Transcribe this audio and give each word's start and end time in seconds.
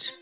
Tsugi. 0.00 0.16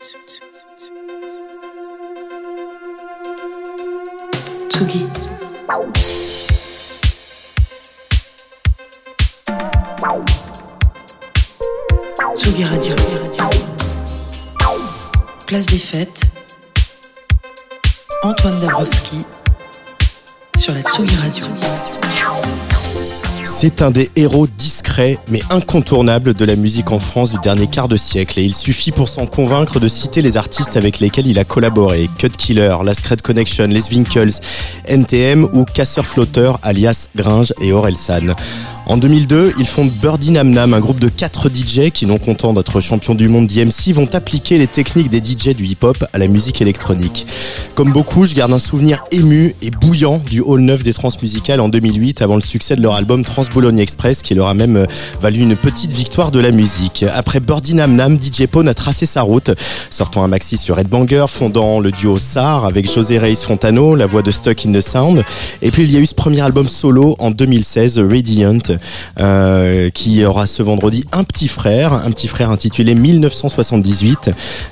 Tsugi 12.35 12.63
Radio. 12.65 12.95
Place 15.47 15.65
des 15.67 15.77
fêtes. 15.77 16.23
Antoine 18.23 18.59
Dabrowski 18.59 19.25
sur 20.57 20.73
la 20.73 20.81
Tsugi 20.81 21.15
Radio. 21.15 21.45
C'est 23.45 23.81
un 23.81 23.91
des 23.91 24.11
héros 24.17 24.47
discrets 24.47 24.88
mais 25.29 25.41
incontournables 25.49 26.33
de 26.33 26.43
la 26.43 26.57
musique 26.57 26.91
en 26.91 26.99
France 26.99 27.31
du 27.31 27.37
dernier 27.39 27.67
quart 27.67 27.87
de 27.87 27.95
siècle 27.95 28.37
et 28.37 28.43
il 28.43 28.53
suffit 28.53 28.91
pour 28.91 29.07
s'en 29.07 29.27
convaincre 29.27 29.79
de 29.79 29.87
citer 29.87 30.21
les 30.21 30.35
artistes 30.35 30.75
avec 30.75 30.99
lesquels 30.99 31.27
il 31.27 31.39
a 31.39 31.45
collaboré. 31.45 32.09
Cut 32.17 32.31
Killer, 32.31 32.75
La 32.83 32.93
Connection, 33.23 33.67
Les 33.67 33.89
Winkles, 33.91 34.33
NTM 34.87 35.47
ou 35.53 35.63
Casseur 35.63 36.05
Flotteur 36.05 36.59
alias 36.63 37.07
Gringe 37.15 37.53
et 37.61 37.71
Orelsan. 37.71 38.35
En 38.89 38.97
2002, 38.97 39.53
ils 39.59 39.67
fondent 39.67 39.91
Birdie 39.91 40.31
Nam 40.31 40.49
Nam, 40.49 40.73
un 40.73 40.79
groupe 40.79 40.99
de 40.99 41.09
4 41.09 41.49
DJ 41.49 41.91
qui, 41.91 42.07
non 42.07 42.17
contents 42.17 42.53
d'être 42.53 42.81
champions 42.81 43.13
du 43.13 43.27
monde 43.27 43.45
d'IMC, 43.45 43.93
vont 43.93 44.09
appliquer 44.13 44.57
les 44.57 44.65
techniques 44.65 45.09
des 45.09 45.19
DJ 45.19 45.55
du 45.55 45.63
hip-hop 45.63 46.03
à 46.11 46.17
la 46.17 46.27
musique 46.27 46.59
électronique. 46.59 47.27
Comme 47.75 47.91
beaucoup, 47.93 48.25
je 48.25 48.33
garde 48.33 48.51
un 48.51 48.57
souvenir 48.57 49.03
ému 49.11 49.53
et 49.61 49.69
bouillant 49.69 50.17
du 50.17 50.41
Hall 50.41 50.61
9 50.61 50.81
des 50.81 50.93
Transmusicales 50.93 51.59
en 51.59 51.69
2008 51.69 52.23
avant 52.23 52.33
le 52.33 52.41
succès 52.41 52.75
de 52.75 52.81
leur 52.81 52.95
album 52.95 53.23
Trans 53.23 53.45
Bologne 53.53 53.77
Express 53.77 54.23
qui 54.23 54.33
leur 54.33 54.47
a 54.47 54.55
même 54.55 54.75
euh, 54.75 54.85
valu 55.21 55.41
une 55.41 55.55
petite 55.55 55.93
victoire 55.93 56.31
de 56.31 56.39
la 56.39 56.49
musique. 56.49 57.05
Après 57.13 57.39
Birdie 57.39 57.75
Nam 57.75 57.95
Nam, 57.95 58.17
DJ 58.19 58.47
Pone 58.47 58.67
a 58.67 58.73
tracé 58.73 59.05
sa 59.05 59.21
route, 59.21 59.51
sortant 59.91 60.23
un 60.23 60.27
maxi 60.27 60.57
sur 60.57 60.77
Red 60.77 60.89
Banger, 60.89 61.25
fondant 61.27 61.79
le 61.79 61.91
duo 61.91 62.17
SAR 62.17 62.65
avec 62.65 62.91
José 62.91 63.19
Reis 63.19 63.35
Fontano, 63.35 63.93
la 63.93 64.07
voix 64.07 64.23
de 64.23 64.31
Stuck 64.31 64.65
in 64.65 64.73
the 64.73 64.81
Sound. 64.81 65.23
Et 65.61 65.69
puis 65.69 65.83
il 65.83 65.91
y 65.91 65.97
a 65.97 65.99
eu 65.99 66.07
ce 66.07 66.15
premier 66.15 66.41
album 66.41 66.67
solo 66.67 67.15
en 67.19 67.29
2016, 67.29 67.99
Radiant, 67.99 68.78
euh, 69.19 69.89
qui 69.89 70.23
aura 70.25 70.47
ce 70.47 70.63
vendredi 70.63 71.05
un 71.11 71.23
petit 71.23 71.47
frère, 71.47 71.93
un 71.93 72.11
petit 72.11 72.27
frère 72.27 72.49
intitulé 72.49 72.95
1978. 72.95 74.31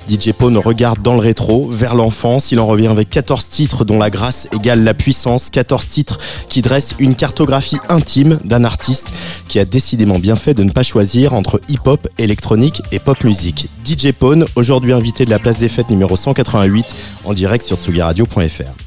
DJ 0.10 0.32
Pone 0.32 0.58
regarde 0.58 1.02
dans 1.02 1.14
le 1.14 1.20
rétro, 1.20 1.68
vers 1.68 1.96
l'enfance. 1.96 2.52
Il 2.52 2.60
en 2.60 2.66
revient 2.66 2.88
avec 2.88 3.10
14 3.10 3.48
titres 3.48 3.86
dont 3.86 4.00
la 4.00 4.10
grâce 4.10 4.48
égale 4.54 4.84
la 4.84 4.94
puissance. 4.94 5.50
14 5.50 5.88
titres 5.88 6.20
qui 6.50 6.62
dressent 6.62 6.96
une 7.00 7.16
cartographie 7.16 7.78
intime 7.90 8.40
d'un 8.44 8.64
artiste 8.64 9.12
qui 9.48 9.60
a 9.60 9.66
décidément 9.66 10.20
bien 10.20 10.36
fait 10.36 10.54
de 10.54 10.64
ne 10.64 10.72
pas 10.72 10.84
choisir 10.84 11.34
entre 11.34 11.62
hip-hop, 11.68 12.08
électronique 12.18 12.82
et 12.92 13.00
pop 13.00 13.24
musique. 13.24 13.70
DJ 13.86 14.12
Pone, 14.12 14.46
aujourd'hui 14.56 14.94
invité 14.94 15.26
de 15.26 15.30
la 15.30 15.40
place 15.40 15.58
des 15.58 15.70
fêtes 15.70 15.90
numéro 15.90 16.16
188 16.16 16.86
en 17.26 17.34
direct 17.34 17.66
sur 17.66 17.78
tsugiradio.fr. 17.78 18.87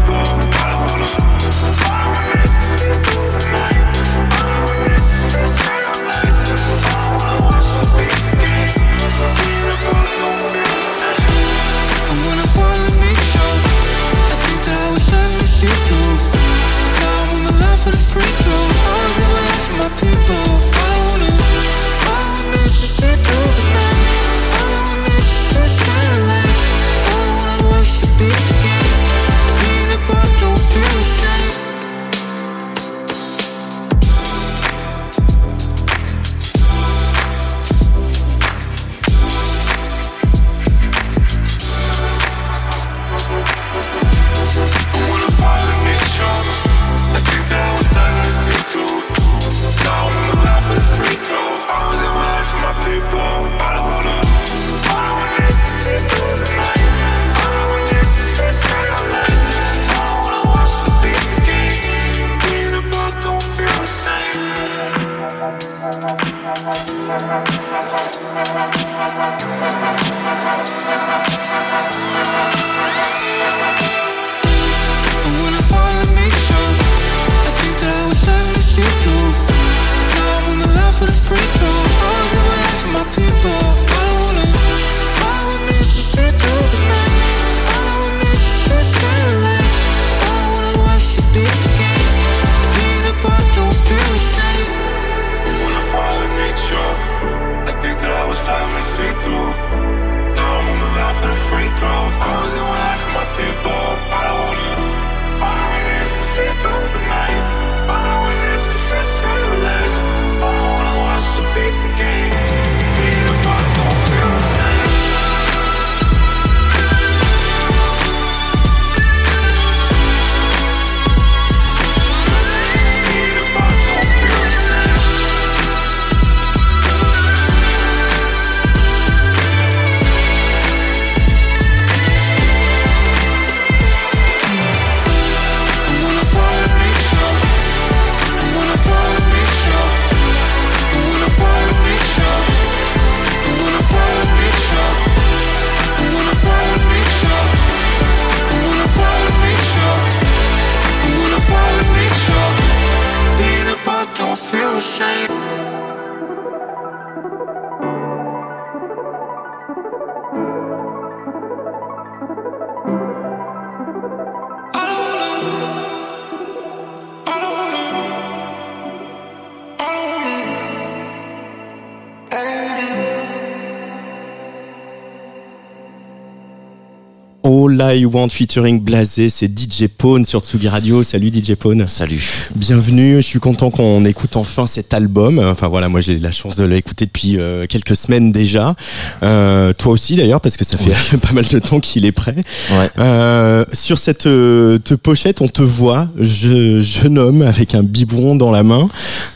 All 177.91 177.97
I 177.99 178.05
Want 178.05 178.29
featuring 178.29 178.79
Blasé, 178.79 179.29
c'est 179.29 179.47
DJ 179.47 179.87
Pone 179.89 180.23
sur 180.23 180.39
Tsugi 180.39 180.69
Radio. 180.69 181.03
Salut 181.03 181.27
DJ 181.27 181.55
Pone. 181.55 181.85
Salut. 181.87 182.23
Bienvenue. 182.55 183.17
Je 183.17 183.21
suis 183.21 183.39
content 183.41 183.69
qu'on 183.69 184.05
écoute 184.05 184.37
enfin 184.37 184.65
cet 184.65 184.93
album. 184.93 185.39
Enfin 185.39 185.67
voilà, 185.67 185.89
moi 185.89 185.99
j'ai 185.99 186.17
la 186.17 186.31
chance 186.31 186.55
de 186.55 186.63
l'écouter 186.63 187.05
depuis 187.05 187.37
euh, 187.37 187.65
quelques 187.67 187.97
semaines 187.97 188.31
déjà. 188.31 188.75
Euh, 189.23 189.73
toi 189.73 189.91
aussi 189.91 190.15
d'ailleurs, 190.15 190.39
parce 190.39 190.55
que 190.55 190.63
ça 190.63 190.77
fait 190.77 191.17
pas 191.21 191.33
mal 191.33 191.43
de 191.45 191.59
temps 191.59 191.81
qu'il 191.81 192.05
est 192.05 192.13
prêt. 192.13 192.35
Ouais. 192.71 192.89
Euh, 192.97 193.65
sur 193.73 193.97
cette 193.99 194.25
euh, 194.25 194.77
te 194.77 194.93
pochette, 194.93 195.41
on 195.41 195.49
te 195.49 195.61
voit, 195.61 196.07
je, 196.17 196.79
jeune 196.79 197.17
homme 197.17 197.41
avec 197.41 197.75
un 197.75 197.83
biberon 197.83 198.35
dans 198.37 198.51
la 198.51 198.63
main. 198.63 198.87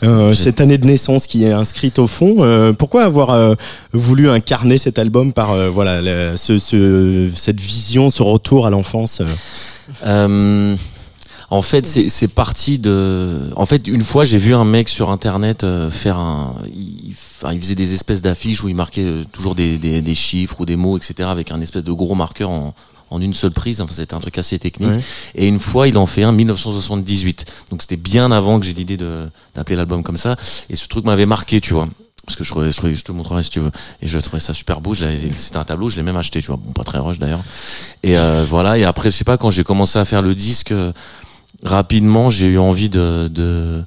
Euh, 0.02 0.32
cette 0.32 0.62
année 0.62 0.78
de 0.78 0.86
naissance 0.86 1.26
qui 1.26 1.44
est 1.44 1.52
inscrite 1.52 1.98
au 1.98 2.06
fond. 2.06 2.36
Euh, 2.38 2.72
pourquoi 2.72 3.04
avoir 3.04 3.30
euh, 3.30 3.54
voulu 3.92 4.30
incarner 4.30 4.78
cet 4.78 4.98
album 4.98 5.34
par 5.34 5.50
euh, 5.50 5.68
voilà 5.68 6.00
ce, 6.38 6.56
ce- 6.58 7.28
cette 7.34 7.60
vision, 7.60 8.08
ce 8.08 8.22
retour 8.22 8.45
à 8.64 8.70
l'enfance 8.70 9.20
euh 9.20 9.26
Euh, 10.04 10.76
en 11.50 11.62
fait, 11.62 11.86
c'est 11.86 12.34
parti 12.34 12.78
de. 12.78 13.52
En 13.54 13.66
fait, 13.66 13.86
une 13.86 14.02
fois, 14.02 14.24
j'ai 14.24 14.38
vu 14.38 14.54
un 14.54 14.64
mec 14.64 14.88
sur 14.88 15.10
internet 15.10 15.62
euh, 15.62 15.90
faire 15.90 16.18
un. 16.18 16.56
Il, 16.74 17.14
faisait 17.60 17.76
des 17.76 17.94
espèces 17.94 18.22
d'affiches 18.22 18.64
où 18.64 18.68
il 18.68 18.74
marquait 18.74 19.22
toujours 19.30 19.54
des, 19.54 19.78
des, 19.78 20.02
des 20.02 20.14
chiffres 20.14 20.60
ou 20.60 20.66
des 20.66 20.74
mots, 20.74 20.96
etc. 20.96 21.28
avec 21.28 21.52
un 21.52 21.60
espèce 21.60 21.84
de 21.84 21.92
gros 21.92 22.14
marqueur 22.14 22.50
en 22.50 22.74
en 23.10 23.20
une 23.20 23.34
seule 23.34 23.52
prise, 23.52 23.80
enfin, 23.80 23.92
c'était 23.94 24.14
un 24.14 24.20
truc 24.20 24.36
assez 24.38 24.58
technique. 24.58 24.90
Ouais. 24.90 25.00
Et 25.34 25.46
une 25.46 25.60
fois, 25.60 25.86
il 25.88 25.96
en 25.96 26.06
fait 26.06 26.24
un 26.24 26.32
1978. 26.32 27.44
Donc 27.70 27.82
c'était 27.82 27.96
bien 27.96 28.32
avant 28.32 28.58
que 28.58 28.66
j'ai 28.66 28.72
l'idée 28.72 28.96
de 28.96 29.28
d'appeler 29.54 29.76
l'album 29.76 30.02
comme 30.02 30.16
ça. 30.16 30.36
Et 30.70 30.76
ce 30.76 30.88
truc 30.88 31.04
m'avait 31.04 31.26
marqué, 31.26 31.60
tu 31.60 31.74
vois. 31.74 31.86
Parce 32.24 32.36
que 32.36 32.44
je, 32.44 32.50
trouvais, 32.50 32.70
je, 32.70 32.76
trouvais- 32.76 32.94
je 32.94 33.04
te 33.04 33.12
montrerai 33.12 33.42
si 33.42 33.50
tu 33.50 33.60
veux. 33.60 33.70
Et 34.02 34.06
je 34.06 34.18
trouvais 34.18 34.40
ça 34.40 34.52
super 34.52 34.80
beau. 34.80 34.94
C'était 34.94 35.56
un 35.58 35.64
tableau, 35.64 35.88
je 35.88 35.96
l'ai 35.96 36.02
même 36.02 36.16
acheté, 36.16 36.40
tu 36.40 36.48
vois. 36.48 36.56
Bon, 36.56 36.72
pas 36.72 36.82
très 36.84 36.98
rush 36.98 37.18
d'ailleurs. 37.18 37.42
Et 38.02 38.18
euh, 38.18 38.44
voilà. 38.48 38.78
Et 38.78 38.84
après, 38.84 39.10
je 39.10 39.16
sais 39.16 39.24
pas, 39.24 39.36
quand 39.36 39.50
j'ai 39.50 39.62
commencé 39.64 39.98
à 39.98 40.04
faire 40.04 40.22
le 40.22 40.34
disque, 40.34 40.72
euh, 40.72 40.92
rapidement, 41.62 42.28
j'ai 42.30 42.46
eu 42.46 42.58
envie 42.58 42.88
de, 42.88 43.28
de 43.32 43.84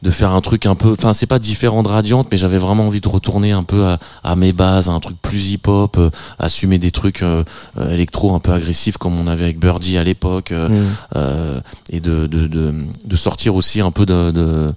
de 0.00 0.12
faire 0.12 0.32
un 0.32 0.40
truc 0.40 0.64
un 0.66 0.76
peu 0.76 0.92
enfin 0.92 1.12
c'est 1.12 1.26
pas 1.26 1.40
différent 1.40 1.82
de 1.82 1.88
Radiante 1.88 2.28
mais 2.30 2.36
j'avais 2.36 2.56
vraiment 2.56 2.86
envie 2.86 3.00
de 3.00 3.08
retourner 3.08 3.50
un 3.50 3.64
peu 3.64 3.84
à, 3.84 3.98
à 4.22 4.36
mes 4.36 4.52
bases 4.52 4.88
à 4.88 4.92
un 4.92 5.00
truc 5.00 5.20
plus 5.20 5.50
hip 5.50 5.62
hop 5.66 5.96
euh, 5.98 6.08
assumer 6.38 6.78
des 6.78 6.92
trucs 6.92 7.24
euh, 7.24 7.42
euh, 7.78 7.90
électro 7.94 8.32
un 8.32 8.38
peu 8.38 8.52
agressifs 8.52 8.96
comme 8.96 9.18
on 9.18 9.26
avait 9.26 9.42
avec 9.46 9.58
Birdie 9.58 9.98
à 9.98 10.04
l'époque 10.04 10.52
euh, 10.52 11.60
et 11.90 11.98
de, 11.98 12.28
de, 12.28 12.46
de, 12.46 12.72
de 13.04 13.16
sortir 13.16 13.56
aussi 13.56 13.80
un 13.80 13.90
peu 13.90 14.06
de, 14.06 14.30
de 14.30 14.72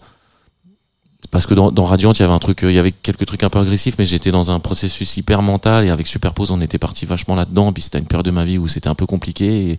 parce 1.30 1.46
que 1.46 1.54
dans, 1.54 1.72
dans 1.72 1.86
Radiant, 1.86 2.14
il 2.14 2.20
y 2.20 2.24
avait 2.24 2.34
un 2.34 2.40
truc, 2.40 2.64
euh, 2.64 2.72
il 2.72 2.76
y 2.76 2.80
avait 2.80 2.92
quelques 2.92 3.26
trucs 3.26 3.44
un 3.44 3.50
peu 3.50 3.60
agressifs, 3.60 3.96
mais 4.00 4.06
j'étais 4.06 4.32
dans 4.32 4.50
un 4.50 4.60
processus 4.60 5.18
hyper 5.18 5.42
mental 5.42 5.86
et 5.86 5.90
avec 5.90 6.08
Superpose, 6.08 6.50
on 6.52 6.60
était 6.62 6.80
parti 6.80 7.06
vachement 7.06 7.36
là-dedans. 7.36 7.72
Puis 7.72 7.84
c'était 7.84 8.00
une 8.00 8.06
période 8.06 8.26
de 8.26 8.32
ma 8.32 8.44
vie 8.44 8.58
où 8.58 8.68
c'était 8.68 8.88
un 8.88 8.96
peu 8.96 9.06
compliqué, 9.06 9.78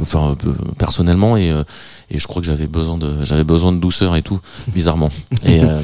enfin 0.00 0.36
peu 0.38 0.52
personnellement, 0.78 1.36
et, 1.36 1.50
euh, 1.50 1.64
et 2.10 2.18
je 2.18 2.26
crois 2.26 2.40
que 2.42 2.46
j'avais 2.46 2.66
besoin 2.66 2.98
de, 2.98 3.24
j'avais 3.24 3.44
besoin 3.44 3.72
de 3.72 3.78
douceur 3.78 4.16
et 4.16 4.22
tout, 4.22 4.40
bizarrement. 4.68 5.08
et, 5.44 5.60
euh, 5.62 5.80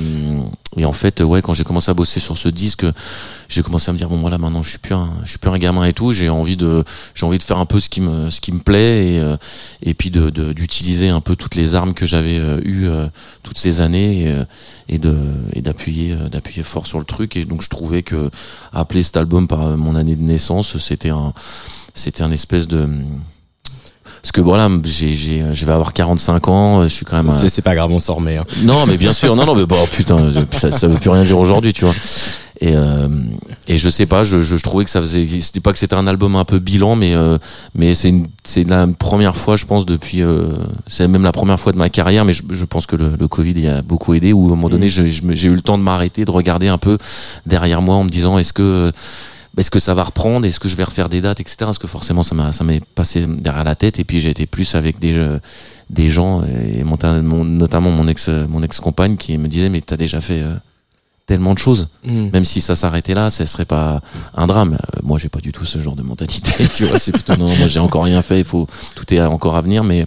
et 0.77 0.85
en 0.85 0.93
fait, 0.93 1.21
ouais, 1.21 1.43
quand 1.43 1.53
j'ai 1.53 1.65
commencé 1.65 1.91
à 1.91 1.95
bosser 1.95 2.21
sur 2.21 2.37
ce 2.37 2.49
disque, 2.49 2.87
j'ai 3.49 3.62
commencé 3.62 3.91
à 3.91 3.93
me 3.93 3.99
dire 3.99 4.09
bon 4.09 4.19
voilà, 4.21 4.39
maintenant 4.39 4.62
je 4.62 4.71
suis 4.71 4.79
plus 4.79 4.95
un, 4.95 5.11
je 5.25 5.31
suis 5.31 5.39
plus 5.39 5.51
un 5.51 5.59
gamin 5.59 5.85
et 5.85 5.93
tout. 5.93 6.12
J'ai 6.12 6.29
envie 6.29 6.57
de, 6.57 6.85
j'ai 7.15 7.27
envie 7.27 7.39
de 7.39 7.43
faire 7.43 7.59
un 7.59 7.67
peu 7.67 7.81
ce 7.81 7.89
qui 7.89 8.01
me, 8.01 8.31
ce 8.31 8.41
qui 8.41 8.53
me 8.53 8.61
plaît 8.61 9.15
et 9.15 9.19
euh, 9.21 9.37
et 9.83 9.95
puis 9.95 10.11
de 10.11 10.31
de- 10.31 10.53
d'utiliser 10.53 11.09
un 11.09 11.21
peu 11.21 11.35
toutes 11.35 11.57
les 11.57 11.75
armes 11.75 11.93
que 11.93 12.07
j'avais 12.07 12.39
euh, 12.39 12.61
eues 12.65 12.87
euh, 12.87 13.09
toutes 13.43 13.59
ces 13.59 13.81
années 13.81 14.23
et, 14.23 14.29
euh, 14.29 14.45
et 14.89 14.99
de 14.99 15.17
et 15.55 15.61
d'appuyer 15.62 16.12
euh, 16.12 16.29
d'appuyer 16.29 16.62
fort 16.62 16.87
sur 16.87 17.01
le 17.01 17.05
truc 17.05 17.37
et 17.37 17.45
donc 17.45 17.62
je 17.62 17.69
trouvais 17.69 18.03
que 18.05 18.31
appeler 18.73 19.03
cet 19.03 19.17
album 19.17 19.49
par 19.49 19.67
euh, 19.67 19.77
mon 19.77 19.97
année 19.97 20.15
de 20.15 20.23
naissance 20.23 20.79
c'était 20.79 21.11
un 21.11 21.33
c'était 21.95 22.23
un 22.23 22.31
espèce 22.31 22.69
de 22.69 22.89
parce 24.22 24.32
que 24.32 24.40
voilà 24.40 24.69
j'ai 24.84 25.12
j'ai 25.14 25.44
je 25.52 25.67
vais 25.67 25.72
avoir 25.72 25.93
45 25.93 26.49
ans 26.49 26.82
je 26.82 26.88
suis 26.88 27.05
quand 27.06 27.22
même 27.22 27.32
C'est 27.32 27.49
c'est 27.49 27.62
pas 27.62 27.75
grave, 27.75 27.90
on 27.93 28.00
s'en 28.00 28.14
remet. 28.17 28.37
hein. 28.37 28.44
non, 28.64 28.87
mais 28.87 28.96
bien 28.96 29.12
sûr, 29.12 29.34
non, 29.37 29.46
non, 29.46 29.55
mais 29.55 29.67
bon, 29.67 29.76
putain, 29.90 30.32
ça, 30.52 30.70
ça 30.70 30.87
veut 30.88 30.99
plus 30.99 31.11
rien 31.11 31.25
dire 31.25 31.38
aujourd'hui, 31.38 31.72
tu 31.72 31.84
vois. 31.84 31.94
Et 32.62 32.76
euh, 32.76 33.08
et 33.69 33.78
je 33.78 33.88
sais 33.88 34.05
pas, 34.05 34.22
je, 34.22 34.43
je, 34.43 34.56
je 34.58 34.62
trouvais 34.62 34.84
que 34.84 34.90
ça 34.90 35.00
faisait, 35.00 35.26
c'était 35.40 35.61
pas 35.61 35.72
que 35.72 35.78
c'était 35.78 35.94
un 35.94 36.06
album 36.06 36.37
un 36.37 36.44
peu 36.44 36.58
bilan, 36.58 36.94
mais 36.94 37.14
euh, 37.14 37.38
mais 37.75 37.94
c'est 37.94 38.11
une, 38.11 38.26
c'est 38.44 38.69
la 38.69 38.87
première 38.87 39.34
fois, 39.34 39.56
je 39.56 39.64
pense, 39.64 39.87
depuis, 39.87 40.20
euh, 40.23 40.49
c'est 40.87 41.08
même 41.08 41.23
la 41.23 41.32
première 41.32 41.58
fois 41.58 41.73
de 41.73 41.78
ma 41.78 41.88
carrière, 41.88 42.26
mais 42.26 42.34
je, 42.34 42.43
je 42.50 42.64
pense 42.66 42.84
que 42.84 42.96
le, 42.96 43.12
le 43.19 43.28
Covid 43.28 43.58
y 43.58 43.66
a 43.69 43.81
beaucoup 43.81 44.12
aidé. 44.12 44.34
Où 44.34 44.43
à 44.43 44.46
un 44.49 44.56
moment 44.56 44.69
donné, 44.69 44.88
je- 44.88 45.08
je 45.08 45.23
me- 45.23 45.34
j'ai 45.34 45.49
eu 45.49 45.55
le 45.55 45.62
temps 45.62 45.78
de 45.78 45.82
m'arrêter, 45.82 46.26
de 46.26 46.31
regarder 46.31 46.69
un 46.69 46.76
peu 46.76 46.99
derrière 47.46 47.81
moi, 47.81 47.94
en 47.94 48.05
me 48.05 48.11
disant, 48.11 48.37
est-ce 48.37 48.52
que 48.52 48.93
est-ce 49.61 49.71
que 49.71 49.79
ça 49.79 49.95
va 49.95 50.03
reprendre 50.05 50.47
Est-ce 50.47 50.59
que 50.59 50.69
je 50.69 50.75
vais 50.77 50.85
refaire 50.85 51.09
des 51.09 51.21
dates, 51.21 51.39
etc. 51.41 51.57
Parce 51.61 51.79
que 51.79 51.87
forcément, 51.87 52.23
ça 52.23 52.35
m'a, 52.35 52.51
ça 52.53 52.65
m'est 52.65 52.85
passé 52.95 53.27
derrière 53.27 53.62
la 53.65 53.75
tête. 53.77 53.99
Et 54.01 54.05
puis, 54.05 54.21
j'ai 54.21 54.31
été 54.31 54.47
plus 54.47 54.75
avec 54.75 54.99
des, 54.99 55.12
euh, 55.17 55.39
des 55.91 56.09
gens, 56.09 56.43
et 56.45 56.83
mon- 56.83 56.99
mon- 57.23 57.45
notamment 57.45 57.91
mon 57.91 58.09
ex, 58.09 58.29
mon 58.29 58.62
ex-compagne, 58.62 59.17
qui 59.17 59.37
me 59.39 59.49
disait, 59.49 59.69
mais 59.69 59.81
t'as 59.81 59.97
déjà 59.97 60.21
fait 60.21 60.41
euh, 60.41 60.55
tellement 61.27 61.53
de 61.55 61.59
choses. 61.59 61.89
Même 62.05 62.45
si 62.45 62.61
ça 62.61 62.75
s'arrêtait 62.75 63.15
là, 63.15 63.29
ça 63.31 63.45
serait 63.47 63.65
pas 63.67 64.01
un 64.35 64.47
drame. 64.47 64.75
Euh, 64.75 65.01
moi, 65.03 65.19
j'ai 65.19 65.29
pas 65.29 65.41
du 65.41 65.53
tout 65.53 65.65
ce 65.65 65.81
genre 65.81 65.95
de 65.95 66.03
mentalité. 66.03 66.67
tu 66.75 66.85
vois, 66.87 66.99
c'est 66.99 67.12
plutôt 67.12 67.37
non, 67.37 67.55
moi, 67.57 67.69
j'ai 67.69 67.81
encore 67.81 68.05
rien 68.05 68.23
fait. 68.23 68.39
Il 68.39 68.45
faut, 68.45 68.67
tout 68.97 69.12
est 69.15 69.21
encore 69.21 69.57
à 69.57 69.61
venir. 69.61 69.85
Mais 69.85 70.07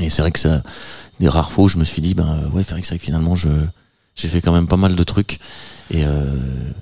et 0.00 0.08
c'est 0.08 0.22
vrai 0.22 0.32
que 0.32 0.38
ça, 0.40 0.62
des 1.20 1.28
rares 1.28 1.50
fois 1.52 1.64
où 1.64 1.68
je 1.68 1.78
me 1.78 1.84
suis 1.84 2.02
dit, 2.02 2.14
ben 2.14 2.40
ouais, 2.52 2.62
c'est 2.66 2.72
vrai 2.74 2.82
que 2.82 2.98
finalement, 2.98 3.34
je, 3.36 3.48
j'ai 4.14 4.28
fait 4.28 4.40
quand 4.40 4.52
même 4.52 4.68
pas 4.68 4.76
mal 4.76 4.94
de 4.96 5.04
trucs. 5.04 5.38
Et, 5.90 6.04
euh, 6.04 6.24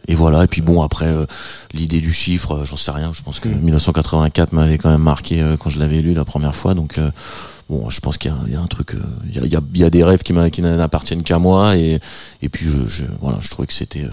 et 0.06 0.14
voilà. 0.14 0.44
Et 0.44 0.46
puis 0.46 0.60
bon, 0.62 0.82
après, 0.82 1.06
euh, 1.08 1.26
l'idée 1.72 2.00
du 2.00 2.12
chiffre, 2.12 2.52
euh, 2.58 2.64
j'en 2.64 2.76
sais 2.76 2.90
rien. 2.92 3.12
Je 3.12 3.22
pense 3.22 3.40
que 3.40 3.48
1984 3.48 4.52
m'avait 4.52 4.78
quand 4.78 4.90
même 4.90 5.02
marqué 5.02 5.40
euh, 5.42 5.56
quand 5.56 5.70
je 5.70 5.78
l'avais 5.78 6.02
lu 6.02 6.14
la 6.14 6.24
première 6.24 6.54
fois. 6.54 6.74
Donc 6.74 6.98
euh, 6.98 7.10
bon, 7.68 7.90
je 7.90 8.00
pense 8.00 8.16
qu'il 8.18 8.32
y, 8.48 8.52
y 8.52 8.54
a 8.54 8.60
un 8.60 8.66
truc, 8.66 8.94
euh, 8.94 9.02
il 9.28 9.34
y, 9.34 9.38
a, 9.40 9.44
il 9.44 9.52
y, 9.52 9.56
a, 9.56 9.60
il 9.74 9.80
y 9.80 9.84
a 9.84 9.90
des 9.90 10.04
rêves 10.04 10.22
qui, 10.22 10.32
n'appartiennent 10.32 11.22
qu'à 11.24 11.38
moi. 11.38 11.76
Et, 11.76 11.98
et 12.42 12.48
puis 12.48 12.64
je, 12.66 12.86
je, 12.86 13.04
voilà, 13.20 13.38
je 13.40 13.48
trouvais 13.50 13.66
que 13.66 13.74
c'était, 13.74 14.04
euh, 14.04 14.08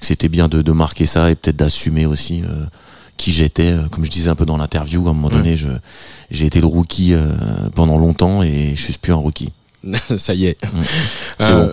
que 0.00 0.06
c'était 0.06 0.28
bien 0.30 0.48
de, 0.48 0.62
de 0.62 0.72
marquer 0.72 1.04
ça 1.06 1.30
et 1.30 1.34
peut-être 1.34 1.56
d'assumer 1.56 2.06
aussi. 2.06 2.42
euh, 2.42 2.64
qui 3.16 3.30
j'étais, 3.30 3.76
comme 3.92 4.04
je 4.04 4.10
disais 4.10 4.28
un 4.28 4.34
peu 4.34 4.44
dans 4.44 4.56
l'interview, 4.56 5.06
à 5.06 5.10
un 5.10 5.14
moment 5.14 5.28
donné, 5.28 5.56
je, 5.56 5.68
j'ai 6.32 6.46
été 6.46 6.58
le 6.60 6.66
rookie 6.66 7.14
euh, 7.14 7.30
pendant 7.76 7.96
longtemps 7.96 8.42
et 8.42 8.72
je 8.74 8.82
suis 8.82 8.92
plus 8.94 9.12
un 9.12 9.16
rookie. 9.16 9.52
ça 10.16 10.34
y 10.34 10.46
est. 10.46 10.58
C'est 11.38 11.52
bon. 11.52 11.70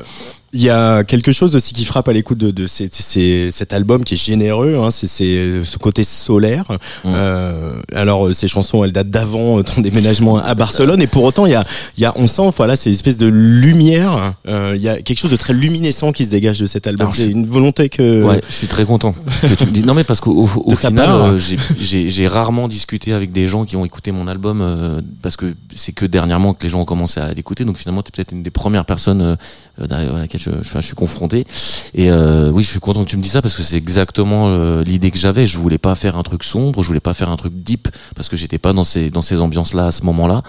Il 0.54 0.62
y 0.62 0.70
a 0.70 1.04
quelque 1.06 1.32
chose 1.32 1.56
aussi 1.56 1.74
qui 1.74 1.86
frappe 1.86 2.10
à 2.10 2.14
l'écoute 2.14 2.38
de, 2.38 2.52
de 2.52 2.68
ces- 2.68 2.90
ces- 2.92 3.52
cet 3.52 3.72
album 3.72 4.04
qui 4.04 4.16
est 4.16 4.24
généreux, 4.24 4.78
hein, 4.78 4.92
c'est 4.92 5.08
ce 5.08 5.78
côté 5.78 6.04
solaire. 6.04 6.66
Mm. 7.06 7.08
Euh, 7.08 7.82
alors 7.96 8.28
euh, 8.28 8.34
ces 8.34 8.50
chansons, 8.50 8.84
elles 8.84 8.92
datent 8.92 9.10
d'avant 9.10 9.60
euh, 9.60 9.64
ton 9.64 9.80
déménagement 9.80 10.38
à 10.40 10.54
Barcelone, 10.54 11.02
et 11.02 11.08
pour 11.08 11.24
autant, 11.24 11.46
il 11.46 11.54
y 11.54 11.56
a, 11.56 11.64
il 11.96 12.02
y 12.04 12.06
a, 12.06 12.14
on 12.18 12.28
sent, 12.28 12.52
voilà, 12.58 12.76
c'est 12.76 12.90
une 12.90 12.96
espèce 12.96 13.16
de 13.16 13.28
lumière. 13.28 14.34
euh, 14.48 14.74
Il 14.76 14.82
y 14.82 14.90
a 14.90 15.02
quelque 15.02 15.20
chose 15.20 15.32
de 15.32 15.38
très 15.38 15.54
luminescent 15.54 16.12
qui 16.12 16.26
se 16.26 16.30
dégage 16.30 16.60
de 16.60 16.66
cet 16.66 16.86
album. 16.86 17.10
C'est 17.14 17.30
une 17.32 17.46
volonté 17.46 17.88
que. 17.88 18.24
Ouais, 18.24 18.42
je 18.50 18.54
suis 18.54 18.68
très 18.68 18.84
content 18.86 19.14
que 19.42 19.54
tu 19.56 19.66
me 19.66 19.72
dis. 19.72 19.84
Non, 19.84 19.94
mais 19.94 20.04
parce 20.04 20.20
qu'au 20.20 20.46
final, 20.76 21.10
euh, 21.10 21.38
j'ai- 21.38 22.28
rarement 22.28 22.68
discuté 22.68 23.14
avec 23.14 23.32
des 23.32 23.48
gens 23.48 23.64
qui 23.66 23.76
ont 23.78 23.86
écouté 23.86 24.12
mon 24.12 24.28
album 24.28 24.62
euh, 24.62 25.02
parce 25.22 25.36
que 25.38 25.54
c'est 25.76 25.92
que 25.94 26.06
dernièrement 26.06 26.54
que 26.54 26.64
les 26.64 26.70
gens 26.70 26.82
ont 26.82 26.86
commencé 26.86 27.20
à 27.22 27.34
l'écouter. 27.34 27.64
Donc 27.66 27.78
finalement, 27.78 28.02
t'es 28.04 28.12
peut-être 28.14 28.32
une 28.34 28.44
des 28.44 28.52
premières 28.52 28.86
personnes 28.86 29.38
laquelle 29.78 30.41
je, 30.42 30.52
je, 30.64 30.80
suis 30.80 30.96
confronté. 30.96 31.46
Et 31.94 32.10
euh, 32.12 32.50
oui, 32.52 32.64
je 32.64 32.70
suis 32.70 32.80
content 32.80 33.04
que 33.04 33.10
tu 33.10 33.18
me 33.18 33.22
dises 33.22 33.34
ça 33.34 33.42
parce 33.42 33.56
que 33.56 33.64
c'est 33.64 33.78
exactement 33.78 34.50
euh, 34.50 34.84
l'idée 34.84 35.12
que 35.12 35.18
j'avais. 35.18 35.46
Je 35.46 35.58
voulais 35.58 35.78
pas 35.78 35.96
faire 35.96 36.18
un 36.18 36.24
truc 36.24 36.44
sombre, 36.44 36.82
je 36.82 36.88
voulais 36.88 37.00
pas 37.00 37.14
faire 37.14 37.30
un 37.30 37.38
truc 37.38 37.54
deep 37.56 37.88
parce 38.16 38.30
que 38.30 38.38
j'étais 38.38 38.58
pas 38.58 38.74
dans 38.74 38.84
ces 38.84 39.10
dans 39.10 39.22
ces 39.22 39.42
ambiances-là 39.42 39.88
à 39.88 39.92
ce 39.92 40.04
moment-là. 40.04 40.44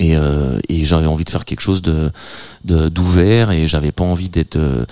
Et, 0.00 0.16
euh, 0.16 0.60
et 0.68 0.84
j'avais 0.84 1.06
envie 1.06 1.24
de 1.24 1.30
faire 1.30 1.44
quelque 1.44 1.60
chose 1.60 1.82
de 1.82 2.12
de- 2.64 2.88
d'ouvert 2.88 3.50
et 3.50 3.66
j'avais 3.66 3.90
pas 3.92 4.04
envie 4.04 4.28
d'être 4.28 4.56
euh, 4.56 4.84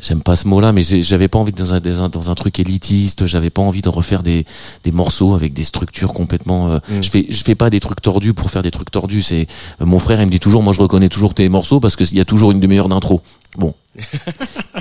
j'aime 0.00 0.22
pas 0.22 0.36
ce 0.36 0.48
mot-là, 0.48 0.72
mais 0.72 0.82
j'avais 0.82 1.28
pas 1.28 1.38
envie 1.38 1.52
d'être 1.52 1.64
dans 1.64 1.74
un, 1.74 1.80
dans 1.80 2.02
un, 2.02 2.08
dans 2.08 2.30
un 2.30 2.34
truc 2.34 2.58
élitiste. 2.58 3.26
J'avais 3.26 3.50
pas 3.50 3.62
envie 3.62 3.82
de 3.82 3.88
refaire 3.88 4.22
des, 4.22 4.44
des 4.84 4.92
morceaux 4.92 5.34
avec 5.34 5.52
des 5.52 5.64
structures 5.64 6.12
complètement. 6.12 6.70
euh, 6.72 6.78
Je 7.00 7.10
fais 7.10 7.26
je 7.28 7.42
fais 7.44 7.54
pas 7.54 7.70
des 7.70 7.80
trucs 7.80 8.00
tordus 8.02 8.34
pour 8.34 8.50
faire 8.50 8.62
des 8.62 8.70
trucs 8.70 8.90
tordus. 8.90 9.22
C'est 9.22 9.46
euh, 9.80 9.86
mon 9.86 9.98
frère, 9.98 10.20
il 10.20 10.26
me 10.26 10.30
dit 10.30 10.40
toujours, 10.40 10.62
moi 10.62 10.72
je 10.72 10.80
reconnais 10.80 11.08
toujours 11.08 11.34
tes 11.34 11.48
morceaux 11.48 11.80
parce 11.80 11.96
qu'il 11.96 12.16
y 12.16 12.20
a 12.20 12.24
toujours 12.24 12.52
une 12.52 12.60
demi-heure 12.60 12.88
d'intro. 12.88 13.20
Bon, 13.56 13.72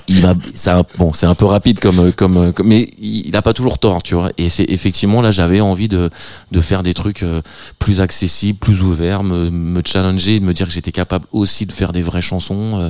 il 0.07 0.35
ça 0.55 0.83
bon 0.97 1.13
c'est 1.13 1.27
un 1.27 1.35
peu 1.35 1.45
rapide 1.45 1.79
comme 1.79 2.11
comme, 2.13 2.51
comme- 2.53 2.67
mais 2.67 2.89
il 2.99 3.27
il 3.27 3.35
a 3.35 3.41
pas 3.43 3.53
toujours 3.53 3.77
tort 3.77 4.01
tu 4.01 4.15
vois. 4.15 4.31
Et 4.37 4.49
c'est 4.49 4.63
effectivement 4.67 5.21
là 5.21 5.29
j'avais 5.31 5.61
envie 5.61 5.87
de 5.87 6.09
de 6.51 6.61
faire 6.61 6.81
des 6.81 6.93
trucs 6.95 7.21
euh, 7.23 7.41
plus 7.77 8.01
accessibles 8.01 8.57
plus 8.57 8.81
ouverts 8.81 9.23
me, 9.23 9.51
me 9.51 9.81
challenger 9.85 10.39
de 10.39 10.45
me 10.45 10.53
dire 10.53 10.65
que 10.67 10.73
j'étais 10.73 10.91
capable 10.91 11.25
aussi 11.31 11.65
de 11.67 11.71
faire 11.71 11.91
des 11.91 12.01
vraies 12.01 12.21
chansons 12.21 12.79
euh, 12.79 12.89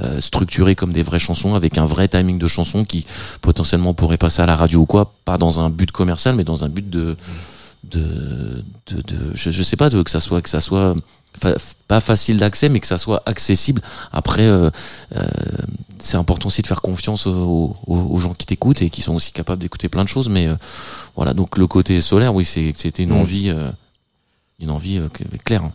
euh, 0.00 0.20
structurées 0.20 0.74
comme 0.74 0.92
des 0.92 1.02
vraies 1.02 1.18
chansons 1.18 1.54
avec 1.54 1.78
un 1.78 1.86
vrai 1.86 2.08
timing 2.08 2.38
de 2.38 2.46
chansons 2.46 2.84
qui 2.84 3.06
potentiellement 3.40 3.94
pourraient 3.94 4.18
passer 4.18 4.42
à 4.42 4.46
la 4.46 4.56
radio 4.56 4.80
ou 4.80 4.86
quoi. 4.86 5.14
Pas 5.24 5.38
dans 5.38 5.60
un 5.60 5.70
but 5.70 5.90
commercial 5.90 6.34
mais 6.36 6.44
dans 6.44 6.64
un 6.64 6.68
but 6.68 6.88
de 6.90 7.16
de 7.84 8.62
de, 8.88 8.96
de 9.02 9.30
je, 9.34 9.50
je 9.50 9.62
sais 9.62 9.76
pas 9.76 9.88
de, 9.88 10.02
que 10.02 10.10
ça 10.10 10.20
soit 10.20 10.42
que 10.42 10.48
ça 10.50 10.60
soit 10.60 10.94
fa- 11.38 11.54
pas 11.88 12.00
facile 12.00 12.38
d'accès, 12.38 12.68
mais 12.68 12.80
que 12.80 12.86
ça 12.86 12.98
soit 12.98 13.22
accessible. 13.26 13.82
Après, 14.12 14.42
euh, 14.42 14.70
euh, 15.16 15.26
c'est 15.98 16.16
important 16.16 16.46
aussi 16.48 16.62
de 16.62 16.66
faire 16.66 16.80
confiance 16.82 17.26
aux, 17.26 17.76
aux- 17.86 17.96
aux 17.96 18.18
gens 18.18 18.34
qui 18.34 18.46
t'écoutent 18.46 18.82
et 18.82 18.90
qui 18.90 19.02
sont 19.02 19.14
aussi 19.14 19.32
capables 19.32 19.60
d'écouter 19.62 19.88
plein 19.88 20.04
de 20.04 20.08
choses. 20.08 20.28
Mais 20.28 20.46
euh, 20.46 20.54
voilà, 21.16 21.34
donc 21.34 21.58
le 21.58 21.66
côté 21.66 22.00
solaire, 22.00 22.34
oui, 22.34 22.44
c'est- 22.44 22.72
c'était 22.76 23.02
une 23.02 23.10
Mm. 23.14 23.20
envie, 23.20 23.50
euh, 23.50 23.70
une 24.60 24.70
envie 24.70 24.98
euh, 24.98 25.08
claire. 25.44 25.64
hein. 25.64 25.72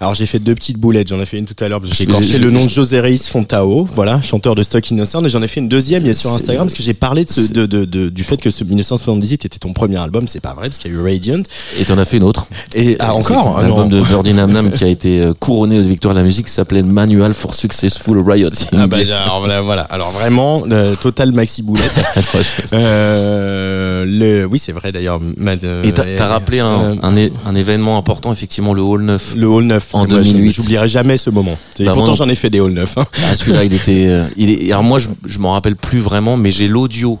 Alors 0.00 0.14
j'ai 0.14 0.26
fait 0.26 0.38
deux 0.38 0.54
petites 0.54 0.78
boulettes, 0.78 1.08
j'en 1.08 1.20
ai 1.20 1.26
fait 1.26 1.38
une 1.38 1.46
tout 1.46 1.56
à 1.64 1.68
l'heure 1.68 1.80
parce 1.80 1.90
que 1.90 1.96
j'ai 1.96 2.04
écorché 2.04 2.38
le 2.38 2.50
nom 2.50 2.64
de 2.64 2.70
José 2.70 3.00
Reis 3.00 3.18
Fontao, 3.28 3.84
voilà, 3.84 4.20
chanteur 4.22 4.54
de 4.54 4.62
Stock 4.62 4.88
Innocent, 4.90 5.24
et 5.24 5.28
j'en 5.28 5.42
ai 5.42 5.48
fait 5.48 5.60
une 5.60 5.68
deuxième 5.68 6.02
il 6.04 6.08
y 6.08 6.10
a 6.10 6.14
sur 6.14 6.32
Instagram 6.32 6.66
parce 6.66 6.74
que 6.76 6.82
j'ai 6.82 6.94
parlé 6.94 7.24
de 7.24 7.30
ce, 7.30 7.42
c'est- 7.42 7.52
de, 7.52 7.66
de, 7.66 7.84
de- 7.84 8.08
du 8.08 8.24
fait 8.24 8.40
que 8.40 8.50
ce 8.50 8.64
1978 8.64 9.44
était 9.44 9.58
ton 9.58 9.72
premier 9.72 9.96
album, 9.96 10.28
c'est 10.28 10.40
pas 10.40 10.54
vrai 10.54 10.68
parce 10.68 10.78
qu'il 10.78 10.90
y 10.90 10.94
a 10.94 10.98
eu 10.98 11.02
Radiant 11.02 11.42
Et 11.78 11.84
t'en 11.84 11.98
as 11.98 12.04
fait 12.04 12.16
une 12.18 12.22
autre. 12.24 12.46
et 12.74 12.96
ah 12.98 13.14
encore 13.14 13.58
un 13.58 13.62
Ah, 13.62 13.64
album 13.66 13.88
de 13.88 14.00
Birdie 14.00 14.34
Nam 14.34 14.52
Nam 14.52 14.70
qui 14.70 14.84
a 14.84 14.88
été 14.88 15.20
euh, 15.20 15.32
couronné 15.34 15.78
aux 15.78 15.82
victoires 15.82 16.14
de 16.14 16.18
la 16.20 16.24
musique 16.24 16.48
s'appelait 16.48 16.82
Manual 16.82 17.34
for 17.34 17.54
Successful 17.54 18.22
Riot. 18.26 18.50
Ah 18.76 18.86
bah, 18.86 18.98
alors 18.98 19.38
voilà, 19.40 19.60
voilà. 19.62 19.82
Alors 19.82 20.10
vraiment, 20.12 20.62
euh, 20.70 20.94
total 20.96 21.32
maxi 21.32 21.62
boulette. 21.62 21.92
Euh, 22.72 24.04
le, 24.06 24.44
oui, 24.46 24.58
c'est 24.58 24.72
vrai 24.72 24.92
d'ailleurs. 24.92 25.20
euh, 25.22 25.82
Et 25.82 25.92
t'as 25.92 26.04
t'as 26.16 26.26
rappelé 26.26 26.60
un, 26.60 26.96
euh, 27.02 27.28
un, 27.44 27.54
événement 27.54 27.96
important, 27.98 28.32
effectivement, 28.32 28.74
le 28.74 28.82
Hall 28.82 29.02
9. 29.02 29.34
le 29.36 29.48
Hall 29.56 29.64
9 29.64 29.88
En 29.94 30.00
c'est 30.02 30.06
vrai, 30.12 30.22
2008. 30.22 30.52
J'oublierai 30.52 30.88
jamais 30.88 31.16
ce 31.16 31.30
moment. 31.30 31.56
Bah, 31.80 31.92
pourtant 31.92 32.14
j'en 32.14 32.28
ai 32.28 32.34
fait 32.34 32.50
des 32.50 32.60
Hall 32.60 32.72
9. 32.72 32.98
hein. 32.98 33.06
Ah, 33.24 33.34
celui-là, 33.34 33.64
il 33.64 33.72
était. 33.74 34.06
euh, 34.08 34.28
il 34.36 34.50
est, 34.50 34.70
alors 34.72 34.82
moi, 34.84 34.98
je, 34.98 35.08
je 35.24 35.38
m'en 35.38 35.52
rappelle 35.52 35.76
plus 35.76 35.98
vraiment, 36.00 36.36
mais 36.36 36.50
j'ai 36.50 36.68
l'audio 36.68 37.18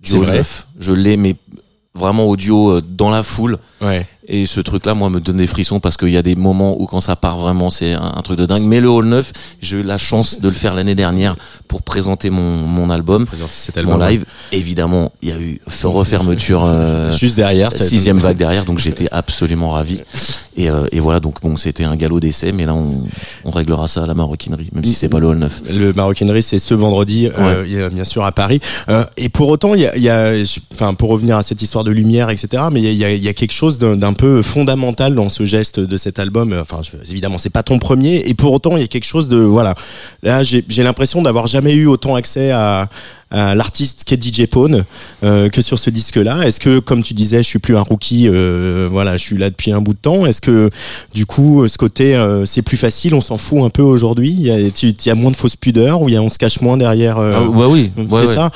du 0.00 0.14
vrai 0.14 0.36
9. 0.38 0.66
Je 0.80 0.92
l'ai, 0.92 1.16
mais 1.16 1.36
vraiment 1.94 2.24
audio 2.24 2.70
euh, 2.76 2.80
dans 2.86 3.10
la 3.10 3.22
foule. 3.22 3.58
Ouais. 3.80 4.06
Et 4.32 4.46
ce 4.46 4.60
truc-là, 4.60 4.94
moi, 4.94 5.10
me 5.10 5.20
donne 5.20 5.36
des 5.36 5.46
frissons 5.46 5.78
parce 5.78 5.96
qu'il 5.96 6.08
y 6.08 6.16
a 6.16 6.22
des 6.22 6.34
moments 6.34 6.80
où 6.80 6.86
quand 6.86 7.00
ça 7.00 7.14
part 7.16 7.36
vraiment, 7.36 7.68
c'est 7.70 7.92
un, 7.92 8.14
un 8.16 8.22
truc 8.22 8.38
de 8.38 8.46
dingue. 8.46 8.62
Mais 8.66 8.80
le 8.80 8.88
Hall 8.88 9.04
9, 9.04 9.32
j'ai 9.60 9.76
eu 9.76 9.82
la 9.82 9.98
chance 9.98 10.40
de 10.40 10.48
le 10.48 10.54
faire 10.54 10.74
l'année 10.74 10.94
dernière 10.94 11.36
pour 11.68 11.82
présenter 11.82 12.30
mon, 12.30 12.56
mon 12.56 12.88
album, 12.90 13.26
cet 13.50 13.76
mon 13.76 13.92
album. 13.92 14.08
live. 14.08 14.24
Évidemment, 14.50 15.12
il 15.22 15.28
y 15.28 15.32
a 15.32 15.38
eu 15.38 15.60
refermeture. 15.84 16.64
euh, 16.64 17.10
Juste 17.16 17.36
derrière. 17.36 17.70
sixième 17.72 18.18
vague 18.18 18.36
derrière, 18.38 18.64
donc 18.64 18.78
j'étais 18.78 19.08
absolument 19.12 19.70
ravi. 19.70 20.00
Et, 20.56 20.70
euh, 20.70 20.86
et 20.92 21.00
voilà, 21.00 21.20
donc 21.20 21.40
bon, 21.42 21.56
c'était 21.56 21.84
un 21.84 21.96
galop 21.96 22.20
d'essai, 22.20 22.52
mais 22.52 22.66
là 22.66 22.74
on, 22.74 23.02
on 23.44 23.50
réglera 23.50 23.86
ça 23.88 24.02
à 24.02 24.06
la 24.06 24.14
maroquinerie, 24.14 24.68
même 24.74 24.84
si 24.84 24.92
c'est 24.92 25.08
pas 25.08 25.18
le 25.18 25.28
hall 25.28 25.38
9. 25.38 25.62
Le 25.74 25.92
Maroquinerie, 25.92 26.42
c'est 26.42 26.58
ce 26.58 26.74
vendredi, 26.74 27.28
euh, 27.38 27.88
bien 27.90 28.04
sûr 28.04 28.24
à 28.24 28.32
Paris. 28.32 28.60
Euh, 28.88 29.04
et 29.16 29.28
pour 29.28 29.48
autant, 29.48 29.74
il 29.74 29.80
y 29.80 29.86
a, 29.86 30.36
y 30.36 30.44
enfin, 30.74 30.92
pour 30.94 31.08
revenir 31.10 31.36
à 31.36 31.42
cette 31.42 31.62
histoire 31.62 31.84
de 31.84 31.90
lumière, 31.90 32.28
etc. 32.30 32.64
Mais 32.70 32.80
il 32.82 32.92
y 32.94 33.04
a, 33.04 33.10
y 33.14 33.28
a- 33.28 33.32
quelque 33.34 33.52
chose 33.52 33.78
d'un 33.78 33.96
d'un 33.96 34.12
peu 34.22 34.40
fondamental 34.40 35.16
dans 35.16 35.28
ce 35.28 35.44
geste 35.44 35.80
de 35.80 35.96
cet 35.96 36.20
album. 36.20 36.56
Enfin, 36.60 36.80
évidemment, 37.10 37.38
c'est 37.38 37.50
pas 37.50 37.64
ton 37.64 37.80
premier, 37.80 38.22
et 38.28 38.34
pour 38.34 38.52
autant, 38.52 38.76
il 38.76 38.80
y 38.80 38.84
a 38.84 38.86
quelque 38.86 39.04
chose 39.04 39.26
de, 39.26 39.36
voilà. 39.36 39.74
Là, 40.22 40.44
j'ai 40.44 40.62
l'impression 40.84 41.22
d'avoir 41.22 41.48
jamais 41.48 41.72
eu 41.74 41.86
autant 41.86 42.14
accès 42.14 42.52
à 42.52 42.88
à 43.34 43.54
l'artiste 43.54 44.04
qu'est 44.04 44.22
DJ 44.22 44.46
Pone 44.46 44.84
euh, 45.24 45.48
que 45.48 45.62
sur 45.62 45.78
ce 45.78 45.88
disque-là. 45.88 46.42
Est-ce 46.42 46.60
que, 46.60 46.80
comme 46.80 47.02
tu 47.02 47.14
disais, 47.14 47.38
je 47.42 47.48
suis 47.48 47.58
plus 47.58 47.78
un 47.78 47.80
rookie, 47.80 48.28
euh, 48.28 48.88
voilà, 48.92 49.16
je 49.16 49.22
suis 49.22 49.38
là 49.38 49.48
depuis 49.48 49.72
un 49.72 49.80
bout 49.80 49.94
de 49.94 49.98
temps. 49.98 50.26
Est-ce 50.26 50.42
que, 50.42 50.68
du 51.14 51.24
coup, 51.24 51.66
ce 51.66 51.78
côté, 51.78 52.14
euh, 52.14 52.44
c'est 52.44 52.60
plus 52.60 52.76
facile, 52.76 53.14
on 53.14 53.22
s'en 53.22 53.38
fout 53.38 53.62
un 53.64 53.70
peu 53.70 53.80
aujourd'hui? 53.80 54.36
Il 54.38 54.42
y 54.42 54.50
a, 54.50 54.58
y 54.58 55.16
moins 55.16 55.30
de 55.30 55.36
fausses 55.36 55.56
pudeurs 55.56 56.02
ou 56.02 56.10
il 56.10 56.12
y 56.14 56.18
a, 56.18 56.22
on 56.22 56.28
se 56.28 56.36
cache 56.38 56.60
moins 56.60 56.76
derrière. 56.76 57.16
Ah, 57.18 57.42
ouais, 57.42 57.66
oui, 57.66 57.90
c'est 57.96 58.14
ouais, 58.14 58.26
ça? 58.26 58.50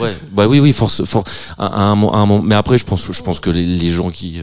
Ouais, 0.00 0.12
bah 0.32 0.48
oui, 0.48 0.58
oui, 0.58 0.72
force, 0.72 1.04
for- 1.04 1.22
à, 1.56 1.66
à 1.66 1.82
un, 1.84 2.02
à 2.08 2.16
un 2.16 2.26
moment. 2.26 2.42
Mais 2.42 2.56
après, 2.56 2.78
je 2.78 2.84
pense, 2.84 3.06
je 3.12 3.22
pense 3.22 3.38
que 3.38 3.50
les, 3.50 3.64
les 3.64 3.90
gens 3.90 4.10
qui, 4.10 4.40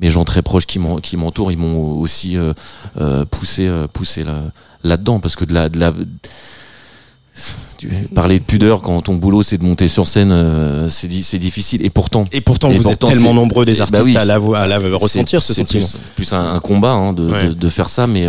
mes 0.00 0.10
gens 0.10 0.24
très 0.24 0.42
proches 0.42 0.66
qui 0.66 0.78
m'en- 0.78 0.98
qui 0.98 1.16
m'entourent, 1.16 1.52
ils 1.52 1.58
m'ont 1.58 1.92
aussi 1.98 2.36
euh, 2.36 2.52
euh, 3.00 3.24
poussé, 3.24 3.66
euh, 3.66 3.86
poussé 3.86 4.24
là, 4.24 4.42
là-dedans, 4.82 5.20
parce 5.20 5.36
que 5.36 5.44
de 5.44 5.54
la, 5.54 5.68
de 5.68 5.78
la, 5.78 5.92
tu- 7.78 7.88
parler 8.14 8.38
de 8.38 8.44
pudeur 8.44 8.80
quand 8.82 9.02
ton 9.02 9.14
boulot 9.16 9.42
c'est 9.42 9.58
de 9.58 9.64
monter 9.64 9.88
sur 9.88 10.06
scène, 10.06 10.30
euh, 10.32 10.88
c'est 10.88 11.08
di- 11.08 11.22
c'est 11.22 11.38
difficile. 11.38 11.84
Et 11.84 11.90
pourtant, 11.90 12.24
Et 12.32 12.40
pourtant, 12.40 12.70
Et 12.70 12.76
vous 12.76 12.82
pourtant, 12.82 13.08
êtes 13.08 13.14
tellement 13.14 13.34
nombreux 13.34 13.64
des 13.64 13.74
bah 13.74 13.82
artistes 13.84 14.04
oui, 14.04 14.16
à, 14.16 14.24
la, 14.24 14.34
à 14.36 14.66
la 14.66 14.78
ressentir 14.96 15.42
c'est- 15.42 15.52
ce 15.54 15.60
sentiment. 15.64 15.84
Plus, 15.86 15.98
plus 16.26 16.32
un, 16.32 16.54
un 16.54 16.60
combat 16.60 16.92
hein, 16.92 17.12
de, 17.12 17.28
Ouais. 17.30 17.48
de, 17.48 17.52
de 17.54 17.68
faire 17.68 17.88
ça, 17.88 18.06
mais 18.06 18.26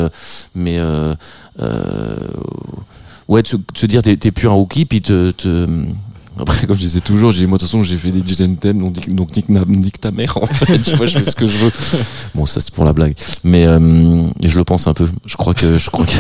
mais 0.55 0.77
euh, 0.79 1.13
euh, 1.60 2.15
ouais, 3.27 3.41
de 3.43 3.48
se, 3.48 3.55
de 3.57 3.63
se 3.75 3.86
dire 3.86 4.01
t'es 4.01 4.17
t'es 4.17 4.31
plus 4.31 4.48
un 4.48 4.51
rookie, 4.53 4.86
puis 4.86 5.01
te, 5.01 5.31
te 5.31 5.67
après, 6.39 6.68
comme 6.68 6.75
je 6.75 6.82
disais 6.82 7.00
toujours, 7.01 7.32
j'ai 7.32 7.46
moi 7.48 7.58
de 7.58 7.62
toute 7.62 7.70
façon 7.70 7.84
j'ai 7.84 7.98
fait 7.98 8.12
des 8.12 8.22
dizaines 8.22 8.58
thèmes, 8.58 8.80
donc, 8.80 8.96
nique- 8.98 9.13
donc 9.15 9.36
nique, 9.36 9.50
na- 9.50 9.63
nique 9.68 10.00
ta 10.01 10.12
mère. 10.12 10.38
En 10.38 10.46
fait, 10.46 10.80
tu 10.80 10.96
vois, 10.96 11.06
je 11.06 11.20
fais 11.20 11.30
ce 11.30 11.36
que 11.36 11.48
je 11.48 11.58
veux. 11.58 11.72
Bon, 12.36 12.46
ça 12.46 12.60
c'est 12.62 12.74
pour 12.74 12.84
la 12.86 12.94
blague, 12.94 13.15
mais 13.44 13.65
euh, 13.65 14.27
je 14.44 14.58
le 14.58 14.63
pense 14.63 14.88
un 14.88 14.94
peu. 14.94 15.08
Je 15.25 15.38
crois 15.38 15.54
que 15.54 15.77
je 15.77 15.89
crois 15.89 16.06
que 16.06 16.12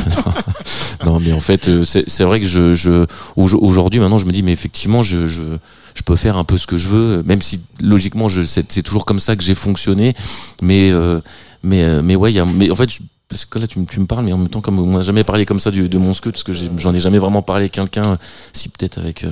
non, 1.05 1.19
mais 1.19 1.33
en 1.33 1.39
fait, 1.39 1.67
euh, 1.67 1.83
c'est 1.83 2.23
vrai 2.23 2.39
que 2.39 2.45
je 2.47 2.73
je 2.73 3.05
au- 3.35 3.43
aujourd'hui 3.65 3.99
maintenant 3.99 4.17
je 4.17 4.25
me 4.25 4.31
dis 4.31 4.43
mais 4.43 4.51
effectivement 4.53 5.03
je 5.03 5.27
je 5.27 5.43
je 5.93 6.01
peux 6.03 6.15
faire 6.15 6.37
un 6.37 6.43
peu 6.43 6.57
ce 6.57 6.67
que 6.67 6.77
je 6.77 6.87
veux, 6.89 7.23
même 7.23 7.41
si 7.41 7.61
logiquement 7.81 8.27
je 8.27 8.43
c'est 8.43 8.71
c'est 8.71 8.83
toujours 8.83 9.05
comme 9.05 9.19
ça 9.19 9.35
que 9.35 9.43
j'ai 9.43 9.55
fonctionné, 9.55 10.13
mais 10.61 10.91
euh, 10.91 11.19
mais 11.63 12.01
mais 12.01 12.15
ouais, 12.15 12.31
y 12.33 12.39
a 12.39 12.45
mais 12.45 12.69
en 12.71 12.75
fait 12.75 12.89
je- 12.91 12.99
parce 13.27 13.43
que 13.45 13.57
là 13.57 13.65
tu, 13.65 13.79
me- 13.79 13.85
tu 13.85 13.99
me 13.99 14.05
parles, 14.05 14.23
mais 14.23 14.33
en 14.33 14.37
même 14.37 14.49
temps 14.49 14.61
comme 14.61 14.77
on 14.79 14.85
m'a 14.85 15.01
jamais 15.01 15.23
parlé 15.23 15.45
comme 15.47 15.59
ça 15.59 15.71
du, 15.71 15.89
de 15.89 15.97
mon 15.97 16.13
scut, 16.13 16.31
parce 16.31 16.43
que 16.43 16.53
j'en 16.77 16.93
ai 16.93 16.99
jamais 16.99 17.17
vraiment 17.17 17.41
parlé 17.41 17.63
avec 17.63 17.71
quelqu'un, 17.73 18.17
si 18.53 18.69
peut-être 18.69 18.99
avec 18.99 19.23
euh, 19.23 19.31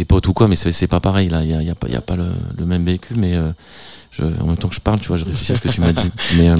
des 0.00 0.06
potes 0.06 0.26
ou 0.28 0.32
quoi, 0.32 0.48
mais 0.48 0.56
c'est 0.56 0.86
pas 0.86 1.00
pareil 1.00 1.28
là, 1.28 1.42
il 1.42 1.50
y 1.50 1.54
a, 1.54 1.62
y 1.62 1.68
a 1.68 1.74
pas 1.74 1.88
y 1.88 1.94
a 1.94 2.00
pas 2.00 2.16
le, 2.16 2.32
le 2.56 2.64
même 2.64 2.84
véhicule, 2.84 3.18
mais 3.18 3.34
euh, 3.34 3.52
je, 4.10 4.22
en 4.22 4.46
même 4.46 4.56
temps 4.56 4.68
que 4.68 4.74
je 4.74 4.80
parle, 4.80 4.98
tu 4.98 5.08
vois, 5.08 5.18
je 5.18 5.26
réfléchis 5.26 5.52
à 5.52 5.56
ce 5.56 5.60
que 5.60 5.68
tu 5.68 5.82
m'as 5.82 5.92
dit, 5.92 6.10
mais 6.38 6.48
euh, 6.48 6.56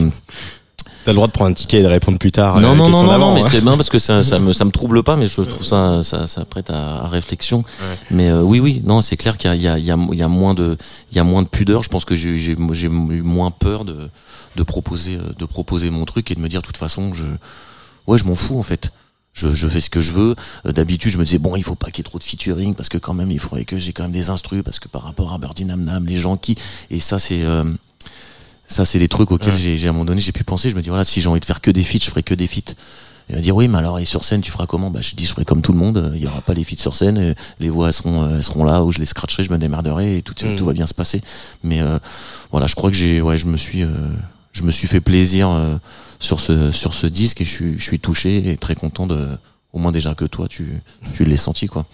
T'as 1.05 1.13
le 1.13 1.15
droit 1.15 1.27
de 1.29 1.33
prendre 1.33 1.51
un 1.51 1.55
ticket 1.55 1.79
et 1.79 1.83
de 1.83 1.87
répondre 1.87 2.19
plus 2.19 2.31
tard. 2.31 2.61
non, 2.61 2.73
la 2.73 2.77
non, 2.77 2.91
non, 2.91 3.03
non, 3.05 3.19
non, 3.19 3.35
mais 3.35 3.41
hein. 3.43 3.49
c'est 3.51 3.63
bien 3.63 3.75
parce 3.75 3.89
que 3.89 3.99
ça, 3.99 4.23
ça 4.23 4.39
me, 4.39 4.53
ça 4.53 4.67
me 4.67 4.71
trouble 4.71 5.03
pas, 5.03 5.17
mais 5.17 5.29
je 5.29 5.41
trouve 5.41 5.65
ça, 5.65 6.03
ça, 6.03 6.27
ça 6.27 6.45
prête 6.45 6.69
à, 6.69 7.05
à 7.05 7.09
réflexion. 7.09 7.65
Mais 8.11 8.29
euh, 8.29 8.43
oui, 8.43 8.61
oui, 8.61 8.83
non, 8.85 9.01
c'est 9.01 9.17
clair 9.17 9.39
qu'il 9.39 9.49
y 9.49 9.53
a, 9.55 9.57
il 9.57 9.63
y 9.63 9.91
a, 9.91 9.97
il 9.97 10.19
y 10.19 10.23
a, 10.23 10.29
moins 10.29 10.53
de, 10.53 10.77
il 11.11 11.17
y 11.17 11.19
a 11.19 11.25
moins 11.25 11.41
de 11.41 11.49
pudeur. 11.49 11.83
Je 11.83 11.89
pense 11.89 12.05
que 12.05 12.15
j'ai, 12.15 12.37
j'ai, 12.37 12.55
j'ai 12.73 12.89
eu 12.89 13.23
moins 13.23 13.51
peur 13.51 13.87
de, 13.87 14.11
de 14.57 14.63
proposer, 14.63 15.17
euh, 15.17 15.33
de 15.39 15.45
proposer 15.47 15.89
mon 15.89 16.05
truc 16.05 16.31
et 16.31 16.35
de 16.35 16.41
me 16.41 16.49
dire, 16.51 16.61
de 16.61 16.67
toute 16.67 16.77
façon, 16.77 17.15
je, 17.15 17.25
ouais, 18.07 18.19
je 18.19 18.25
m'en 18.25 18.35
fous 18.35 18.59
en 18.59 18.63
fait. 18.63 18.93
Je, 19.33 19.53
je 19.53 19.69
fais 19.69 19.81
ce 19.81 19.91
que 19.91 20.01
je 20.01 20.13
veux. 20.13 20.35
Euh, 20.67 20.73
D'habitude, 20.73 21.13
je 21.13 21.19
me 21.19 21.25
disais 21.25 21.39
bon, 21.39 21.55
il 21.57 21.63
faut 21.63 21.75
pas 21.77 21.91
qu'il 21.91 21.99
y 21.99 22.01
ait 22.07 22.11
trop 22.11 22.19
de 22.19 22.25
featuring 22.25 22.75
parce 22.75 22.89
que 22.89 22.99
quand 22.99 23.15
même, 23.15 23.31
il 23.31 23.39
faudrait 23.39 23.65
que 23.65 23.79
j'ai 23.79 23.93
quand 23.93 24.03
même 24.03 24.13
des 24.13 24.29
instrus 24.31 24.63
parce 24.65 24.79
que 24.81 24.89
par 24.89 25.03
rapport 25.03 25.33
à 25.33 25.39
Birdie 25.39 25.65
Nam 25.65 25.85
Nam, 25.85 26.07
les 26.07 26.17
gens 26.17 26.37
qui 26.37 26.57
et 26.91 26.99
ça 27.01 27.19
c'est 27.19 27.43
euh, 27.45 27.65
ça 28.65 28.85
c'est 28.85 28.99
des 28.99 29.09
trucs 29.09 29.31
auxquels 29.33 29.57
j'ai, 29.57 29.77
j'ai 29.77 29.87
à 29.87 29.91
un 29.91 29.93
moment 29.93 30.05
donné 30.05 30.21
j'ai 30.21 30.33
pu 30.33 30.45
penser. 30.45 30.71
Je 30.71 30.77
me 30.77 30.83
dis 30.83 30.89
voilà, 30.89 31.05
si 31.05 31.21
j'ai 31.21 31.29
envie 31.29 31.41
de 31.41 31.45
faire 31.45 31.61
que 31.61 31.71
des 31.71 31.83
feats, 31.85 31.99
je 32.05 32.11
ferai 32.11 32.23
que 32.23 32.35
des 32.35 32.47
feats. 32.47 32.75
Il 33.29 33.37
va 33.37 33.41
dire 33.43 33.55
oui, 33.55 33.69
mais 33.69 33.79
alors 33.79 34.01
et 34.01 34.05
sur 34.05 34.25
scène 34.25 34.41
tu 34.41 34.51
feras 34.51 34.67
comment? 34.67 34.91
Bah 34.91 35.01
je 35.03 35.15
dis 35.15 35.25
je 35.25 35.31
ferai 35.31 35.45
comme 35.45 35.63
tout 35.63 35.71
le 35.73 35.79
monde. 35.79 35.99
euh, 35.99 36.13
Il 36.17 36.23
y 36.23 36.27
aura 36.27 36.41
pas 36.41 36.53
les 36.55 36.65
feats 36.65 36.77
sur 36.83 36.97
scène. 36.97 37.19
euh, 37.19 37.35
Les 37.61 37.69
voix 37.69 37.87
elles 37.87 37.93
seront 37.95 38.29
elles 38.29 38.43
seront 38.43 38.65
là 38.65 38.83
où 38.83 38.91
je 38.91 38.99
les 38.99 39.07
scratcherai, 39.07 39.45
je 39.45 39.51
me 39.53 39.59
démerderai 39.59 40.17
et 40.19 40.23
tout 40.23 40.35
Mm. 40.45 40.57
tout 40.57 40.65
va 40.65 40.73
bien 40.73 40.87
se 40.87 40.95
passer. 40.95 41.23
Mais 41.63 41.81
euh, 41.81 41.99
voilà, 42.51 42.67
je 42.67 42.75
crois 42.75 42.91
que 42.91 42.97
j'ai 42.97 43.21
ouais 43.23 43.37
je 43.39 43.47
me 43.47 43.57
suis 43.57 43.85
euh, 43.85 43.91
je 44.53 44.63
me 44.63 44.71
suis 44.71 44.89
fait 44.89 45.01
plaisir 45.01 45.49
euh, 45.49 45.77
sur 46.19 46.41
ce 46.41 46.71
sur 46.71 46.95
ce 46.95 47.07
disque 47.07 47.41
et 47.41 47.45
je 47.45 47.51
suis 47.51 47.79
je 47.79 47.83
suis 47.83 48.01
touché 48.01 48.51
et 48.51 48.57
très 48.57 48.75
content 48.75 49.07
de 49.07 49.29
au 49.73 49.79
moins 49.79 49.93
déjà 49.93 50.15
que 50.15 50.25
toi 50.25 50.47
tu 50.49 50.81
tu 51.15 51.25
l'aies 51.25 51.37
senti 51.37 51.67
quoi. 51.67 51.87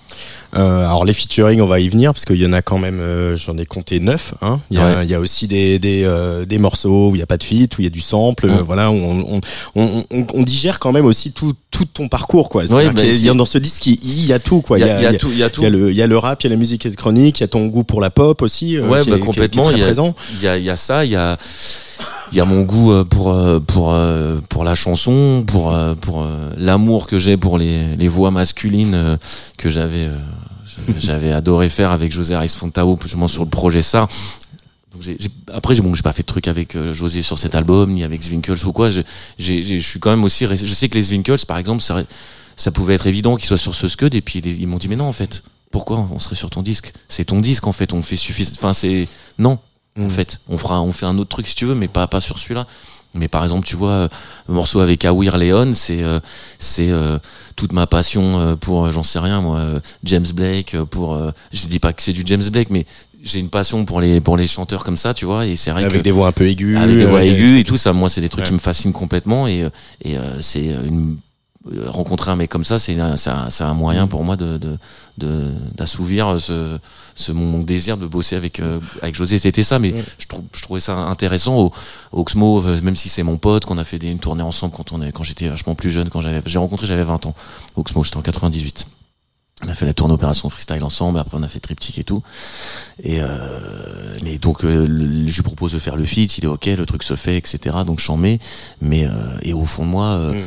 Euh, 0.57 0.87
alors 0.87 1.05
les 1.05 1.13
featuring, 1.13 1.61
on 1.61 1.67
va 1.67 1.81
y 1.81 1.89
venir 1.89 2.13
parce 2.15 2.25
qu'il 2.25 2.37
y 2.41 2.47
en 2.47 2.53
a 2.55 2.63
quand 2.63 2.79
même, 2.79 3.01
euh, 3.01 3.37
j'en 3.37 3.59
ai 3.59 3.67
compté 3.67 4.01
neuf. 4.01 4.33
Hein. 4.41 4.61
Il 4.71 4.79
y 4.79 4.81
a, 4.81 4.87
Ouais. 4.87 5.05
il 5.05 5.11
y 5.11 5.15
a 5.15 5.21
aussi 5.21 5.47
des 5.47 5.79
des, 5.79 6.03
euh, 6.05 6.47
des 6.47 6.59
morceaux 6.59 7.11
où 7.11 7.15
il 7.15 7.19
y 7.19 7.23
a 7.23 7.27
pas 7.27 7.37
de 7.37 7.43
feat, 7.43 7.77
où 7.77 7.83
il 7.83 7.85
y 7.85 7.87
a 7.87 7.91
du 7.91 8.01
sample. 8.01 8.47
euh, 8.47 8.61
Mm. 8.63 8.65
voilà, 8.65 8.91
où 8.91 8.95
on, 8.95 9.41
on, 9.75 10.05
on, 10.11 10.27
on, 10.33 10.43
digère 10.43 10.79
quand 10.79 10.93
même 10.93 11.05
aussi 11.05 11.33
tout 11.33 11.53
tout 11.71 11.85
ton 11.85 12.09
parcours 12.09 12.49
quoi. 12.49 12.67
C'est-à-dire 12.67 12.95
bah, 12.95 13.03
a- 13.03 13.05
il 13.05 13.25
y 13.25 13.29
a 13.29 13.35
dans 13.35 13.45
ce 13.45 13.59
disque, 13.59 13.87
il 13.87 14.25
y 14.27 14.33
a 14.33 14.39
tout 14.39 14.63
quoi. 14.63 14.79
Il 14.79 14.87
y 14.87 14.89
a, 14.89 14.99
il 15.01 15.03
y 15.03 15.07
a 15.07 15.13
tout 15.15 15.29
il 15.31 15.37
y 15.39 15.43
a 15.43 15.51
tout. 15.51 15.61
Il 15.61 15.65
y 15.65 15.67
a 15.67 15.71
le, 15.71 15.91
il 15.91 15.97
y 15.97 16.03
a 16.03 16.07
le 16.07 16.17
rap, 16.17 16.41
il 16.43 16.45
y 16.45 16.49
a 16.49 16.51
la 16.51 16.57
musique 16.57 16.87
électronique, 16.87 17.41
il 17.41 17.43
y 17.43 17.45
a 17.45 17.49
ton 17.49 17.67
goût 17.67 17.85
pour 17.85 18.01
la 18.01 18.09
pop 18.11 18.41
aussi. 18.41 18.77
euh, 18.79 18.87
Ouais, 18.89 19.03
qui 19.03 19.11
bah, 19.11 19.17
est- 19.17 19.21
qui 19.21 19.23
est- 19.23 19.23
qui 19.23 19.23
est 19.23 19.27
complètement. 19.27 19.63
très 19.65 19.73
il 19.75 19.79
y 19.79 19.83
a, 19.83 19.85
présent. 19.87 20.15
il 20.37 20.43
y 20.43 20.49
a, 20.49 20.57
il 20.59 20.65
y 20.65 20.71
a 20.71 20.77
ça, 20.77 21.05
il 21.05 21.11
y 21.11 21.17
a, 21.17 21.37
il 22.33 22.39
y 22.39 22.41
a 22.41 22.45
mon 22.45 22.63
goût 22.63 22.93
euh, 22.93 23.05
pour 23.05 23.33
euh, 23.33 23.61
pour 23.61 23.93
euh, 23.93 24.39
pour 24.49 24.65
la 24.65 24.75
chanson, 24.75 25.45
pour 25.47 25.75
euh, 25.75 25.95
pour 25.95 26.23
euh, 26.23 26.51
l'amour 26.57 27.07
que 27.07 27.19
j'ai 27.19 27.37
pour 27.37 27.59
les 27.59 27.66
les 27.97 28.09
voix 28.09 28.31
masculines 28.31 28.95
euh, 28.95 29.17
que 29.59 29.69
j'avais 29.69 30.07
euh, 30.07 30.17
j'avais 30.99 31.33
adoré 31.33 31.69
faire 31.69 31.91
avec 31.91 32.13
José 32.13 32.35
Arias 32.35 32.55
Fontao, 32.57 32.99
justement 33.03 33.29
sur 33.29 33.45
le 33.45 33.51
projet 33.51 33.83
ça. 33.83 34.09
Donc 34.93 35.03
après, 35.53 35.75
j'ai 35.75 35.83
bon, 35.83 35.95
j'ai 35.95 36.03
pas 36.03 36.13
fait 36.13 36.23
de 36.23 36.27
truc 36.27 36.49
avec 36.49 36.75
euh, 36.75 36.95
José 36.95 37.21
sur 37.23 37.39
cet 37.39 37.55
album, 37.55 37.93
ni 37.93 38.03
avec 38.03 38.23
Zwinkels 38.23 38.65
ou 38.65 38.73
quoi. 38.73 38.89
Je 38.89 39.03
suis 39.81 40.01
quand 40.01 40.11
même 40.11 40.25
aussi. 40.25 40.47
Je 40.47 40.75
sais 40.75 40.89
que 40.89 40.95
les 40.97 41.03
Zwinkels, 41.03 41.45
par 41.47 41.59
exemple, 41.59 41.83
ça, 41.83 42.03
ça 42.57 42.71
pouvait 42.71 42.95
être 42.95 43.07
évident 43.07 43.37
qu'ils 43.37 43.47
soient 43.47 43.59
sur 43.59 43.75
ce 43.75 43.89
Scud, 43.89 44.15
et 44.15 44.23
puis 44.23 44.41
les- 44.41 44.57
ils 44.59 44.67
m'ont 44.67 44.79
dit 44.79 44.89
mais 44.89 44.97
non 44.97 45.05
en 45.07 45.13
fait. 45.13 45.43
Pourquoi 45.71 46.09
on 46.11 46.19
serait 46.19 46.37
sur 46.37 46.49
ton 46.49 46.63
disque? 46.63 46.93
C'est 47.09 47.27
ton 47.27 47.41
disque 47.41 47.67
en 47.67 47.73
fait. 47.73 47.93
On 47.93 48.01
fait 48.01 48.17
suffisant. 48.17 48.53
Enfin 48.57 48.73
c'est 48.73 49.09
non 49.39 49.59
en 50.01 50.09
fait. 50.09 50.41
On 50.49 50.57
fera, 50.57 50.81
on 50.81 50.93
fait 50.93 51.07
un 51.07 51.19
autre 51.19 51.31
truc 51.31 51.47
si 51.47 51.55
tu 51.55 51.67
veux, 51.67 51.75
mais 51.75 51.89
pas 51.89 52.07
pas 52.07 52.21
sur 52.21 52.39
celui-là. 52.39 52.67
Mais 53.19 53.29
par 53.29 53.43
exemple, 53.43 53.67
tu 53.67 53.77
vois, 53.77 53.91
euh, 53.91 54.09
le 54.49 54.55
morceau 54.55 54.81
avec 54.81 55.05
Awir 55.05 55.37
Leon, 55.39 55.73
c'est 55.73 56.03
euh, 56.03 56.21
c'est 56.59 56.91
euh, 56.91 57.19
toute 57.57 57.73
ma 57.73 57.87
passion 57.87 58.39
euh, 58.39 58.57
pour, 58.57 58.91
j'en 58.93 59.03
sais 59.03 59.19
rien 59.19 59.41
moi, 59.41 59.61
James 60.05 60.27
Blake. 60.35 60.77
Pour, 60.91 61.15
euh, 61.15 61.31
je 61.53 61.67
dis 61.67 61.79
pas 61.79 61.93
que 61.93 62.03
c'est 62.03 62.13
du 62.13 62.23
James 62.27 62.43
Blake, 62.51 62.71
mais 62.71 62.85
j'ai 63.23 63.41
une 63.41 63.51
passion 63.51 63.85
pour 63.85 64.01
les 64.01 64.21
pour 64.21 64.37
les 64.37 64.47
chanteurs 64.47 64.85
comme 64.85 64.97
ça, 64.97 65.13
tu 65.15 65.25
vois, 65.25 65.47
et 65.47 65.57
c'est 65.57 65.71
vrai 65.73 65.83
Avec 65.85 65.99
que 65.99 66.03
des 66.05 66.13
voix 66.13 66.29
un 66.29 66.33
peu 66.33 66.47
aiguës. 66.47 66.77
avec 66.81 66.97
des 66.97 67.07
voix 67.07 67.25
aiguës 67.25 67.59
et 67.61 67.65
tout 67.65 67.77
ça, 67.77 67.93
moi 67.93 68.09
c'est 68.09 68.21
des 68.21 68.29
trucs 68.29 68.45
Ouais. 68.45 68.49
qui 68.49 68.55
me 68.55 68.59
fascinent 68.61 68.93
complètement 68.93 69.49
et 69.49 69.69
et 70.05 70.17
euh, 70.17 70.41
c'est 70.41 70.67
une 70.67 71.17
rencontrer 71.87 72.31
un 72.31 72.37
mec 72.37 72.51
comme 72.51 72.65
ça, 72.65 72.79
c'est 72.79 72.99
un, 73.01 73.17
c'est 73.17 73.31
un, 73.31 73.49
un 73.61 73.75
moyen 73.75 74.07
pour 74.07 74.23
moi 74.25 74.37
de 74.37 74.57
de 74.59 74.79
de- 75.19 75.53
d'assouvir 75.75 76.37
ce 76.41 76.79
ce 77.15 77.33
mon, 77.33 77.59
désir 77.63 77.97
de 77.97 78.07
bosser 78.07 78.37
avec 78.37 78.61
euh, 78.61 78.81
avec 79.03 79.15
José. 79.15 79.39
C'était 79.39 79.63
ça, 79.63 79.79
mais 79.79 79.95
je 80.19 80.27
trouve 80.27 80.45
je 80.55 80.63
trouvais 80.63 80.81
ça 80.81 80.97
intéressant. 80.97 81.57
Au, 81.57 81.73
au 82.13 82.21
Oxmo, 82.21 82.63
euh, 82.65 82.81
même 82.83 82.97
si 82.97 83.09
c'est 83.09 83.23
mon 83.23 83.37
pote, 83.39 83.65
qu'on 83.65 83.79
a 83.79 83.85
fait 83.85 83.99
des, 83.99 84.11
une 84.11 84.19
tournée 84.19 84.43
ensemble 84.43 84.75
quand 84.77 84.93
on 84.93 85.03
est 85.03 85.13
quand 85.13 85.23
j'étais 85.23 85.49
vachement 85.49 85.75
plus 85.75 85.91
jeune, 85.91 86.09
quand 86.11 86.21
j'avais 86.21 86.41
j'ai 86.47 86.59
rencontré 86.59 86.87
j'avais 86.87 87.03
20 87.03 87.27
ans. 87.27 87.35
Oxmo, 87.77 88.05
j'étais 88.05 88.17
en 88.19 88.23
98. 88.23 88.87
On 89.65 89.69
a 89.71 89.75
fait 89.75 89.87
la 89.87 89.95
tournée 89.95 90.13
opération 90.13 90.51
freestyle 90.51 90.85
ensemble, 90.85 91.19
après 91.19 91.39
on 91.39 91.43
a 91.43 91.49
fait 91.49 91.61
triptyque 91.61 91.99
et 91.99 92.05
tout. 92.05 92.23
Et 93.03 93.23
euh, 93.23 94.19
mais 94.23 94.37
donc 94.37 94.65
euh, 94.65 94.87
le- 94.87 95.27
je 95.27 95.35
lui 95.37 95.43
propose 95.43 95.73
de 95.73 95.79
faire 95.79 95.97
le 95.97 96.05
feat, 96.05 96.37
il 96.37 96.45
est 96.45 96.49
ok, 96.49 96.67
le 96.67 96.85
truc 96.85 97.03
se 97.03 97.17
fait, 97.17 97.39
etc. 97.39 97.79
Donc 97.87 97.99
j'en 98.01 98.19
mets, 98.19 98.39
mais 98.83 99.07
euh, 99.07 99.11
et 99.41 99.55
au 99.55 99.65
fond 99.65 99.85
de 99.87 99.91
moi, 99.91 100.09
euh, 100.09 100.35
Mm. 100.35 100.45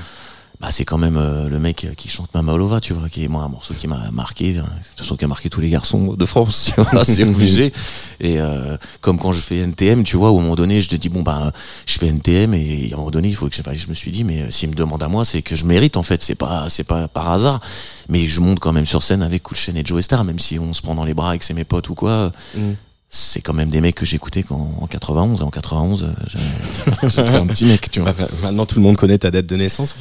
Bah 0.59 0.71
c'est 0.71 0.83
quand 0.83 0.97
même 0.97 1.15
euh, 1.15 1.47
le 1.47 1.57
mec 1.57 1.87
qui 1.95 2.09
chante 2.09 2.33
Mama 2.33 2.51
Olova, 2.51 2.81
tu 2.81 2.91
vois, 2.91 3.07
qui 3.07 3.23
est 3.23 3.29
moi 3.29 3.43
un 3.43 3.47
morceau 3.47 3.73
qui 3.73 3.87
m'a 3.87 4.11
marqué, 4.11 4.53
de 4.53 4.59
toute 4.59 4.67
façon 4.97 5.15
qui 5.15 5.23
a 5.23 5.27
marqué 5.29 5.49
tous 5.49 5.61
les 5.61 5.69
garçons 5.69 6.15
de 6.15 6.25
France, 6.25 6.73
vois, 6.91 7.05
c'est 7.05 7.23
obligé. 7.27 7.71
Et 8.19 8.41
euh, 8.41 8.75
comme 8.99 9.19
quand 9.19 9.31
je 9.31 9.39
fais 9.39 9.59
NTM, 9.59 10.03
tu 10.03 10.17
vois, 10.17 10.31
au 10.31 10.39
moment 10.39 10.55
donné, 10.55 10.81
je 10.81 10.89
te 10.89 10.97
dis 10.97 11.07
bon 11.07 11.21
bah 11.21 11.53
je 11.85 11.97
fais 11.97 12.07
NTM 12.07 12.53
et 12.55 12.89
à 12.91 12.95
un 12.95 12.97
moment 12.97 13.09
donné, 13.09 13.29
il 13.29 13.35
faut 13.35 13.47
que 13.47 13.55
je, 13.55 13.61
je 13.61 13.87
me 13.87 13.93
suis 13.93 14.11
dit 14.11 14.25
mais 14.25 14.41
euh, 14.41 14.49
s'il 14.49 14.69
me 14.69 14.75
demande 14.75 15.01
à 15.01 15.07
moi, 15.07 15.23
c'est 15.23 15.41
que 15.41 15.55
je 15.55 15.63
mérite 15.63 15.95
en 15.95 16.03
fait, 16.03 16.21
c'est 16.21 16.35
pas 16.35 16.67
c'est 16.67 16.83
pas 16.83 17.07
par 17.07 17.31
hasard. 17.31 17.61
Mais 18.09 18.25
je 18.25 18.41
monte 18.41 18.59
quand 18.59 18.73
même 18.73 18.85
sur 18.85 19.01
scène 19.01 19.21
avec 19.21 19.43
Cool 19.43 19.57
et 19.75 19.85
Joe 19.85 20.03
Star, 20.03 20.25
même 20.25 20.39
si 20.39 20.59
on 20.59 20.73
se 20.73 20.81
prend 20.81 20.95
dans 20.95 21.05
les 21.05 21.13
bras 21.13 21.35
et 21.35 21.39
que 21.39 21.45
c'est 21.45 21.53
mes 21.53 21.63
potes 21.63 21.87
ou 21.87 21.95
quoi. 21.95 22.31
Mm. 22.55 22.73
C'est 23.11 23.41
quand 23.41 23.55
même 23.55 23.71
des 23.71 23.81
mecs 23.81 23.95
que 23.95 24.05
j'écoutais 24.05 24.45
en 24.51 24.85
91. 24.85 25.41
En 25.41 25.49
91, 25.49 26.03
euh, 26.03 27.07
j'étais 27.09 27.21
un 27.21 27.47
petit 27.47 27.65
mec, 27.65 27.89
tu 27.89 28.01
vois. 28.01 28.13
Bah, 28.13 28.27
Maintenant, 28.43 28.67
tout 28.67 28.75
le 28.75 28.83
monde 28.83 28.97
connaît 28.97 29.17
ta 29.17 29.31
date 29.31 29.47
de 29.47 29.55
naissance, 29.55 29.95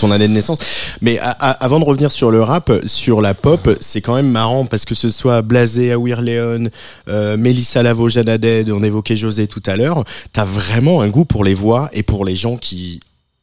ton 0.00 0.10
année 0.10 0.26
de 0.26 0.32
naissance. 0.32 0.58
Mais 1.00 1.20
avant 1.20 1.78
de 1.78 1.84
revenir 1.84 2.10
sur 2.10 2.32
le 2.32 2.42
rap, 2.42 2.72
sur 2.84 3.20
la 3.20 3.34
pop, 3.34 3.76
c'est 3.78 4.00
quand 4.00 4.16
même 4.16 4.28
marrant 4.28 4.66
parce 4.66 4.84
que 4.84 4.96
ce 4.96 5.08
soit 5.08 5.40
Blasé, 5.42 5.92
Awir 5.92 6.20
Leon, 6.20 6.68
euh, 7.08 7.36
Mélissa 7.36 7.84
Lavo, 7.84 8.08
Jeanne 8.08 8.36
Dead, 8.38 8.68
on 8.70 8.82
évoquait 8.82 9.14
José 9.16 9.46
tout 9.46 9.62
à 9.66 9.76
l'heure, 9.76 10.02
t'as 10.32 10.44
vraiment 10.44 11.00
un 11.02 11.08
goût 11.10 11.24
pour 11.24 11.44
les 11.44 11.54
voix 11.54 11.90
et 11.92 12.02
pour 12.02 12.24
les 12.24 12.34
gens 12.34 12.56
qui 12.56 12.98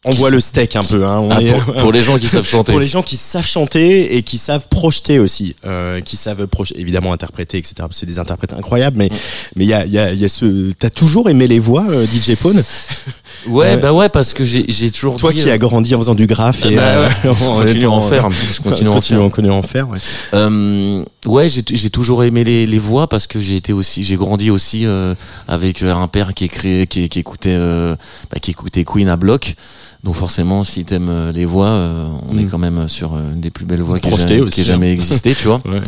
envoient 0.05 0.29
le 0.29 0.39
steak 0.39 0.75
un 0.75 0.83
peu. 0.83 1.05
Hein. 1.05 1.19
On 1.19 1.29
Ah, 1.31 1.41
est- 1.41 1.51
pour, 1.61 1.73
pour 1.73 1.91
les 1.91 2.03
gens 2.03 2.17
qui 2.17 2.27
savent 2.27 2.45
chanter. 2.47 2.71
pour 2.71 2.79
les 2.79 2.87
gens 2.87 3.03
qui 3.03 3.17
savent 3.17 3.45
chanter 3.45 4.15
et 4.15 4.23
qui 4.23 4.37
savent 4.37 4.67
projeter 4.69 5.19
aussi, 5.19 5.55
euh, 5.65 5.99
qui 6.01 6.15
savent 6.15 6.47
projeter, 6.47 6.79
évidemment 6.79 7.11
interpréter, 7.13 7.57
etc. 7.57 7.73
parce 7.79 7.89
que 7.89 7.95
C'est 7.95 8.05
des 8.05 8.19
interprètes 8.19 8.53
incroyables, 8.53 8.97
mais 8.97 9.09
mais 9.55 9.65
il 9.65 9.69
y 9.69 9.73
a, 9.73 9.85
il 9.85 9.91
y, 9.91 9.99
a, 9.99 10.11
il 10.13 10.19
y 10.19 10.25
a 10.25 10.29
ce. 10.29 10.71
T'as 10.79 10.89
toujours 10.89 11.29
aimé 11.29 11.47
les 11.47 11.59
voix, 11.59 11.85
euh, 11.89 12.05
DJ 12.05 12.35
Pone? 12.35 12.61
Ouais, 13.47 13.77
bah 13.77 13.93
ouais, 13.93 14.09
parce 14.09 14.33
que 14.33 14.43
j'ai 14.43 14.65
j'ai 14.69 14.89
toujours 14.89 15.17
Toi 15.17 15.31
dit, 15.31 15.43
qui 15.43 15.49
euh, 15.49 15.53
as 15.53 15.57
grandi 15.57 15.93
en 15.93 15.99
faisant 15.99 16.15
du 16.15 16.25
graphe 16.25 16.65
et 16.65 16.75
bah 16.75 16.81
euh, 16.83 17.07
ouais, 17.07 17.13
je 17.23 17.45
continue 17.45 17.85
à 17.85 17.91
en 17.91 18.01
faire. 18.01 18.29
Je 18.31 18.61
continue 18.61 18.89
en 18.89 19.01
faire. 19.01 19.19
continue 19.19 19.51
en 19.51 19.61
faire. 19.61 19.89
Ouais. 19.89 19.97
Euh, 20.33 21.03
ouais, 21.25 21.47
j'ai 21.49 21.61
j'ai 21.69 21.89
toujours 21.89 22.23
aimé 22.23 22.43
les, 22.43 22.65
les 22.65 22.77
voix 22.79 23.07
parce 23.07 23.27
que 23.27 23.39
j'ai 23.39 23.55
été 23.55 23.71
aussi, 23.73 24.03
j'ai 24.03 24.15
grandi 24.15 24.49
aussi 24.49 24.85
euh, 24.85 25.13
avec 25.47 25.83
euh, 25.83 25.93
un 25.93 26.07
père 26.07 26.33
qui 26.33 26.45
écrit, 26.45 26.87
qui, 26.87 27.07
qui 27.09 27.19
écoutait, 27.19 27.49
euh, 27.53 27.95
bah, 28.31 28.39
qui 28.39 28.51
écoutait 28.51 28.83
Queen 28.83 29.09
à 29.09 29.15
bloc. 29.15 29.55
Donc 30.05 30.13
forcément, 30.13 30.63
si 30.63 30.85
t'aimes 30.85 31.09
euh, 31.09 31.31
les 31.31 31.45
voix, 31.45 31.67
euh, 31.69 32.07
on 32.29 32.35
Mm. 32.35 32.39
est 32.39 32.45
quand 32.45 32.59
même 32.59 32.87
sur 32.87 33.15
euh, 33.15 33.33
une 33.33 33.41
des 33.41 33.49
plus 33.49 33.65
belles 33.65 33.81
voix 33.81 33.99
qui 33.99 34.07
jamais, 34.15 34.39
aussi, 34.39 34.53
qui 34.53 34.61
ait 34.61 34.63
hein. 34.63 34.67
jamais 34.67 34.93
existé, 34.93 35.33
tu 35.33 35.47
vois. 35.47 35.59
Ouais. 35.65 35.81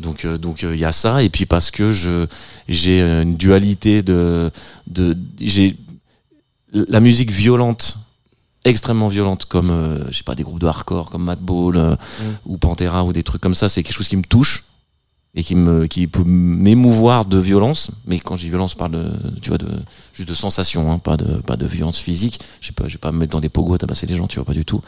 Donc 0.00 0.24
euh, 0.24 0.38
donc 0.38 0.62
il 0.62 0.78
y 0.78 0.86
a 0.86 0.92
ça 0.92 1.22
et 1.22 1.28
puis 1.28 1.44
parce 1.44 1.70
que 1.70 1.92
je 1.92 2.26
j'ai 2.66 3.02
une 3.02 3.36
dualité 3.36 4.02
de 4.02 4.50
de 4.86 5.16
j'ai 5.38 5.76
la 6.72 7.00
musique 7.00 7.30
violente 7.30 7.98
extrêmement 8.64 9.08
violente 9.08 9.44
comme 9.44 9.70
je 10.10 10.16
sais 10.16 10.24
pas 10.24 10.34
des 10.34 10.44
groupes 10.44 10.60
de 10.60 10.66
hardcore 10.66 11.10
comme 11.10 11.24
Madball 11.24 11.76
euh, 11.76 11.96
ou 12.46 12.56
Pantera 12.58 13.04
ou 13.04 13.12
des 13.12 13.22
trucs 13.22 13.42
comme 13.42 13.54
ça 13.54 13.68
c'est 13.68 13.82
quelque 13.82 13.96
chose 13.96 14.08
qui 14.08 14.16
me 14.16 14.22
touche 14.22 14.64
et 15.34 15.42
qui 15.42 15.54
me 15.54 15.86
qui 15.86 16.06
peut 16.06 16.24
m'émouvoir 16.24 17.24
de 17.24 17.38
violence. 17.38 17.90
Mais 18.06 18.18
quand 18.18 18.36
je 18.36 18.42
dis 18.42 18.48
violence 18.48 18.72
je 18.72 18.76
parle 18.76 18.92
de 18.92 19.12
tu 19.40 19.50
vois 19.50 19.58
de 19.58 19.68
juste 20.12 20.28
de 20.28 20.34
sensation 20.34 20.90
hein, 20.90 20.98
pas 20.98 21.16
de 21.16 21.36
pas 21.42 21.56
de 21.56 21.66
violence 21.66 21.98
physique. 21.98 22.40
Je 22.60 22.68
sais 22.68 22.72
pas 22.72 22.88
je 22.88 22.94
vais 22.94 22.98
pas 22.98 23.12
me 23.12 23.18
mettre 23.18 23.32
dans 23.32 23.40
des 23.40 23.48
pogos 23.48 23.74
à 23.74 23.78
tabasser 23.78 24.06
les 24.06 24.16
gens 24.16 24.26
tu 24.26 24.36
vois 24.36 24.46
pas 24.46 24.54
du 24.54 24.64
tout. 24.64 24.80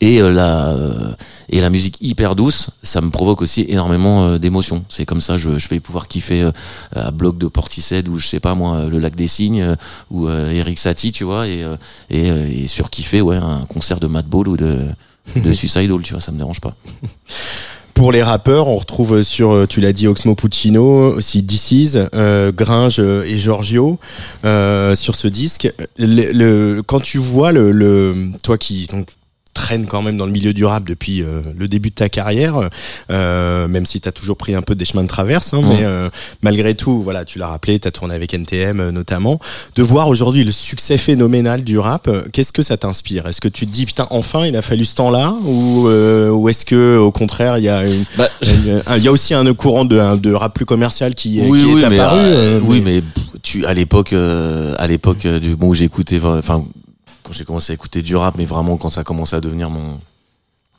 Et 0.00 0.22
euh, 0.22 0.30
la 0.30 0.68
euh, 0.68 1.12
et 1.48 1.60
la 1.60 1.70
musique 1.70 1.96
hyper 2.00 2.36
douce 2.36 2.70
ça 2.84 3.00
me 3.00 3.10
provoque 3.10 3.42
aussi 3.42 3.66
énormément 3.68 4.24
euh, 4.24 4.38
d'émotions. 4.38 4.84
C'est 4.88 5.04
comme 5.04 5.20
ça 5.20 5.36
je, 5.36 5.58
je 5.58 5.68
vais 5.68 5.80
pouvoir 5.80 6.06
kiffer 6.08 6.42
euh, 6.42 6.52
à 6.92 7.10
bloc 7.10 7.36
de 7.36 7.48
Portishead 7.48 8.08
ou 8.08 8.16
je 8.16 8.26
sais 8.26 8.40
pas 8.40 8.54
moi 8.54 8.88
le 8.88 8.98
lac 9.00 9.16
des 9.16 9.26
cygnes 9.26 9.76
ou 10.10 10.28
euh, 10.28 10.50
Eric 10.50 10.78
Satie 10.78 11.10
tu 11.12 11.24
vois 11.24 11.48
et 11.48 11.64
euh, 11.64 11.76
et, 12.10 12.30
euh, 12.30 12.48
et 12.48 12.68
surkiffer 12.68 13.20
ouais 13.20 13.36
un 13.36 13.66
concert 13.66 13.98
de 13.98 14.06
Madball 14.06 14.48
ou 14.48 14.56
de 14.56 14.86
de 15.34 15.52
Suicidal 15.52 16.00
tu 16.02 16.12
vois 16.12 16.20
ça 16.20 16.30
me 16.32 16.38
dérange 16.38 16.60
pas 16.60 16.76
Pour 17.98 18.12
les 18.12 18.22
rappeurs, 18.22 18.68
on 18.68 18.76
retrouve 18.76 19.22
sur, 19.22 19.50
euh, 19.50 19.66
tu 19.66 19.80
l'as 19.80 19.92
dit, 19.92 20.06
Oxmo 20.06 20.36
Puccino, 20.36 21.14
aussi 21.14 21.42
DC's, 21.42 21.98
euh, 22.14 22.52
Gringe 22.52 23.00
euh, 23.00 23.24
et 23.24 23.36
Giorgio 23.38 23.98
sur 24.44 25.16
ce 25.16 25.26
disque. 25.26 25.72
Quand 26.86 27.00
tu 27.00 27.18
vois 27.18 27.50
le, 27.50 27.72
le 27.72 28.30
toi 28.40 28.56
qui 28.56 28.86
donc 28.86 29.08
traîne 29.58 29.86
quand 29.86 30.02
même 30.02 30.16
dans 30.16 30.24
le 30.26 30.30
milieu 30.32 30.54
du 30.54 30.64
rap 30.64 30.84
depuis 30.88 31.22
euh, 31.22 31.40
le 31.58 31.66
début 31.66 31.90
de 31.90 31.94
ta 31.96 32.08
carrière, 32.08 32.68
euh, 33.10 33.66
même 33.68 33.86
si 33.86 34.00
tu 34.00 34.08
as 34.08 34.12
toujours 34.12 34.36
pris 34.36 34.54
un 34.54 34.62
peu 34.62 34.74
des 34.76 34.84
chemins 34.84 35.02
de 35.02 35.08
traverse, 35.08 35.52
hein, 35.52 35.58
Ouais. 35.58 35.64
mais 35.80 35.84
euh, 35.84 36.08
malgré 36.42 36.74
tout, 36.74 37.02
voilà, 37.02 37.24
tu 37.24 37.38
l'as 37.38 37.48
rappelé, 37.48 37.78
tu 37.80 37.88
as 37.88 37.90
tourné 37.90 38.14
avec 38.14 38.32
NTM 38.32 38.78
euh, 38.80 38.90
notamment, 38.92 39.40
de 39.74 39.82
voir 39.82 40.08
aujourd'hui 40.08 40.44
le 40.44 40.52
succès 40.52 40.96
phénoménal 40.96 41.64
du 41.64 41.78
rap, 41.78 42.06
euh, 42.08 42.22
qu'est-ce 42.32 42.52
que 42.52 42.62
ça 42.62 42.76
t'inspire? 42.76 43.26
Est-ce 43.26 43.40
que 43.40 43.48
tu 43.48 43.66
te 43.66 43.72
dis, 43.72 43.84
putain, 43.86 44.06
enfin, 44.10 44.46
il 44.46 44.56
a 44.56 44.62
fallu 44.62 44.84
ce 44.84 44.94
temps-là? 44.94 45.34
Ou, 45.44 45.88
euh, 45.88 46.30
ou 46.30 46.48
est-ce 46.48 46.64
que 46.64 46.96
au 46.96 47.10
contraire, 47.10 47.58
il 47.58 47.64
y 47.64 47.68
a 47.68 47.84
une, 47.84 48.04
bah, 48.16 48.28
une- 48.42 48.80
un- 48.86 48.96
il 48.96 49.02
y 49.02 49.08
a 49.08 49.12
aussi 49.12 49.34
un 49.34 49.52
courant 49.54 49.84
de, 49.84 49.98
un- 49.98 50.16
de 50.16 50.32
rap 50.32 50.54
plus 50.54 50.64
commercial 50.66 51.14
qui, 51.14 51.40
oui, 51.42 51.58
qui 51.60 51.64
oui, 51.66 51.82
est 51.82 51.88
mais, 51.90 51.98
apparu 51.98 52.20
euh, 52.20 52.58
euh, 52.58 52.60
oui, 52.62 52.80
mais 52.84 53.02
tu 53.42 53.66
à 53.66 53.74
l'époque, 53.74 54.12
euh, 54.12 54.74
à 54.78 54.86
l'époque 54.86 55.26
euh, 55.26 55.40
du 55.40 55.56
bon 55.56 55.68
où 55.68 55.74
j'écoutais, 55.74 56.20
enfin 56.22 56.64
quand 57.28 57.34
j'ai 57.34 57.44
commencé 57.44 57.72
à 57.72 57.74
écouter 57.74 58.00
du 58.00 58.16
rap, 58.16 58.36
mais 58.38 58.46
vraiment 58.46 58.78
quand 58.78 58.88
ça 58.88 59.02
a 59.02 59.04
commencé 59.04 59.36
à 59.36 59.40
devenir 59.40 59.68
mon 59.68 60.00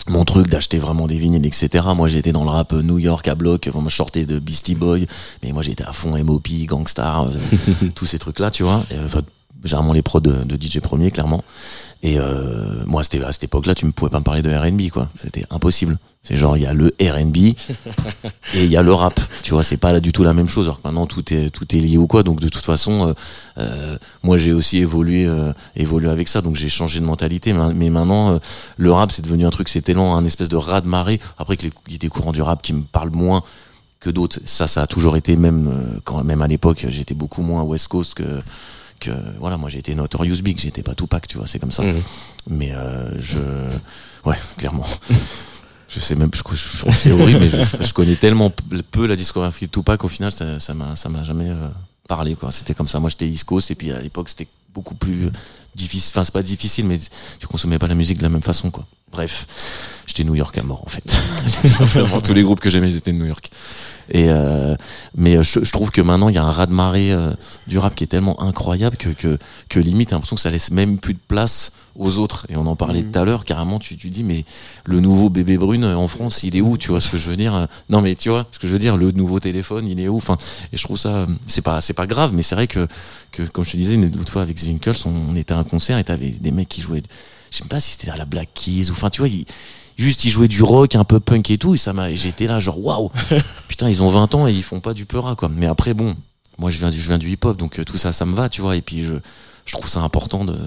mon 0.08 0.26
truc 0.26 0.48
d'acheter 0.48 0.80
vraiment 0.80 1.06
des 1.06 1.20
vinyles, 1.20 1.46
etc. 1.46 1.86
Moi, 1.96 2.08
j'étais 2.08 2.32
dans 2.32 2.44
le 2.44 2.50
rap 2.50 2.74
euh, 2.74 2.82
New 2.82 2.98
York 2.98 3.28
à 3.28 3.36
bloc. 3.36 3.70
Moi, 3.72 3.84
je 3.90 3.96
sortais 3.96 4.26
de 4.26 4.40
Beastie 4.40 4.74
Boy, 4.74 5.06
mais 5.44 5.52
moi, 5.52 5.62
j'étais 5.62 5.84
à 5.84 5.92
fond 5.92 6.18
MOP, 6.24 6.48
Gangstar, 6.66 7.28
euh, 7.28 7.88
tous 7.96 8.08
ces 8.08 8.18
trucs-là, 8.18 8.50
tu 8.50 8.64
vois. 8.64 8.84
Et, 8.90 8.96
euh, 8.96 9.06
enfin, 9.06 9.22
généralement 9.64 9.94
les 9.94 10.02
prods 10.02 10.20
de, 10.20 10.44
de 10.44 10.56
DJ 10.62 10.80
Premier, 10.80 11.12
clairement. 11.12 11.44
Et 12.02 12.18
euh, 12.18 12.84
moi, 12.86 13.04
c'était 13.04 13.22
à 13.24 13.32
cette 13.32 13.44
époque-là, 13.44 13.76
tu 13.76 13.86
me 13.86 13.92
pouvais 13.92 14.10
pas 14.10 14.20
me 14.20 14.24
parler 14.24 14.42
de 14.42 14.50
R&B, 14.50 14.90
quoi. 14.90 15.10
C'était 15.16 15.44
impossible. 15.50 15.98
C'est 16.22 16.36
genre, 16.36 16.58
il 16.58 16.64
y 16.64 16.66
a 16.66 16.74
le 16.74 16.94
R&B 17.02 17.38
et 18.54 18.64
il 18.66 18.72
y 18.72 18.76
a 18.76 18.82
le 18.82 18.94
rap. 18.94 19.20
Tu 19.42 19.54
vois, 19.54 19.64
c'est 19.64 19.78
pas 19.78 19.94
là 19.94 20.00
du 20.00 20.12
tout 20.12 20.24
la 20.24 20.34
même 20.34 20.50
chose. 20.50 20.66
Alors 20.66 20.82
que 20.82 20.88
maintenant, 20.88 21.06
tout 21.06 21.34
est 21.34 21.50
tout 21.50 21.66
est 21.76 21.80
lié 21.80 21.98
ou 21.98 22.08
quoi. 22.08 22.24
Donc, 22.24 22.42
de 22.42 22.50
toute 22.50 22.64
façon, 22.64 23.08
euh, 23.08 23.14
euh, 23.58 23.98
moi, 24.24 24.38
j'ai 24.38 24.52
aussi 24.52 24.80
évolué 24.80 25.26
euh, 25.26 25.54
évolué 25.76 26.10
avec 26.10 26.28
ça. 26.28 26.42
Donc, 26.42 26.56
j'ai 26.56 26.68
changé 26.70 27.00
de 27.00 27.06
mentalité. 27.06 27.54
Mais, 27.54 27.90
maintenant, 27.90 28.34
euh, 28.34 28.40
le 28.78 28.92
rap, 28.92 29.12
c'est 29.12 29.22
devenu 29.22 29.46
un 29.46 29.50
truc, 29.50 29.70
c'est 29.70 29.82
tellement 29.82 30.18
un 30.18 30.26
espèce 30.26 30.50
de 30.50 30.58
raz 30.58 30.82
de 30.82 30.88
marée. 30.88 31.22
Après 31.38 31.56
que 31.56 31.64
les, 31.64 31.72
il 31.88 31.94
y 31.94 31.96
a 31.96 32.00
des 32.00 32.10
courants 32.10 32.34
du 32.34 32.42
rap 32.42 32.62
qui 32.62 32.74
me 32.74 32.84
parlent 32.84 33.12
moins 33.12 33.42
que 34.02 34.10
d'autres. 34.10 34.40
Ça, 34.44 34.68
ça 34.68 34.82
a 34.82 34.88
toujours 34.88 35.16
été 35.16 35.38
même 35.38 36.00
quand 36.04 36.24
même 36.24 36.42
à 36.42 36.48
l'époque, 36.48 36.86
j'étais 36.88 37.14
beaucoup 37.14 37.42
moins 37.42 37.64
West 37.64 37.90
Coast 37.90 38.14
que 38.14 38.24
que 39.00 39.12
voilà, 39.40 39.58
moi 39.58 39.70
j'ai 39.70 39.80
été 39.80 39.96
Notorious 39.96 40.42
Big, 40.44 40.60
j'étais 40.60 40.84
pas 40.84 40.96
Tupac, 40.96 41.28
tu 41.28 41.38
vois, 41.38 41.48
c'est 41.48 41.60
comme 41.60 41.72
ça. 41.72 41.84
Mhm. 41.84 42.02
Mais 42.50 42.72
euh, 42.74 43.20
je 43.20 43.40
ouais, 44.26 44.36
clairement. 44.58 44.86
Je 45.92 46.00
sais 46.00 46.14
même, 46.14 46.30
je, 46.36 46.44
je- 46.56 46.92
c'est 46.92 47.12
horrible, 47.12 47.40
mais 47.40 47.50
je, 47.50 47.58
je 47.84 47.94
connais 47.94 48.16
tellement 48.16 48.52
peu 48.92 49.08
la 49.08 49.16
discographie 49.16 49.66
de 49.66 49.72
Tupac, 49.72 50.04
au 50.04 50.08
final, 50.08 50.32
ça 50.32 50.74
m'a 50.76 50.96
ça 50.96 51.10
m'a 51.10 51.24
jamais 51.24 51.50
euh, 51.50 51.68
parlé, 52.08 52.36
quoi. 52.36 52.52
C'était 52.52 52.76
comme 52.76 52.88
ça. 52.88 53.00
Moi, 53.00 53.10
j'étais 53.10 53.28
East 53.28 53.46
Coast, 53.46 53.72
et 53.72 53.76
puis 53.76 53.92
à 53.92 54.00
l'époque, 54.00 54.30
c'était 54.30 54.48
beaucoup 54.72 54.94
plus 54.94 55.32
difficile. 55.74 56.12
Enfin, 56.14 56.24
c'est 56.24 56.32
pas 56.32 56.44
difficile, 56.44 56.86
mais 56.86 57.00
tu 57.40 57.48
consommais 57.48 57.80
pas 57.80 57.88
la 57.88 57.96
musique 57.96 58.20
de 58.20 58.24
la 58.24 58.30
même 58.30 58.44
façon, 58.44 58.70
quoi. 58.70 58.86
Bref, 59.12 59.48
j'étais 60.06 60.24
New 60.24 60.36
York 60.36 60.56
à 60.60 60.62
mort, 60.62 60.84
en 60.86 60.90
fait. 60.90 61.12
Tous 62.24 62.34
les 62.36 62.44
groupes 62.44 62.60
que 62.60 62.70
j'aimais, 62.70 62.92
ils 62.92 62.98
étaient 62.98 63.12
de 63.12 63.18
New 63.18 63.26
York. 63.26 63.50
Et 64.12 64.30
euh, 64.30 64.76
mais 65.16 65.38
euh, 65.38 65.44
je, 65.44 65.64
je 65.64 65.72
trouve 65.72 65.92
que 65.92 66.02
maintenant 66.02 66.30
il 66.30 66.36
y 66.36 66.38
a 66.38 66.44
un 66.44 66.52
raz 66.52 66.66
de 66.66 66.74
marée 66.74 67.16
du 67.68 67.78
rap 67.78 67.96
qui 67.96 68.04
est 68.04 68.08
tellement 68.08 68.42
incroyable 68.42 68.98
que 68.98 69.10
que 69.10 69.38
que 69.70 69.80
limite 69.80 70.10
t'as 70.10 70.16
l'impression 70.16 70.36
que 70.36 70.42
ça 70.42 70.50
laisse 70.50 70.72
même 70.72 70.98
plus 70.98 71.14
de 71.14 71.20
place 71.28 71.74
aux 71.96 72.18
autres. 72.18 72.46
Et 72.50 72.56
on 72.56 72.66
en 72.66 72.76
parlait 72.76 73.04
tout 73.04 73.20
à 73.20 73.26
l'heure 73.26 73.46
carrément 73.46 73.78
tu 73.80 73.98
tu 73.98 74.10
dis 74.10 74.24
mais 74.24 74.46
le 74.86 75.00
nouveau 75.00 75.30
bébé 75.30 75.58
brune 75.58 75.86
en 75.86 76.08
France 76.08 76.44
il 76.44 76.56
est 76.56 76.62
où 76.62 76.78
tu 76.78 76.90
vois 76.90 77.02
ce 77.02 77.10
que 77.10 77.18
je 77.18 77.30
veux 77.30 77.38
dire 77.38 77.68
non 77.90 78.02
mais 78.02 78.16
tu 78.16 78.30
vois 78.30 78.48
ce 78.52 78.60
que 78.60 78.68
je 78.68 78.74
veux 78.74 78.80
dire 78.80 78.98
le 78.98 79.12
nouveau 79.12 79.40
téléphone 79.40 79.88
il 79.88 80.00
est 80.00 80.08
où 80.08 80.18
enfin 80.18 80.38
et 80.74 80.78
je 80.78 80.84
trouve 80.84 80.98
ça 80.98 81.28
c'est 81.46 81.62
pas 81.62 81.82
c'est 81.82 81.94
pas 81.94 82.08
grave 82.08 82.32
mais 82.34 82.42
c'est 82.42 82.56
vrai 82.56 82.68
que 82.68 82.88
que 83.32 83.44
comme 83.44 83.64
je 83.64 83.72
te 83.72 83.78
disais 83.78 83.96
une 83.96 84.06
autre 84.20 84.32
fois 84.32 84.42
avec 84.42 84.58
Zwinkels 84.58 84.96
on, 85.06 85.10
on 85.12 85.36
était 85.36 85.54
à 85.54 85.58
un 85.58 85.64
concert 85.64 85.98
et 85.98 86.04
t'avais 86.04 86.30
des 86.30 86.52
mecs 86.52 86.70
qui 86.70 86.82
jouaient 86.82 87.04
je 87.52 87.58
sais 87.58 87.64
pas 87.66 87.80
si 87.80 87.92
c'était 87.92 88.12
à 88.12 88.16
la 88.16 88.26
Black 88.26 88.50
Keys 88.54 88.90
ou 88.90 88.94
enfin 88.94 89.10
tu 89.10 89.22
vois 89.22 89.28
ils, 89.28 89.46
juste 90.00 90.26
ils 90.26 90.30
jouaient 90.32 90.48
du 90.48 90.64
rock 90.64 90.96
un 90.96 91.04
peu 91.04 91.20
punk 91.20 91.52
et 91.52 91.58
tout 91.58 91.76
et 91.76 91.78
ça 91.78 91.94
m'a 91.94 92.14
j'étais 92.16 92.48
là 92.48 92.60
genre 92.60 92.84
waouh 92.84 93.12
putain 93.68 93.90
ils 93.90 94.04
ont 94.04 94.10
20 94.10 94.36
ans 94.36 94.48
et 94.48 94.52
ils 94.52 94.64
font 94.64 94.80
pas 94.80 94.94
du 94.94 95.06
peura, 95.06 95.36
quoi. 95.36 95.50
Mais 95.50 95.66
après, 95.66 95.94
bon, 95.94 96.16
moi, 96.58 96.70
je 96.70 96.78
viens 96.78 96.90
du, 96.90 97.00
je 97.00 97.08
viens 97.08 97.18
du 97.18 97.30
hip-hop, 97.30 97.58
donc 97.58 97.80
euh, 97.80 97.86
tout 97.86 97.98
ça, 97.98 98.12
ça 98.12 98.26
me 98.26 98.36
va, 98.36 98.50
tu 98.50 98.62
vois. 98.62 98.76
Et 98.76 98.82
puis, 98.82 99.04
je, 99.04 99.16
je 99.66 99.72
trouve 99.72 99.88
ça 99.88 100.02
important 100.02 100.44
de, 100.44 100.58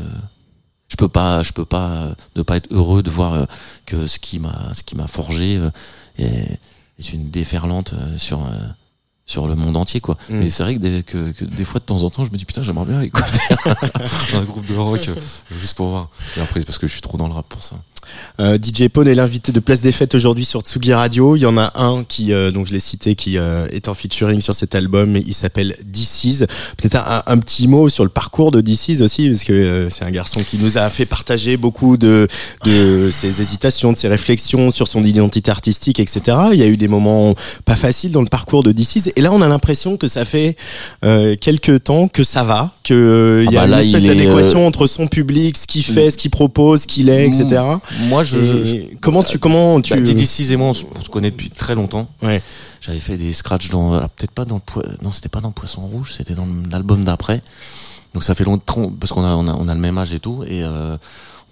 je 0.89 0.97
peux 0.97 1.09
pas, 1.09 1.43
je 1.43 1.53
peux 1.53 1.65
pas 1.65 1.89
euh, 1.89 2.15
ne 2.37 2.43
pas 2.43 2.57
être 2.57 2.69
heureux 2.71 3.03
de 3.03 3.11
voir 3.11 3.35
euh, 3.35 3.45
que 3.87 4.07
ce 4.07 4.19
qui 4.19 4.39
m'a, 4.39 4.73
ce 4.73 4.83
qui 4.83 4.97
m'a 4.97 5.07
forgé 5.07 5.61
est, 6.19 6.59
est 6.99 7.13
une 7.13 7.31
déferlante 7.31 7.95
sur, 8.17 8.47
euh, 8.47 8.51
sur 9.27 9.47
le 9.47 9.55
monde 9.55 9.77
entier, 9.77 10.01
quoi. 10.01 10.17
Mm. 10.31 10.39
Mais 10.39 10.49
c'est 10.49 10.63
vrai 10.63 10.75
que 10.77 10.81
des, 10.81 11.03
que, 11.03 11.33
que 11.33 11.45
des 11.45 11.65
fois, 11.65 11.81
de 11.81 11.85
temps 11.85 12.03
en 12.03 12.11
temps, 12.11 12.25
je 12.25 12.31
me 12.31 12.37
dis, 12.37 12.45
putain, 12.45 12.63
j'aimerais 12.63 12.87
bien 12.87 13.01
écouter 13.03 13.39
un 14.35 14.45
groupe 14.45 14.67
de 14.67 14.75
rock, 14.75 15.11
juste 15.51 15.75
pour 15.77 15.89
voir. 15.89 16.09
Et 16.37 16.41
après, 16.41 16.61
c'est 16.61 16.67
parce 16.67 16.79
que 16.79 16.87
je 16.87 16.93
suis 16.93 17.03
trop 17.03 17.19
dans 17.19 17.27
le 17.27 17.35
rap 17.35 17.47
pour 17.49 17.63
ça. 17.63 17.77
Euh, 18.41 18.59
DJ 18.59 18.89
Pone 18.89 19.09
est 19.09 19.15
l'invité 19.15 19.53
de 19.53 19.61
Place 19.61 19.81
des 19.81 19.93
Fêtes 19.93 20.15
aujourd'hui 20.15 20.45
sur 20.45 20.63
Tsugi 20.63 20.93
Radio. 20.93 21.37
Il 21.37 21.41
y 21.41 21.47
en 21.47 21.57
a 21.59 21.73
un 21.77 22.05
qui, 22.05 22.33
euh, 22.33 22.51
donc 22.51 22.67
je 22.67 22.73
l'ai 22.73 22.81
cité, 22.81 23.15
qui 23.15 23.39
euh, 23.39 23.67
est 23.73 23.89
en 23.89 23.95
featuring 23.95 24.41
sur 24.41 24.55
cet 24.55 24.75
album. 24.75 25.17
Il 25.17 25.35
s'appelle 25.35 25.77
DC's. 25.85 26.47
Peut-être 26.77 26.97
un, 26.97 27.23
un 27.27 27.39
petit 27.39 27.69
mot 27.69 27.89
sur 27.89 28.05
le 28.05 28.11
parcours 28.11 28.51
de 28.51 28.61
DC's 28.61 29.01
aussi, 29.01 29.29
parce 29.29 29.45
que 29.45 29.53
euh, 29.53 29.91
c'est 29.91 30.05
un 30.05 30.11
garçon 30.11 30.41
qui 30.49 30.59
nous 30.59 30.79
a 30.79 30.89
fait 30.91 31.07
partager 31.07 31.57
beaucoup 31.57 31.97
de, 31.97 32.27
de 32.65 33.11
ses 33.13 33.41
hésitations, 33.41 33.93
de 33.93 33.97
ses 33.97 34.09
réflexions 34.09 34.71
sur 34.71 34.89
son 34.89 35.03
identité 35.03 35.51
artistique, 35.51 36.01
etc. 36.01 36.37
Il 36.53 36.59
y 36.59 36.63
a 36.63 36.67
eu 36.67 36.77
des 36.77 36.89
moments 36.89 37.35
pas 37.65 37.77
faciles 37.77 38.13
dans 38.13 38.23
le 38.23 38.29
parcours 38.29 38.63
de 38.63 38.73
DC's. 38.73 39.11
Et 39.17 39.21
là, 39.21 39.33
on 39.33 39.43
a 39.43 39.49
l'impression 39.49 39.97
que 39.97 40.09
ça 40.09 40.25
fait 40.25 40.57
euh, 41.05 41.37
quelques 41.41 41.85
temps 41.85 42.09
que 42.09 42.25
ça 42.25 42.45
va, 42.45 42.71
que 42.85 42.95
euh, 42.95 43.45
il 43.47 43.53
y 43.53 43.57
Ah 43.57 43.63
a 43.63 43.67
bah 43.67 43.83
une 43.83 43.95
espèce 43.95 44.05
d'adéquation 44.05 44.67
entre 44.67 44.87
son 44.87 45.07
public, 45.07 45.57
ce 45.57 45.67
qu'il 45.67 45.85
fait, 45.85 46.11
ce 46.11 46.17
qu'il 46.17 46.31
propose, 46.31 46.83
ce 46.83 46.87
qu'il 46.87 47.09
est, 47.09 47.27
etc. 47.27 47.63
Moi, 48.01 48.23
je, 48.23 48.41
je- 48.65 48.77
comment 49.01 49.23
tu 49.23 49.39
comment 49.39 49.81
tu 49.81 49.95
Bah, 49.95 50.01
Didi 50.01 50.27
Six 50.27 50.53
et 50.53 50.57
moi, 50.57 50.69
on 50.69 50.75
se, 50.75 50.85
on 50.97 51.01
se 51.01 51.09
connaît 51.09 51.31
depuis 51.31 51.51
très 51.51 51.75
longtemps. 51.75 52.09
Ouais. 52.23 52.43
J'avais 52.81 52.99
fait 53.01 53.17
des 53.17 53.33
scratchs 53.33 53.69
dans, 53.71 53.93
alors, 53.95 54.09
peut-être 54.11 54.33
pas 54.33 54.45
dans 54.45 54.57
le 54.77 54.83
non, 55.03 55.13
c'était 55.13 55.29
pas 55.29 55.41
dans 55.41 55.53
Poisson 55.53 55.83
Rouge, 55.83 56.15
c'était 56.17 56.35
dans 56.35 56.49
l'album 56.71 57.05
d'après. 57.05 57.43
Donc 58.15 58.25
ça 58.25 58.35
fait 58.35 58.45
longtemps, 58.45 58.91
parce 58.99 59.13
qu'on 59.13 59.25
a, 59.25 59.35
on 59.37 59.47
a, 59.47 59.55
on 59.55 59.69
a 59.69 59.75
le 59.75 59.81
même 59.81 59.97
âge 59.99 60.13
et 60.13 60.21
tout, 60.21 60.43
et 60.47 60.63
euh, 60.65 60.97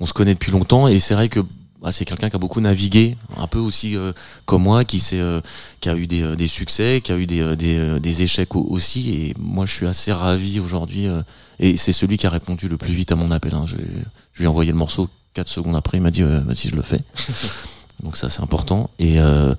on 0.00 0.07
se 0.07 0.12
connaît 0.12 0.35
depuis 0.35 0.53
longtemps, 0.53 0.88
et 0.88 0.98
c'est 0.98 1.14
vrai 1.14 1.29
que 1.29 1.40
bah, 1.81 1.90
c'est 1.92 2.05
quelqu'un 2.05 2.29
qui 2.29 2.37
a 2.37 2.38
beaucoup 2.38 2.61
navigué, 2.61 3.16
un 3.38 3.46
peu 3.46 3.59
aussi 3.59 3.96
euh, 3.96 4.12
comme 4.44 4.64
moi, 4.64 4.85
qui 4.85 5.00
s'est, 5.00 5.20
euh, 5.20 5.40
qui 5.81 5.88
a 5.88 5.96
eu 5.96 6.07
des, 6.07 6.20
euh, 6.22 6.37
des 6.37 6.48
succès, 6.48 7.00
qui 7.03 7.12
a 7.12 7.16
eu 7.16 7.26
des, 7.26 7.40
euh, 7.40 7.57
des, 7.57 7.76
euh, 7.79 7.98
des 8.00 8.22
échecs 8.22 8.55
au- 8.57 8.66
aussi, 8.68 9.11
et 9.14 9.35
moi 9.38 9.64
je 9.64 9.72
suis 9.72 9.87
assez 9.87 10.12
ravi 10.12 10.61
aujourd'hui, 10.61 11.07
euh, 11.07 11.22
et 11.61 11.76
c'est 11.79 11.92
celui 11.92 12.18
qui 12.18 12.26
a 12.26 12.31
répondu 12.31 12.68
le 12.68 12.76
plus 12.76 12.92
vite 12.92 13.11
à 13.12 13.14
mon 13.14 13.31
appel. 13.31 13.55
Hein. 13.55 13.64
Je, 13.66 13.76
je 13.76 14.38
lui 14.40 14.44
ai 14.44 14.48
envoyé 14.48 14.70
le 14.72 14.76
morceau 14.76 15.09
4 15.35 15.49
secondes 15.49 15.77
après, 15.77 15.99
il 15.99 16.03
m'a 16.03 16.11
dit 16.11 16.23
euh, 16.23 16.40
vas-y 16.40 16.69
je 16.69 16.77
le 16.77 16.83
fais. 16.83 17.01
Donc 18.03 18.16
ça 18.16 18.29
c'est 18.31 18.40
important, 18.43 18.88
et 18.99 19.21
euh, 19.21 19.55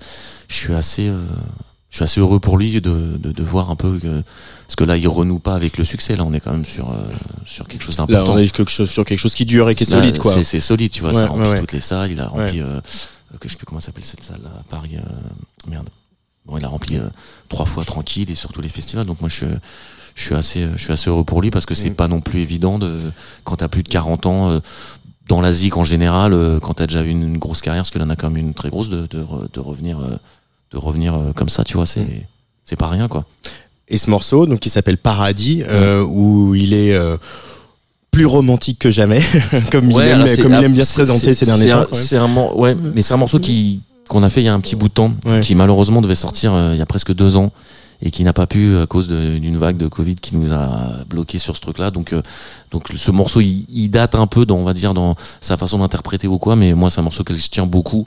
je 0.48 0.54
suis 0.54 0.74
assez 0.74 1.06
euh, 1.08 1.20
je 1.90 1.96
suis 1.96 2.04
assez 2.04 2.18
heureux 2.20 2.40
pour 2.40 2.58
lui 2.58 2.80
de, 2.80 3.16
de, 3.18 3.30
de 3.32 3.42
voir 3.44 3.70
un 3.70 3.76
peu 3.76 3.98
que 4.00 4.22
parce 4.66 4.74
que 4.76 4.82
là 4.84 4.96
il 4.96 5.06
renoue 5.06 5.38
pas 5.38 5.54
avec 5.54 5.78
le 5.78 5.84
succès 5.84 6.16
là 6.16 6.24
on 6.24 6.32
est 6.32 6.40
quand 6.40 6.50
même 6.50 6.64
sur 6.64 6.90
euh, 6.90 7.04
sur 7.44 7.68
quelque 7.68 7.84
chose 7.84 7.96
Là, 7.98 8.06
d'important 8.06 8.32
on 8.34 8.38
est 8.38 8.48
quelque 8.52 8.70
chose, 8.70 8.90
sur 8.90 9.04
quelque 9.04 9.20
chose 9.20 9.34
qui 9.34 9.44
dure 9.46 9.68
et 9.70 9.74
qui 9.76 9.84
est 9.84 9.90
Là, 9.90 9.98
solide, 9.98 10.18
quoi. 10.18 10.34
c'est 10.34 10.42
c'est 10.44 10.58
solide 10.60 10.90
tu 10.90 11.02
vois 11.02 11.10
Ouais, 11.12 11.20
ça 11.20 11.26
remplit 11.28 11.44
ouais, 11.46 11.52
ouais. 11.52 11.60
toutes 11.60 11.72
les 11.72 11.80
salles 11.80 12.10
il 12.10 12.20
a 12.20 12.26
rempli 12.26 12.60
Ouais. 12.62 12.68
euh, 12.68 12.80
que 13.38 13.46
je 13.48 13.52
sais 13.52 13.56
plus 13.58 13.66
comment 13.66 13.80
s'appelle 13.80 14.04
cette 14.04 14.24
salle 14.24 14.40
à 14.58 14.62
Paris 14.68 14.96
euh, 14.96 15.70
merde 15.70 15.88
bon 16.44 16.58
il 16.58 16.64
a 16.64 16.68
rempli 16.68 16.96
euh, 16.96 17.08
trois 17.48 17.66
fois 17.66 17.84
tranquille 17.84 18.28
et 18.30 18.34
sur 18.34 18.50
tous 18.52 18.60
les 18.60 18.68
festivals 18.68 19.06
donc 19.06 19.20
moi 19.20 19.28
je 19.28 19.34
suis 19.36 19.46
je 20.14 20.22
suis 20.24 20.34
assez 20.34 20.66
je 20.76 20.82
suis 20.82 20.92
assez 20.92 21.08
heureux 21.10 21.24
pour 21.24 21.40
lui 21.42 21.50
parce 21.50 21.64
que 21.66 21.74
c'est 21.74 21.90
Mm. 21.90 21.94
pas 21.94 22.08
non 22.08 22.20
plus 22.20 22.40
évident 22.40 22.78
de 22.80 22.98
quand 23.44 23.56
t'as 23.56 23.68
plus 23.68 23.82
de 23.84 23.88
40 23.88 24.26
ans 24.26 24.50
euh, 24.50 24.60
dans 25.28 25.40
la 25.40 25.52
zik 25.52 25.76
en 25.76 25.84
général 25.84 26.32
euh, 26.32 26.58
quand 26.60 26.74
t'as 26.74 26.86
déjà 26.86 27.02
eu 27.02 27.08
une, 27.08 27.22
une 27.22 27.38
grosse 27.38 27.60
carrière 27.60 27.82
parce 27.82 27.90
qu'il 27.90 28.02
en 28.02 28.10
a 28.10 28.16
quand 28.16 28.28
même 28.30 28.38
une 28.48 28.54
très 28.54 28.68
grosse 28.70 28.88
de 28.90 29.06
de, 29.06 29.24
de 29.52 29.60
revenir 29.60 30.00
euh, 30.00 30.16
de 30.72 30.78
revenir 30.78 31.14
euh, 31.14 31.32
comme 31.34 31.48
ça 31.48 31.64
tu 31.64 31.74
vois 31.76 31.86
c'est 31.86 32.26
c'est 32.64 32.76
pas 32.76 32.88
rien 32.88 33.08
quoi 33.08 33.24
Et 33.88 33.98
ce 33.98 34.08
morceau, 34.10 34.46
donc 34.46 34.60
qui 34.60 34.70
s'appelle 34.70 34.96
Paradis, 34.98 35.62
euh, 35.66 36.02
où 36.02 36.54
il 36.54 36.72
est 36.74 36.92
euh, 36.94 37.16
plus 38.10 38.24
romantique 38.26 38.78
que 38.78 38.90
jamais, 38.90 39.20
comme 39.72 39.90
il 39.90 40.00
aime, 40.00 40.24
comme 40.42 40.54
il 40.54 40.64
aime 40.64 40.72
bien 40.74 40.84
se 40.84 40.94
présenter 40.94 41.34
ces 41.34 41.44
derniers 41.46 41.70
temps. 41.70 41.86
C'est 41.92 42.16
un, 42.16 42.28
ouais, 42.54 42.74
mais 42.74 43.02
c'est 43.02 43.14
un 43.14 43.18
morceau 43.18 43.38
qui 43.40 43.80
qu'on 44.08 44.22
a 44.22 44.28
fait 44.28 44.42
il 44.42 44.44
y 44.44 44.48
a 44.48 44.54
un 44.54 44.60
petit 44.60 44.76
bout 44.76 44.88
de 44.88 44.92
temps, 44.94 45.12
Ouais. 45.26 45.40
qui 45.40 45.54
malheureusement 45.54 46.00
devait 46.02 46.14
sortir 46.14 46.52
euh, 46.54 46.70
il 46.74 46.78
y 46.78 46.82
a 46.82 46.86
presque 46.86 47.12
deux 47.14 47.36
ans 47.36 47.50
et 48.02 48.10
qui 48.10 48.24
n'a 48.24 48.32
pas 48.32 48.48
pu 48.48 48.76
à 48.78 48.86
cause 48.86 49.08
d'une 49.08 49.56
vague 49.56 49.76
de 49.76 49.86
Covid 49.86 50.16
qui 50.16 50.36
nous 50.36 50.52
a 50.52 51.04
bloqué 51.08 51.38
sur 51.38 51.56
ce 51.56 51.60
truc-là. 51.60 51.92
Donc, 51.92 52.12
euh, 52.12 52.20
donc 52.72 52.88
ce 52.94 53.10
morceau, 53.12 53.40
il, 53.40 53.88
date 53.88 54.16
un 54.16 54.26
peu, 54.26 54.44
dans, 54.44 54.56
on 54.56 54.64
va 54.64 54.74
dire, 54.74 54.92
dans 54.92 55.14
sa 55.40 55.56
façon 55.56 55.78
d'interpréter 55.78 56.26
ou 56.26 56.38
quoi. 56.38 56.56
Mais 56.56 56.74
moi, 56.74 56.90
c'est 56.90 56.98
un 56.98 57.04
morceau 57.04 57.22
que 57.22 57.34
je 57.34 57.48
tiens 57.48 57.66
beaucoup. 57.66 58.06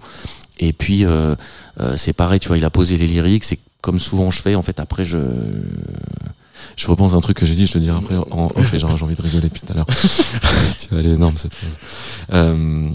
Et 0.59 0.73
puis, 0.73 1.05
euh, 1.05 1.35
euh, 1.79 1.95
c'est 1.95 2.13
pareil, 2.13 2.41
tu 2.41 2.49
vois, 2.49 2.57
il 2.57 2.65
a 2.65 2.69
posé 2.69 2.97
les 2.97 3.07
lyriques. 3.07 3.45
C'est 3.45 3.59
comme 3.81 3.99
souvent 3.99 4.29
je 4.31 4.41
fais. 4.41 4.55
En 4.55 4.61
fait, 4.61 4.79
après, 4.81 5.05
je 5.05 5.19
je 6.75 6.87
repense 6.87 7.13
à 7.13 7.15
un 7.15 7.21
truc 7.21 7.37
que 7.37 7.45
j'ai 7.45 7.53
dit, 7.53 7.67
je 7.67 7.73
te 7.73 7.77
dirai 7.77 7.97
après 7.97 8.15
en 8.15 8.49
genre, 8.73 8.97
j'ai 8.97 9.03
envie 9.03 9.15
de 9.15 9.21
rigoler 9.21 9.47
depuis 9.47 9.61
tout 9.61 9.71
à 9.71 9.75
l'heure. 9.75 9.85
tu 10.79 10.87
elle 10.91 11.05
est 11.05 11.13
énorme 11.13 11.37
cette 11.37 11.53
phrase. 11.53 11.79
Euh, 12.33 12.89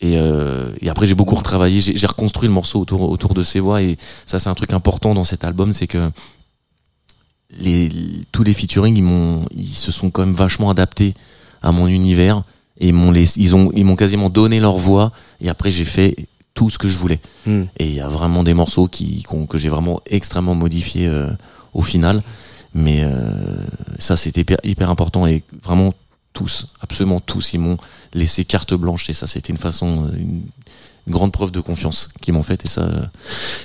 et, 0.00 0.16
euh, 0.16 0.72
et 0.80 0.88
après 0.88 1.06
j'ai 1.06 1.14
beaucoup 1.14 1.34
retravaillé, 1.34 1.80
j'ai 1.80 1.94
j'ai 1.94 2.06
reconstruit 2.06 2.48
le 2.48 2.54
morceau 2.54 2.80
autour 2.80 3.02
autour 3.02 3.34
de 3.34 3.42
ses 3.42 3.60
voix. 3.60 3.82
Et 3.82 3.98
ça 4.24 4.38
c'est 4.38 4.48
un 4.48 4.54
truc 4.54 4.72
important 4.72 5.14
dans 5.14 5.24
cet 5.24 5.44
album, 5.44 5.72
c'est 5.72 5.86
que 5.86 6.10
les 7.58 7.90
tous 8.32 8.42
les 8.42 8.54
featuring 8.54 8.96
ils 8.96 9.02
m'ont 9.02 9.44
ils 9.54 9.74
se 9.74 9.92
sont 9.92 10.10
quand 10.10 10.24
même 10.24 10.34
vachement 10.34 10.70
adaptés 10.70 11.14
à 11.62 11.72
mon 11.72 11.86
univers. 11.86 12.44
Et 12.78 12.88
ils 12.88 12.94
m'ont 12.94 13.10
les 13.10 13.38
ils 13.38 13.54
ont 13.54 13.70
ils 13.74 13.84
m'ont 13.84 13.96
quasiment 13.96 14.30
donné 14.30 14.58
leur 14.58 14.78
voix. 14.78 15.12
Et 15.42 15.50
après 15.50 15.70
j'ai 15.70 15.84
fait 15.84 16.16
tout 16.54 16.70
ce 16.70 16.78
que 16.78 16.88
je 16.88 16.96
voulais. 16.96 17.20
Hmm. 17.46 17.64
Et 17.78 17.86
il 17.88 17.94
y 17.94 18.00
a 18.00 18.08
vraiment 18.08 18.42
des 18.42 18.54
morceaux 18.54 18.88
qui 18.88 19.24
que 19.50 19.58
j'ai 19.58 19.68
vraiment 19.68 20.00
extrêmement 20.06 20.54
modifié 20.54 21.08
euh, 21.08 21.30
au 21.74 21.82
final, 21.82 22.22
mais 22.72 23.02
euh, 23.02 23.66
ça 23.98 24.16
c'était 24.16 24.40
hyper, 24.40 24.58
hyper 24.64 24.88
important. 24.88 25.26
Et 25.26 25.42
vraiment 25.62 25.92
tous, 26.32 26.66
absolument 26.80 27.20
tous, 27.20 27.54
ils 27.54 27.60
m'ont 27.60 27.76
laissé 28.14 28.44
carte 28.44 28.74
blanche 28.74 29.10
et 29.10 29.12
ça 29.12 29.26
c'était 29.26 29.52
une 29.52 29.58
façon, 29.58 30.06
euh, 30.06 30.16
une, 30.16 30.42
grande 31.08 31.32
preuve 31.32 31.50
de 31.50 31.60
confiance 31.60 32.08
qu'ils 32.20 32.34
m'ont 32.34 32.42
faite 32.42 32.64
et 32.64 32.68
ça, 32.68 32.82
euh, 32.82 33.02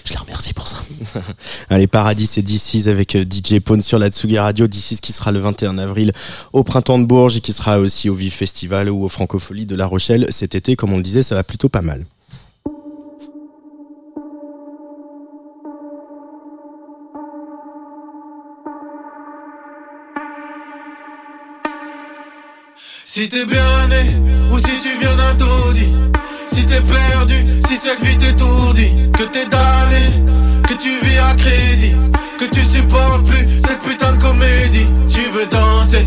je 0.03 0.13
les 0.13 0.17
remercie 0.17 0.53
pour 0.53 0.67
ça. 0.67 0.77
Allez, 1.69 1.85
Paradis, 1.85 2.25
c'est 2.25 2.41
DC's 2.41 2.87
avec 2.87 3.15
euh, 3.15 3.23
DJ 3.23 3.59
Pone 3.59 3.81
sur 3.81 3.99
la 3.99 4.09
Tsugi 4.09 4.39
Radio. 4.39 4.65
DC's 4.65 4.99
qui 4.99 5.11
sera 5.13 5.31
le 5.31 5.39
21 5.39 5.77
avril 5.77 6.11
au 6.53 6.63
Printemps 6.63 6.97
de 6.97 7.05
Bourges 7.05 7.37
et 7.37 7.41
qui 7.41 7.53
sera 7.53 7.77
aussi 7.77 8.09
au 8.09 8.15
Vive 8.15 8.33
Festival 8.33 8.89
ou 8.89 9.03
au 9.03 9.09
Francofolie 9.09 9.67
de 9.67 9.75
La 9.75 9.85
Rochelle 9.85 10.25
cet 10.31 10.55
été. 10.55 10.75
Comme 10.75 10.93
on 10.93 10.97
le 10.97 11.03
disait, 11.03 11.21
ça 11.21 11.35
va 11.35 11.43
plutôt 11.43 11.69
pas 11.69 11.83
mal. 11.83 12.05
Si 23.17 23.29
t'es 23.29 23.45
bien 23.45 23.87
né 23.87 24.17
ou 24.51 24.59
si 24.59 24.77
tu 24.77 24.89
viens 24.99 25.15
d'un 25.15 25.35
taudis 25.35 25.87
Si 26.49 26.65
t'es 26.65 26.81
perdu, 26.81 27.35
si 27.65 27.77
cette 27.77 28.03
vie 28.03 28.17
t'étourdit 28.17 29.09
Que 29.13 29.23
t'es 29.23 29.45
damné, 29.45 30.21
que 30.67 30.73
tu 30.73 30.89
vis 31.01 31.17
à 31.19 31.33
crédit 31.35 31.95
Que 32.37 32.43
tu 32.43 32.59
supportes 32.59 33.25
plus 33.25 33.61
cette 33.65 33.79
putain 33.83 34.11
de 34.11 34.21
comédie. 34.21 34.87
Tu 35.09 35.21
veux 35.29 35.45
danser, 35.45 36.05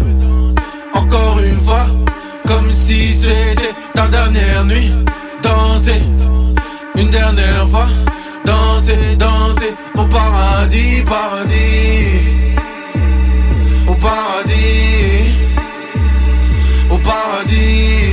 encore 0.92 1.38
une 1.40 1.58
fois 1.60 1.86
Comme 2.46 2.70
si 2.70 3.14
c'était 3.14 3.74
ta 3.94 4.06
dernière 4.08 4.66
nuit. 4.66 4.92
Danser, 5.42 6.02
une 6.94 7.08
dernière 7.08 7.66
fois 7.70 7.88
Danser, 8.44 9.16
danser 9.16 9.72
au 9.96 10.04
paradis, 10.04 11.02
paradis 11.06 12.18
Au 13.86 13.94
paradis 13.94 14.57
paradis, 17.08 18.12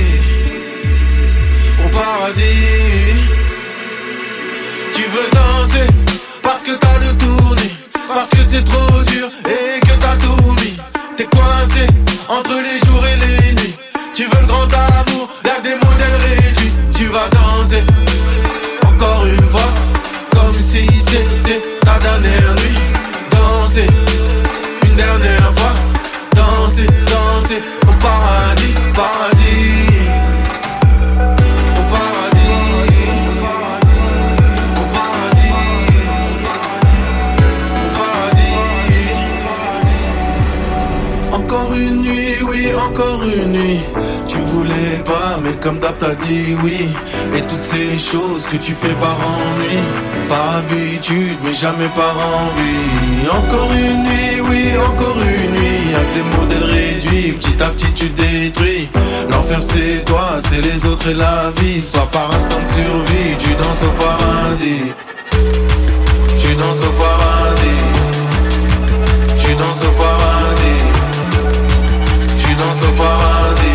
au 1.84 1.88
paradis. 1.90 3.20
Tu 4.94 5.02
veux 5.02 5.28
danser 5.38 5.86
parce 6.42 6.62
que 6.62 6.72
t'as 6.72 6.98
le 7.04 7.16
tournis, 7.18 7.74
parce 8.08 8.30
que 8.30 8.42
c'est 8.42 8.64
trop 8.64 9.02
dur 9.12 9.28
et 9.44 9.80
que 9.86 9.94
t'as 10.00 10.16
tout 10.16 10.52
mis. 10.62 10.76
T'es 11.16 11.26
coincé 11.26 11.86
entre 12.28 12.56
les 12.66 12.78
jours 12.86 13.04
et 13.12 13.16
les 13.24 13.54
nuits. 13.60 13.76
Tu 14.14 14.22
veux 14.24 14.40
le 14.40 14.46
grand 14.46 14.70
amour, 14.98 15.28
que 15.44 15.60
des 15.62 15.76
modèles 15.84 16.20
réduits. 16.26 16.72
Tu 16.94 17.04
vas 17.14 17.28
danser 17.28 17.82
encore 18.86 19.26
une 19.26 19.48
fois, 19.52 19.70
comme 20.30 20.58
si 20.58 20.86
c'était 21.00 21.60
ta 21.84 21.98
dernière 21.98 22.54
nuit. 22.54 22.80
Danser 23.30 24.05
comme 45.66 45.80
d'hab 45.80 45.98
t'as 45.98 46.14
dit 46.14 46.56
oui. 46.62 46.88
Et 47.36 47.42
toutes 47.42 47.62
ces 47.62 47.98
choses 47.98 48.46
que 48.46 48.56
tu 48.56 48.72
fais 48.72 48.94
par 48.94 49.18
ennui, 49.18 49.78
par 50.28 50.58
habitude, 50.58 51.38
mais 51.42 51.52
jamais 51.52 51.88
par 51.88 52.14
envie. 52.16 53.28
Encore 53.28 53.72
une 53.72 54.04
nuit, 54.04 54.40
oui, 54.48 54.62
encore 54.88 55.16
une 55.16 55.50
nuit, 55.58 55.92
avec 55.92 56.14
des 56.14 56.22
modèles 56.36 56.70
réduits, 56.70 57.32
petit 57.32 57.60
à 57.60 57.70
petit 57.70 57.92
tu 57.94 58.08
détruis. 58.10 58.88
L'enfer 59.28 59.60
c'est 59.60 60.04
toi, 60.04 60.38
c'est 60.48 60.60
les 60.60 60.86
autres 60.86 61.08
et 61.08 61.14
la 61.14 61.50
vie, 61.60 61.80
soit 61.80 62.08
par 62.12 62.32
instant 62.32 62.60
de 62.60 62.66
survie, 62.66 63.34
tu 63.36 63.50
danses 63.60 63.82
au 63.82 63.92
paradis. 64.04 64.92
Tu 66.38 66.54
danses 66.54 66.84
au 66.88 66.92
paradis. 67.02 67.84
Tu 69.40 69.54
danses 69.56 69.84
au 69.84 69.92
paradis. 70.00 70.84
Tu 72.38 72.54
danses 72.54 72.82
au 72.88 72.92
paradis. 73.02 73.65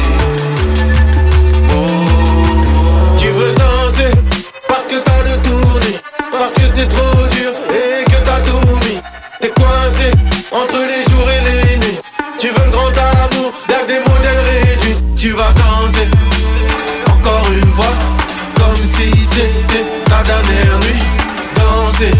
C'est 6.73 6.87
trop 6.87 7.27
dur 7.27 7.51
et 7.69 8.03
que 8.05 8.17
t'as 8.23 8.41
tout 8.41 8.75
mis. 8.85 8.99
T'es 9.39 9.49
coincé 9.49 10.11
entre 10.51 10.79
les 10.79 11.03
jours 11.11 11.29
et 11.29 11.41
les 11.49 11.77
nuits. 11.79 11.99
Tu 12.39 12.47
veux 12.47 12.65
le 12.65 12.71
grand 12.71 12.87
amour, 12.87 13.51
que 13.67 13.87
des 13.87 13.99
modèles 13.99 14.43
réduits. 14.51 14.97
Tu 15.15 15.31
vas 15.31 15.51
danser 15.53 16.07
encore 17.07 17.47
une 17.51 17.71
fois. 17.71 17.93
Comme 18.55 18.85
si 18.85 19.25
c'était 19.25 19.85
ta 20.05 20.23
dernière 20.23 20.79
nuit. 20.79 21.03
Danser 21.55 22.11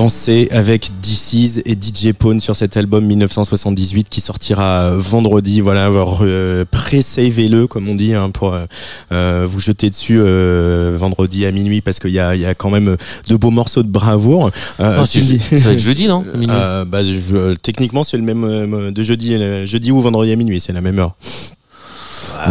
Danser 0.00 0.48
avec 0.50 0.90
DC's 1.00 1.62
et 1.64 1.72
DJ 1.72 2.12
Pone 2.12 2.38
sur 2.42 2.54
cet 2.54 2.76
album 2.76 3.06
1978 3.06 4.10
qui 4.10 4.20
sortira 4.20 4.94
vendredi. 4.94 5.62
Voilà, 5.62 5.88
euh, 5.88 6.66
pré-savez-le 6.70 7.66
comme 7.66 7.88
on 7.88 7.94
dit 7.94 8.12
hein, 8.12 8.28
pour 8.28 8.52
euh, 8.52 8.66
euh, 9.12 9.46
vous 9.48 9.58
jeter 9.58 9.88
dessus 9.88 10.18
euh, 10.20 10.98
vendredi 11.00 11.46
à 11.46 11.50
minuit 11.50 11.80
parce 11.80 11.98
qu'il 11.98 12.10
y 12.10 12.18
a, 12.18 12.34
il 12.34 12.42
y 12.42 12.44
a 12.44 12.54
quand 12.54 12.68
même 12.68 12.98
de 13.30 13.36
beaux 13.36 13.50
morceaux 13.50 13.82
de 13.82 13.88
bravoure. 13.88 14.50
Euh, 14.80 14.96
Ah, 14.98 15.04
je- 15.06 15.56
ça 15.56 15.68
va 15.68 15.72
être 15.72 15.78
jeudi, 15.78 16.08
non 16.08 16.26
Minuit 16.34 16.48
Euh, 16.50 16.84
bah, 16.84 17.02
je- 17.02 17.54
techniquement, 17.54 18.04
c'est 18.04 18.18
le 18.18 18.22
même 18.22 18.44
euh, 18.44 18.90
de 18.90 19.02
jeudi, 19.02 19.32
euh, 19.34 19.64
jeudi 19.64 19.92
ou 19.92 20.02
vendredi 20.02 20.30
à 20.30 20.36
minuit, 20.36 20.60
c'est 20.60 20.74
la 20.74 20.82
même 20.82 20.98
heure. 20.98 21.14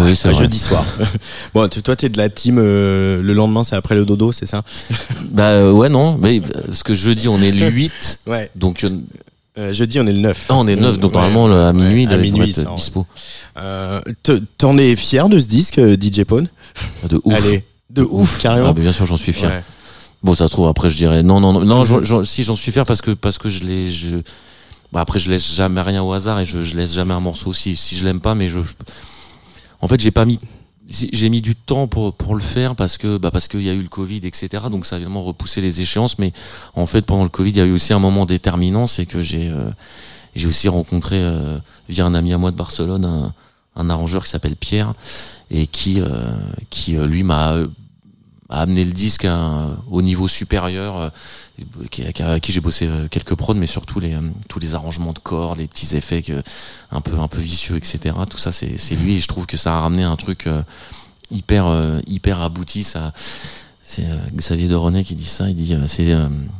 Oui, 0.03 0.13
Ah, 0.23 0.27
vrai. 0.29 0.33
jeudi 0.39 0.59
soir. 0.59 0.83
bon, 1.53 1.67
tu- 1.69 1.81
toi, 1.81 1.95
t'es 1.95 2.09
de 2.09 2.17
la 2.17 2.29
team. 2.29 2.57
euh, 2.59 3.21
le 3.21 3.33
lendemain, 3.33 3.63
c'est 3.63 3.75
après 3.75 3.95
le 3.95 4.05
dodo, 4.05 4.31
c'est 4.31 4.45
ça? 4.45 4.63
Bah 5.31 5.51
euh, 5.51 5.71
ouais, 5.71 5.89
non. 5.89 6.17
Mais 6.19 6.41
euh, 6.55 6.71
ce 6.71 6.83
que 6.83 6.93
jeudi, 6.93 7.27
on 7.27 7.41
est 7.41 7.51
le 7.51 7.67
8. 7.69 8.19
Ouais. 8.27 8.49
Donc 8.55 8.83
euh, 8.83 8.89
Euh, 9.57 9.71
jeudi, 9.71 9.99
on 10.01 10.05
est 10.07 10.11
le 10.11 10.19
9. 10.19 10.47
ah, 10.49 10.55
on 10.55 10.67
est 10.67 10.75
9. 10.75 10.99
Donc 10.99 11.11
Ouais. 11.13 11.21
normalement, 11.21 11.47
le- 11.47 11.61
à 11.63 11.71
minuit, 11.73 12.03
il 12.03 12.07
Ouais, 12.09 12.13
à 12.15 12.17
minuit, 12.17 12.49
être 12.49 12.55
ça, 12.63 12.71
dispo. 12.75 13.05
Euh, 13.57 14.01
te- 14.21 14.41
T'en 14.57 14.77
es 14.77 14.95
fier 14.97 15.29
de 15.29 15.39
ce 15.39 15.47
disque, 15.47 15.79
euh, 15.79 15.95
DJ 15.95 16.25
Pone? 16.25 16.47
De 17.07 17.21
ouf. 17.23 17.33
Allez, 17.33 17.63
de 17.89 18.01
ouf, 18.03 18.37
carrément. 18.41 18.69
Ah, 18.69 18.73
mais 18.75 18.81
bien 18.81 18.91
sûr, 18.91 19.05
j'en 19.05 19.15
suis 19.15 19.31
fier. 19.31 19.49
Ouais. 19.49 19.63
Bon, 20.23 20.33
ça 20.35 20.47
se 20.47 20.51
trouve 20.53 20.67
après 20.67 20.89
je 20.89 20.97
dirais 20.97 21.21
non 21.21 21.39
non 21.39 21.53
non, 21.63 21.85
j'en- 21.85 22.23
si 22.23 22.43
j'en 22.43 22.55
suis 22.55 22.71
fier 22.71 22.83
parce 22.83 22.99
que 23.01 23.11
parce 23.11 23.37
que 23.37 23.47
je 23.47 23.63
l'ai 23.63 23.87
je 23.87 24.17
bah, 24.91 25.01
après 25.01 25.19
je 25.19 25.29
laisse 25.29 25.53
jamais 25.53 25.81
rien 25.81 26.01
au 26.01 26.11
hasard 26.13 26.39
et 26.39 26.45
je, 26.45 26.63
je 26.63 26.75
laisse 26.75 26.95
jamais 26.95 27.13
un 27.13 27.19
morceau 27.19 27.53
si 27.53 27.75
si 27.75 27.95
je 27.95 28.03
l'aime 28.05 28.19
pas 28.19 28.33
mais 28.33 28.49
je, 28.49 28.59
je- 28.59 28.73
en 29.81 29.87
fait 29.87 29.99
j'ai 29.99 30.11
pas 30.11 30.25
mis 30.25 30.39
j'ai 30.87 31.29
mis 31.29 31.41
du 31.41 31.55
temps 31.55 31.87
pour 31.87 32.13
pour 32.13 32.35
le 32.35 32.41
faire 32.41 32.75
parce 32.75 32.97
que 32.97 33.17
bah 33.17 33.31
parce 33.31 33.47
qu'il 33.47 33.63
y 33.63 33.69
a 33.69 33.73
eu 33.73 33.81
le 33.81 33.87
Covid 33.87 34.17
etc 34.17 34.65
donc 34.69 34.85
ça 34.85 34.95
a 34.95 34.99
évidemment 34.99 35.23
repoussé 35.23 35.61
les 35.61 35.81
échéances. 35.81 36.19
Mais 36.19 36.31
en 36.75 36.85
fait 36.85 37.01
pendant 37.01 37.23
le 37.23 37.29
Covid 37.29 37.49
il 37.51 37.57
y 37.57 37.61
a 37.61 37.65
eu 37.65 37.71
aussi 37.71 37.93
un 37.93 37.99
moment 37.99 38.25
déterminant 38.25 38.85
c'est 38.85 39.05
que 39.05 39.21
j'ai 39.21 39.49
euh, 39.49 39.69
j'ai 40.35 40.47
aussi 40.47 40.67
rencontré 40.69 41.17
euh, 41.19 41.57
via 41.89 42.05
un 42.05 42.13
ami 42.13 42.33
à 42.33 42.37
moi 42.37 42.51
de 42.51 42.55
Barcelone 42.57 43.05
un, 43.05 43.33
un 43.75 43.89
arrangeur 43.89 44.23
qui 44.23 44.29
s'appelle 44.29 44.55
Pierre 44.55 44.93
et 45.49 45.67
qui 45.67 46.01
euh, 46.01 46.37
qui 46.69 46.97
euh, 46.97 47.05
lui 47.05 47.23
m'a 47.23 47.55
euh, 48.49 48.53
a 48.53 48.61
amené 48.61 48.83
le 48.83 48.91
disque 48.91 49.25
à 49.25 49.35
un- 49.35 49.77
au 49.89 50.01
niveau 50.01 50.27
supérieur, 50.27 50.97
euh, 50.97 51.09
qui, 51.89 52.03
qui- 52.41 52.51
j'ai 52.51 52.59
bossé 52.61 52.87
euh, 52.87 53.07
quelques 53.07 53.35
prods, 53.35 53.53
mais 53.55 53.65
surtout 53.67 53.99
les, 53.99 54.13
euh, 54.13 54.21
tous 54.49 54.59
les 54.59 54.75
arrangements 54.75 55.13
de 55.13 55.19
cordes, 55.19 55.57
les 55.59 55.67
petits 55.67 55.95
effets 55.95 56.21
que, 56.21 56.43
un 56.91 57.01
peu 57.01 57.17
un 57.19 57.27
peu 57.27 57.39
vicieux, 57.39 57.75
etc. 57.77 58.15
Tout 58.29 58.37
ça, 58.37 58.51
c'est 58.51 58.77
c'est 58.77 58.95
lui 58.95 59.15
et 59.15 59.19
je 59.19 59.27
trouve 59.27 59.45
que 59.45 59.57
ça 59.57 59.75
a 59.75 59.79
ramené 59.81 60.03
un 60.03 60.15
truc 60.15 60.47
hyper 61.31 61.65
hyper 62.07 62.41
abouti. 62.41 62.83
Ça, 62.83 63.13
c'est 63.81 64.05
Xavier 64.35 64.67
de 64.67 64.75
René 64.75 65.03
qui 65.03 65.15
dit 65.15 65.25
ça. 65.25 65.47
Il 65.49 65.55
dit, 65.55 65.75
c'est, 65.87 66.15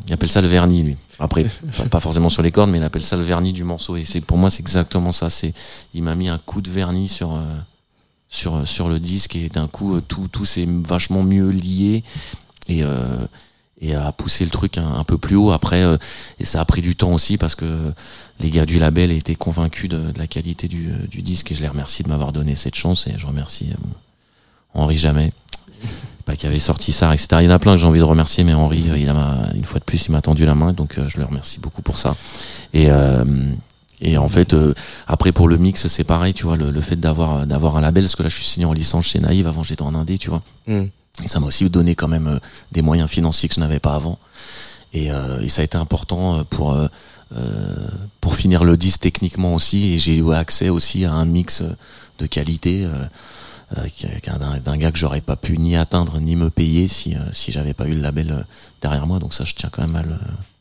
il 0.08 0.14
appelle 0.14 0.30
ça 0.30 0.42
le 0.42 0.48
vernis, 0.48 0.84
lui. 0.84 0.98
Après, 1.20 1.44
pas, 1.78 1.86
pas 1.86 2.00
forcément 2.00 2.30
sur 2.30 2.42
les 2.44 2.52
cordes, 2.52 2.70
mais 2.70 2.78
il 2.78 2.84
appelle 2.84 3.04
ça 3.04 3.16
le 3.18 3.24
vernis 3.24 3.52
du 3.54 3.64
morceau. 3.64 3.96
Et 3.98 4.04
c'est 4.04 4.22
pour 4.22 4.38
moi, 4.38 4.50
c'est 4.50 4.60
exactement 4.62 5.12
ça. 5.12 5.30
C'est, 5.30 5.54
il 5.94 6.04
m'a 6.04 6.16
mis 6.16 6.30
un 6.30 6.38
coup 6.38 6.62
de 6.62 6.70
vernis 6.70 7.08
sur. 7.08 7.36
Sur 8.36 8.68
sur 8.68 8.90
le 8.90 9.00
disque 9.00 9.36
et 9.36 9.50
d'un 9.50 9.68
coup 9.68 9.96
euh, 9.96 10.02
tout 10.02 10.28
tout 10.28 10.46
s'est 10.46 10.68
vachement 10.68 11.24
mieux 11.24 11.50
lié 11.50 12.04
et 12.68 12.84
euh, 12.84 13.26
et 13.82 13.94
a 13.94 14.12
poussé 14.12 14.46
le 14.46 14.52
truc 14.52 14.78
un, 14.78 15.04
peu 15.04 15.18
plus 15.18 15.36
haut. 15.36 15.52
Après 15.52 15.84
euh, 15.84 15.98
et 16.40 16.46
ça 16.46 16.62
a 16.62 16.66
pris 16.66 16.82
du 16.82 16.96
temps 16.96 17.14
aussi 17.14 17.38
parce 17.38 17.56
que 17.56 17.94
les 18.40 18.50
gars 18.50 18.66
du 18.66 18.80
label 18.80 19.12
étaient 19.12 19.36
convaincus 19.36 19.90
de, 19.90 20.12
de 20.12 20.20
la 20.20 20.28
qualité 20.28 20.68
du, 20.68 20.90
euh, 20.90 21.08
du 21.08 21.22
disque 21.22 21.52
et 21.52 21.56
je 21.56 21.62
les 21.62 21.68
remercie 21.68 22.04
de 22.04 22.10
m'avoir 22.10 22.32
donné 22.32 22.56
cette 22.56 22.76
chance 22.76 23.08
et 23.08 23.14
je 23.18 23.28
remercie 23.28 23.72
euh, 23.72 23.88
Henri 24.74 24.96
Jamais. 24.96 25.32
Pas 26.26 26.36
qui 26.36 26.48
avait 26.48 26.60
sorti 26.60 26.92
ça 26.92 27.14
etc 27.14 27.28
il 27.42 27.46
y 27.46 27.48
en 27.48 27.52
a 27.52 27.60
plein 27.60 27.74
que 27.74 27.82
j'ai 27.82 27.86
envie 27.86 28.00
de 28.00 28.04
remercier 28.04 28.44
mais 28.44 28.56
Henri 28.56 28.84
il 28.98 29.10
a 29.10 29.50
une 29.54 29.64
fois 29.64 29.80
de 29.80 29.86
plus 29.86 30.08
il 30.08 30.12
m'a 30.12 30.22
tendu 30.22 30.44
la 30.46 30.56
main 30.56 30.74
donc 30.74 31.00
je 31.06 31.18
le 31.20 31.26
remercie 31.26 31.60
beaucoup 31.60 31.84
pour 31.84 31.98
ça. 31.98 32.16
Et 32.74 32.90
euh, 32.90 33.24
et 34.02 34.18
en 34.18 34.28
fait, 34.28 34.54
euh, 34.54 34.74
après 35.08 35.32
pour 35.32 35.48
le 35.48 35.58
mix, 35.58 35.88
c'est 35.88 36.04
pareil, 36.04 36.34
tu 36.34 36.44
vois, 36.44 36.58
le, 36.58 36.72
le 36.72 36.82
fait 36.82 36.98
d'avoir 36.98 37.48
d'avoir 37.48 37.78
un 37.78 37.82
label, 37.82 38.04
parce 38.04 38.16
que 38.16 38.24
là, 38.24 38.30
je 38.30 38.36
suis 38.36 38.46
signé 38.46 38.66
en 38.66 38.74
licence 38.74 39.06
chez 39.06 39.20
Naïve. 39.20 39.48
Avant, 39.48 39.64
j'étais 39.64 39.84
en 39.84 39.96
indé, 39.96 40.18
tu 40.18 40.30
vois. 40.30 40.42
Mm. 40.68 40.84
Et 41.24 41.28
ça 41.28 41.40
m'a 41.40 41.48
aussi 41.48 41.70
donné 41.70 41.96
quand 41.96 42.10
même 42.10 42.28
euh, 42.28 42.40
des 42.72 42.82
moyens 42.82 43.10
financiers 43.10 43.48
que 43.48 43.56
je 43.56 43.62
n'avais 43.62 43.80
pas 43.80 43.96
avant. 43.96 44.20
Et, 44.94 45.12
euh, 45.12 45.42
et 45.42 45.50
ça 45.50 45.62
a 45.62 45.66
été 45.66 45.78
important 45.78 46.46
pour 46.46 46.78
pour 48.22 48.36
finir 48.36 48.64
le 48.64 48.78
disque 48.78 49.02
techniquement 49.02 49.54
aussi. 49.54 49.94
Et 49.94 49.98
j'ai 49.98 50.18
eu 50.18 50.32
accès 50.32 50.70
aussi 50.70 51.06
à 51.06 51.12
un 51.12 51.26
mix 51.26 51.64
de 52.20 52.26
qualité 52.28 52.88
d'un 53.76 54.78
gars 54.78 54.92
que 54.92 54.98
j'aurais 54.98 55.22
pas 55.22 55.36
pu 55.36 55.58
ni 55.58 55.76
atteindre 55.76 56.20
ni 56.20 56.36
me 56.36 56.50
payer 56.50 56.88
si 56.88 57.16
si 57.34 57.52
j'avais 57.52 57.74
pas 57.74 57.88
eu 57.88 57.96
le 57.96 58.02
label 58.02 58.46
derrière 58.80 59.08
moi. 59.08 59.20
Donc 59.20 59.34
ça, 59.34 59.44
je 59.44 59.56
tiens 59.56 59.70
quand 59.70 59.82
même 59.82 59.96
à 59.96 60.04
le, 60.04 60.16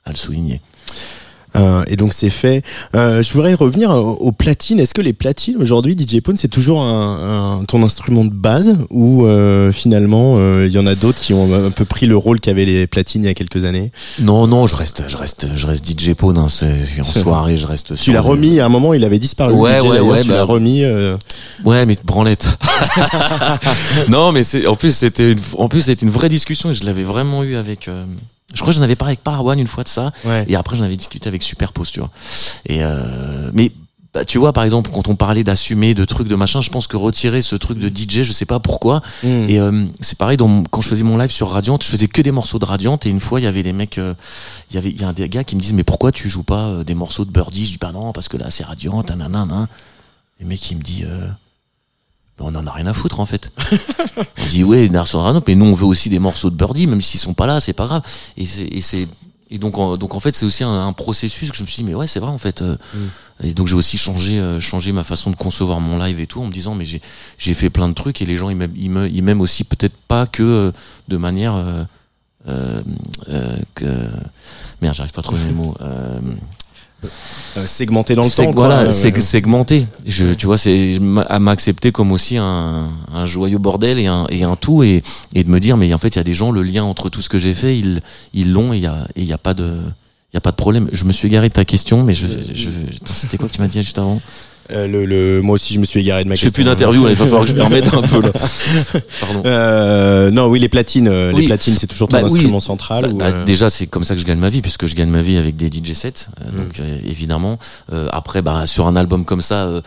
à 0.07 0.11
le 0.11 0.17
souligner. 0.17 0.61
Euh, 1.57 1.85
et 1.87 1.97
donc 1.97 2.13
c'est 2.13 2.31
fait. 2.31 2.63
Euh, 2.97 3.23
je 3.23 3.33
voudrais 3.33 3.55
revenir 3.55 3.91
aux, 3.91 4.33
platines. 4.33 4.81
Est-ce 4.81 4.95
que 4.95 5.01
les 5.01 5.13
platines 5.13 5.57
aujourd'hui, 5.61 5.97
DJ 5.97 6.21
Pone, 6.21 6.37
c'est 6.37 6.49
toujours 6.49 6.83
un, 6.83 7.59
un- 7.61 7.65
ton 7.65 7.83
instrument 7.85 8.25
de 8.25 8.33
base 8.33 8.75
ou 8.91 9.25
euh, 9.27 9.71
finalement 9.73 10.35
euh, 10.39 10.67
il 10.67 10.73
y 10.73 10.79
en 10.79 10.87
a 10.87 10.95
d'autres 10.95 11.21
qui 11.21 11.33
ont 11.33 11.53
un 11.55 11.71
peu 11.71 11.85
pris 11.85 12.07
le 12.07 12.17
rôle 12.17 12.41
qu'avaient 12.41 12.65
les 12.65 12.87
platines 12.87 13.23
il 13.23 13.27
y 13.27 13.31
a 13.31 13.35
quelques 13.35 13.65
années? 13.65 13.93
Non, 14.21 14.47
non, 14.47 14.67
je 14.67 14.75
reste, 14.75 15.05
je 15.09 15.17
reste, 15.17 15.47
je 15.55 15.67
reste 15.67 15.87
DJ 15.89 16.15
Pone. 16.15 16.39
Hein, 16.39 16.47
en 16.47 17.03
soirée, 17.03 17.57
je 17.57 17.67
reste. 17.67 17.95
Tu 17.95 18.13
l'as 18.13 18.21
remis 18.21 18.59
à 18.61 18.67
un 18.67 18.69
moment, 18.69 18.93
il 18.95 19.05
avait 19.05 19.19
disparu. 19.21 19.53
Ouais, 19.55 19.79
DJ, 19.79 19.83
ouais, 19.85 20.01
ouais, 20.01 20.21
Tu 20.23 20.29
bah- 20.29 20.35
l'as 20.37 20.45
remis. 20.45 20.85
Ouais, 21.65 21.87
mais 21.87 21.97
branlette. 22.05 22.59
non, 24.09 24.33
mais 24.33 24.43
c'est 24.43 24.67
en 24.67 24.75
plus 24.75 24.95
c'était 24.95 25.33
une, 25.33 25.39
en 25.59 25.69
plus 25.69 25.83
c'était 25.83 26.05
une 26.05 26.11
vraie 26.13 26.29
discussion 26.29 26.71
et 26.71 26.75
je 26.75 26.85
l'avais 26.85 27.03
vraiment 27.05 27.43
eu 27.45 27.57
avec. 27.57 27.89
euh, 27.89 28.05
je 28.53 28.61
crois 28.61 28.73
que 28.73 28.77
j'en 28.77 28.83
avais 28.83 28.97
parlé 28.97 29.13
avec 29.13 29.23
Parawan 29.23 29.59
une 29.59 29.67
fois 29.67 29.85
de 29.85 29.89
ça. 29.89 30.13
Ouais. 30.25 30.45
Et 30.49 30.57
après, 30.57 30.77
j'en 30.77 30.85
avais 30.85 30.97
discuté 30.97 31.29
avec 31.29 31.43
Superpose, 31.43 31.91
tu 31.91 32.01
vois. 32.01 32.11
Et 32.67 32.85
euh, 32.85 33.51
mais 33.53 33.73
bah, 34.15 34.25
tu 34.25 34.39
vois, 34.39 34.53
par 34.53 34.63
exemple, 34.63 34.93
quand 34.95 35.09
on 35.09 35.17
parlait 35.17 35.43
d'assumer, 35.43 35.93
de 35.93 36.05
trucs, 36.05 36.29
de 36.29 36.37
machin, 36.37 36.61
je 36.61 36.71
pense 36.71 36.87
que 36.87 36.97
retirer 36.97 37.43
ce 37.43 37.57
truc 37.57 37.79
de 37.79 37.89
DJ, 37.89 38.23
je 38.23 38.33
sais 38.33 38.47
pas 38.47 38.61
pourquoi. 38.61 39.03
Mm. 39.25 39.27
Et 39.49 39.59
euh, 39.59 39.85
c'est 40.01 40.17
pareil 40.17 40.37
dans 40.37 40.63
quand 40.71 40.81
je 40.81 40.89
faisais 40.89 41.03
mon 41.03 41.19
live 41.19 41.33
sur 41.33 41.51
Radiant, 41.51 41.79
je 41.83 41.89
faisais 41.89 42.07
que 42.07 42.23
des 42.23 42.31
morceaux 42.31 42.61
de 42.61 42.65
Radiant. 42.65 42.97
Et 43.05 43.09
une 43.09 43.19
fois, 43.19 43.41
il 43.41 43.43
y 43.43 43.47
avait 43.49 43.65
des 43.65 43.73
mecs, 43.73 43.99
euh, 43.99 44.15
il 44.71 44.77
y 44.77 44.79
avait, 44.79 44.91
il 44.91 45.01
y 45.01 45.05
a 45.05 45.13
des 45.13 45.29
gars 45.29 45.43
qui 45.43 45.57
me 45.57 45.61
disent, 45.61 45.73
mais 45.73 45.83
pourquoi 45.83 46.13
tu 46.13 46.29
joues 46.29 46.45
pas 46.45 46.69
euh, 46.69 46.85
des 46.85 46.95
morceaux 46.95 47.25
de 47.25 47.33
Birdie? 47.33 47.67
Je 47.67 47.73
dis, 47.73 47.79
bah 47.79 47.91
non, 47.93 48.13
parce 48.13 48.29
que 48.29 48.37
là, 48.37 48.51
c'est 48.51 48.65
Radiant, 48.65 49.03
nanana. 49.03 49.69
Le 50.39 50.47
mec, 50.47 50.71
il 50.71 50.79
me 50.79 50.83
dit. 50.83 51.03
Euh, 51.05 51.27
on 52.41 52.55
en 52.55 52.67
a 52.67 52.71
rien 52.73 52.87
à 52.87 52.93
foutre 52.95 53.21
en 53.21 53.27
fait. 53.27 53.51
on 54.39 54.47
dit 54.49 54.65
ouais, 54.65 54.89
Narson 54.89 55.21
Rano, 55.23 55.41
mais 55.47 55.55
nous 55.55 55.67
on 55.67 55.75
veut 55.75 55.87
aussi 55.87 56.09
des 56.09 56.19
morceaux 56.19 56.51
de 56.51 56.57
Birdie, 56.57 56.87
même 56.87 57.01
s'ils 57.01 57.21
sont 57.21 57.35
pas 57.35 57.47
là, 57.47 57.61
c'est 57.61 57.73
pas 57.73 57.87
grave. 57.87 58.03
Et 58.37 58.45
c'est, 58.47 59.09
donc, 59.59 59.79
en, 59.79 59.97
donc 59.97 60.15
en 60.17 60.21
fait, 60.21 60.35
c'est 60.35 60.45
aussi 60.47 60.65
un, 60.65 60.87
un 60.89 60.93
processus 60.93 61.51
que 61.53 61.57
je 61.57 61.63
me 61.63 61.69
suis 61.69 61.77
dit, 61.77 61.85
mais 61.85 61.95
ouais, 61.95 62.09
c'est 62.09 62.19
vrai 62.19 62.31
en 62.31 62.39
fait. 62.39 62.61
euh, 62.63 62.77
Et 63.43 63.55
donc 63.55 63.69
j'ai 63.69 63.77
aussi 63.77 63.97
changé, 63.99 64.41
euh, 64.41 64.59
changé 64.59 64.91
ma 64.91 65.05
façon 65.05 65.31
de 65.31 65.37
concevoir 65.37 65.81
mon 65.81 65.97
live 65.99 66.19
et 66.21 66.27
tout, 66.27 66.41
en 66.43 66.47
me 66.47 66.53
disant, 66.53 66.75
mais 66.75 66.85
j'ai, 66.85 67.01
j'ai 67.39 67.55
fait 67.55 67.71
plein 67.71 67.89
de 67.89 67.95
trucs 67.95 68.21
et 68.21 68.27
les 68.27 68.37
gens 68.37 68.51
ils 68.51 68.57
m'aiment, 68.57 68.75
ils 68.77 68.91
me- 68.91 69.09
ils 69.09 69.23
m'aiment 69.23 69.41
aussi 69.41 69.63
peut-être 69.63 69.95
pas 70.09 70.27
que 70.27 70.43
euh, 70.43 70.73
de 71.07 71.17
manière 71.17 71.55
euh, 71.55 71.85
euh, 72.49 72.83
euh, 73.29 73.57
que 73.77 73.85
merde, 74.83 74.97
j'arrive 74.97 75.13
pas 75.13 75.21
à 75.21 75.23
trouver 75.25 75.45
mes 75.45 75.53
mots. 75.53 75.75
Euh, 77.05 77.61
Euh, 77.61 77.67
segmenté 77.67 78.15
dans 78.17 78.23
le 78.25 78.31
temps. 78.31 78.53
quoi. 78.53 78.67
voilà, 78.67 78.85
Ouais, 78.85 78.91
seg- 78.91 79.15
ouais. 79.15 79.21
segmenté. 79.21 79.87
Je, 80.07 80.35
tu 80.35 80.47
vois, 80.47 80.59
c'est 80.59 80.99
à 81.29 81.39
m'accepter 81.39 81.93
comme 81.93 82.11
aussi 82.11 82.37
un, 82.37 82.89
un 83.13 83.27
joyeux 83.27 83.59
bordel 83.59 83.99
et 83.99 84.07
un, 84.07 84.27
et 84.31 84.43
un 84.43 84.57
tout 84.57 84.83
et, 84.83 85.03
et 85.35 85.45
de 85.45 85.49
me 85.51 85.61
dire, 85.61 85.77
mais 85.77 85.93
en 85.95 85.99
fait, 85.99 86.09
il 86.09 86.17
y 86.17 86.19
a 86.19 86.25
des 86.25 86.35
gens, 86.35 86.51
le 86.51 86.63
lien 86.63 86.83
entre 86.83 87.11
tout 87.11 87.21
ce 87.21 87.29
que 87.29 87.39
j'ai 87.39 87.55
fait, 87.55 87.79
ils 87.79 88.01
ils 88.33 88.51
l'ont 88.53 88.73
et 88.73 88.79
il 88.79 88.83
y 88.83 88.87
a, 88.87 89.07
et 89.15 89.21
il 89.23 89.27
y 89.27 89.33
a 89.33 89.39
pas 89.39 89.55
de, 89.55 89.79
il 90.33 90.35
y 90.35 90.37
a 90.37 90.41
pas 90.41 90.51
de 90.51 90.57
problème. 90.57 90.89
Je 90.93 91.05
me 91.05 91.13
suis 91.13 91.29
égaré 91.29 91.49
de 91.49 91.55
ta 91.55 91.65
question, 91.65 92.03
mais 92.03 92.13
je, 92.13 92.27
je, 92.53 92.69
c'était 93.13 93.37
quoi 93.39 93.49
que 93.49 93.55
tu 93.55 93.61
m'as 93.61 93.69
dit 93.69 93.81
juste 93.83 93.99
avant? 93.99 94.21
Euh, 94.73 94.87
le, 94.87 95.05
le- 95.05 95.43
moi 95.43 95.55
aussi, 95.57 95.75
je 95.75 95.79
me 95.79 95.85
suis 95.85 96.01
égaré 96.01 96.25
de 96.25 96.29
ma 96.29 96.35
Je 96.35 96.41
fais 96.41 96.47
question. 96.47 96.63
plus 96.63 96.71
d'interview, 96.71 97.07
il 97.09 97.15
va 97.15 97.25
falloir 97.25 97.43
que 97.45 97.51
je 97.51 97.55
me 97.55 97.63
remette 97.65 97.93
un 97.93 98.01
peu 98.03 98.23
là. 98.23 98.31
Pardon. 99.21 99.43
Euh, 99.45 100.31
non, 100.31 100.47
oui, 100.47 100.59
les 100.59 100.69
platines. 100.71 101.09
euh, 101.09 101.31
Les 101.33 101.37
Oui. 101.39 101.47
platines, 101.47 101.75
c'est 101.79 101.87
toujours 101.87 102.09
ton 102.09 102.17
Bah 102.17 102.23
oui. 102.27 102.33
instrument 102.33 102.61
central. 102.61 103.05
Bah, 103.05 103.11
ou, 103.13 103.17
bah, 103.19 103.25
euh, 103.27 103.45
Déjà, 103.45 103.69
c'est 103.69 103.87
comme 103.87 104.05
ça 104.05 104.15
que 104.15 104.21
je 104.21 104.27
gagne 104.27 104.39
ma 104.39 104.49
vie, 104.49 104.63
puisque 104.63 104.87
je 104.87 104.95
gagne 104.95 105.11
ma 105.11 105.21
vie 105.23 105.37
avec 105.37 105.57
des 105.57 105.67
DJ 105.69 105.93
sets. 105.93 106.29
euh, 106.41 106.45
Mm. 106.51 106.57
Donc, 106.65 106.81
euh, 106.81 106.99
évidemment. 107.07 107.59
Euh, 107.93 108.09
après, 108.13 108.41
bah, 108.43 108.65
sur 108.67 108.87
un 108.87 108.97
album 108.97 109.25
comme 109.25 109.41
ça, 109.43 109.67
euh, 109.67 109.81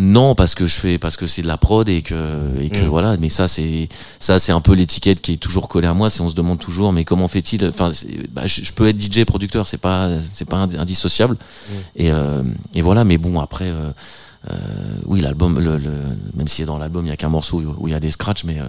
non, 0.00 0.36
parce 0.36 0.54
que 0.54 0.64
je 0.64 0.76
fais, 0.78 0.96
parce 0.96 1.16
que 1.16 1.26
c'est 1.26 1.42
de 1.42 1.48
la 1.48 1.56
prod 1.58 1.88
et 1.88 2.02
que, 2.02 2.14
et 2.60 2.70
que 2.70 2.84
Mm. 2.84 2.88
voilà. 2.88 3.16
Mais 3.18 3.28
ça, 3.28 3.48
c'est, 3.48 3.88
ça, 4.20 4.38
c'est 4.38 4.52
un 4.52 4.60
peu 4.60 4.72
l'étiquette 4.74 5.20
qui 5.20 5.32
est 5.32 5.36
toujours 5.38 5.68
collée 5.68 5.88
à 5.88 5.92
moi. 5.92 6.08
C'est 6.08 6.20
on 6.20 6.28
se 6.30 6.36
demande 6.36 6.60
toujours, 6.60 6.92
mais 6.92 7.04
comment 7.04 7.26
fait-il 7.26 7.64
Enfin, 7.66 7.90
bah, 8.30 8.46
je, 8.46 8.62
je 8.64 8.72
peux 8.72 8.86
être 8.88 9.00
DJ 9.00 9.24
producteur, 9.24 9.66
c'est 9.66 9.76
pas, 9.78 10.08
c'est 10.32 10.44
pas 10.48 10.66
ind- 10.66 10.78
indissociable. 10.78 11.34
Mm. 11.34 11.72
Et, 11.96 12.12
euh, 12.12 12.42
et 12.74 12.82
voilà. 12.82 13.02
Mais 13.04 13.18
bon, 13.18 13.40
après. 13.40 13.68
Euh, 13.70 13.90
euh, 14.50 14.54
oui, 15.06 15.20
l'album, 15.20 15.58
le, 15.58 15.76
le, 15.78 15.90
même 16.34 16.46
si 16.46 16.64
dans 16.64 16.78
l'album 16.78 17.04
il 17.04 17.08
y 17.08 17.12
a 17.12 17.16
qu'un 17.16 17.28
morceau 17.28 17.60
où 17.60 17.74
où 17.80 17.88
il 17.88 17.90
y 17.90 17.94
a 17.94 18.00
des 18.00 18.12
scratchs, 18.12 18.44
mais 18.44 18.60
euh, 18.60 18.64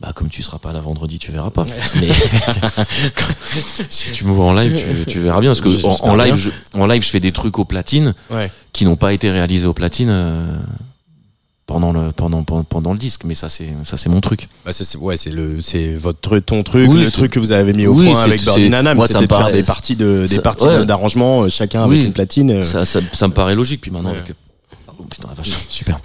bah 0.00 0.12
comme 0.14 0.28
tu 0.28 0.42
seras 0.42 0.58
pas 0.58 0.72
là 0.72 0.80
vendredi, 0.80 1.18
tu 1.18 1.32
verras 1.32 1.50
pas. 1.50 1.64
Mais 2.00 2.08
si 3.88 4.12
tu 4.12 4.24
me 4.24 4.30
vois 4.32 4.46
en 4.46 4.54
live, 4.54 4.76
tu, 4.76 5.10
tu 5.12 5.20
verras 5.20 5.40
bien 5.40 5.50
parce 5.50 5.60
que 5.60 5.86
en, 6.02 6.16
live, 6.16 6.34
je, 6.34 6.50
en 6.78 6.86
live, 6.86 7.02
je 7.02 7.08
fais 7.08 7.20
des 7.20 7.32
trucs 7.32 7.58
aux 7.58 7.64
platines 7.64 8.14
Ouais. 8.30 8.50
qui 8.72 8.84
n'ont 8.84 8.96
pas 8.96 9.12
été 9.12 9.30
réalisés 9.30 9.66
aux 9.66 9.72
platines 9.72 10.10
euh, 10.10 10.56
pendant 11.66 11.92
le 11.92 12.12
pendant 12.12 12.44
pendant, 12.44 12.92
le 12.92 12.98
disque. 12.98 13.24
Mais 13.24 13.34
ça 13.34 13.48
c'est 13.48 13.68
ça 13.82 13.96
c'est 13.96 14.08
mon 14.08 14.20
truc. 14.20 14.48
Bah, 14.64 14.72
c'est 14.72 14.96
ouais, 14.98 15.16
c'est 15.16 15.30
le, 15.30 15.60
c'est 15.62 15.96
votre 15.96 16.38
ton 16.40 16.62
truc, 16.62 16.90
Oui, 16.90 17.02
le 17.02 17.10
truc 17.10 17.32
que 17.32 17.38
vous 17.40 17.52
avez 17.52 17.72
mis 17.72 17.86
au 17.86 17.94
Oui, 17.94 18.06
point 18.10 18.20
avec 18.20 18.42
Birdie 18.42 18.62
c'était 18.64 19.22
me 19.22 19.26
de 19.26 19.32
faire 19.34 19.50
des 19.50 19.62
parties 19.62 19.96
de, 19.96 20.26
des 20.28 20.36
ça- 20.36 20.42
parties 20.42 20.64
ouais. 20.66 20.78
de- 20.80 20.84
d'arrangement, 20.84 21.42
euh, 21.44 21.48
chacun 21.48 21.86
Oui. 21.86 21.96
avec 21.96 22.06
une 22.08 22.12
platine. 22.12 22.50
euh. 22.50 22.64
Ça, 22.64 22.84
ça, 22.84 23.00
ça 23.12 23.28
me 23.28 23.32
paraît 23.32 23.54
logique. 23.54 23.80
Puis 23.80 23.90
maintenant 23.90 24.10
Ouais. 24.10 24.16
avec 24.18 24.28
Pardon, 24.28 24.36
putain, 25.08 25.28
la 25.28 25.34
vache, 25.34 25.50
super. 25.68 25.98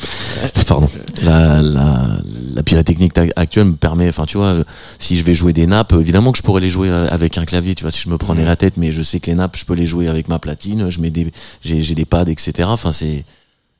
Pardon. 0.67 0.89
La, 1.23 1.61
la, 1.61 2.17
la 2.53 2.63
pyrotechnique 2.63 3.17
actuelle 3.35 3.65
me 3.65 3.75
permet, 3.75 4.07
enfin, 4.09 4.25
tu 4.25 4.37
vois, 4.37 4.47
euh, 4.47 4.63
si 4.99 5.15
je 5.15 5.23
vais 5.23 5.33
jouer 5.33 5.53
des 5.53 5.67
nappes, 5.67 5.93
évidemment 5.93 6.31
que 6.31 6.37
je 6.37 6.43
pourrais 6.43 6.61
les 6.61 6.69
jouer 6.69 6.89
euh, 6.89 7.07
avec 7.09 7.37
un 7.37 7.45
clavier, 7.45 7.75
tu 7.75 7.83
vois, 7.83 7.91
si 7.91 8.01
je 8.01 8.09
me 8.09 8.17
prenais 8.17 8.45
la 8.45 8.55
tête, 8.55 8.77
mais 8.77 8.91
je 8.91 9.01
sais 9.01 9.19
que 9.19 9.27
les 9.27 9.35
nappes, 9.35 9.57
je 9.57 9.65
peux 9.65 9.73
les 9.73 9.85
jouer 9.85 10.07
avec 10.07 10.27
ma 10.27 10.39
platine, 10.39 10.89
je 10.89 10.99
mets 10.99 11.09
des, 11.11 11.31
j'ai, 11.61 11.81
j'ai 11.81 11.95
des 11.95 12.05
pads, 12.05 12.25
etc. 12.29 12.67
Enfin, 12.71 12.91
c'est, 12.91 13.25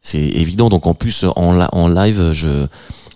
c'est 0.02 0.20
évident. 0.20 0.70
Donc, 0.70 0.88
en 0.88 0.94
plus, 0.94 1.24
en, 1.24 1.60
en 1.60 1.88
live, 1.88 2.32
je, 2.34 2.66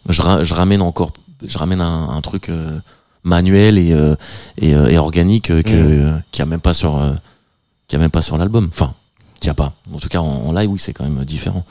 je, 0.10 0.22
je 0.44 0.54
ramène 0.54 0.82
encore, 0.82 1.12
je 1.46 1.58
ramène 1.58 1.82
un, 1.82 2.10
un 2.10 2.22
truc 2.22 2.50
euh, 2.50 2.80
manuel 3.24 3.78
et, 3.78 3.92
euh, 3.94 4.16
et, 4.58 4.76
euh, 4.76 4.88
et 4.88 4.98
organique 4.98 5.52
euh, 5.52 5.62
que, 5.64 5.74
euh, 5.74 6.18
qu'il 6.32 6.40
y 6.40 6.44
a 6.44 6.46
même 6.46 6.62
pas 6.62 6.74
sur, 6.74 6.98
euh, 6.98 7.14
qu'il 7.88 7.98
y 7.98 8.00
a 8.00 8.04
même 8.04 8.12
pas 8.12 8.22
sur 8.22 8.38
l'album. 8.38 8.70
Enfin, 8.72 8.94
qu'il 9.40 9.48
y 9.48 9.52
a 9.52 9.56
pas. 9.56 9.74
En 9.94 9.98
tout 9.98 10.08
cas, 10.10 10.20
en, 10.20 10.48
en 10.48 10.54
live, 10.54 10.70
oui, 10.70 10.80
c'est 10.80 10.94
quand 10.94 11.04
même 11.04 11.26
différent. 11.26 11.66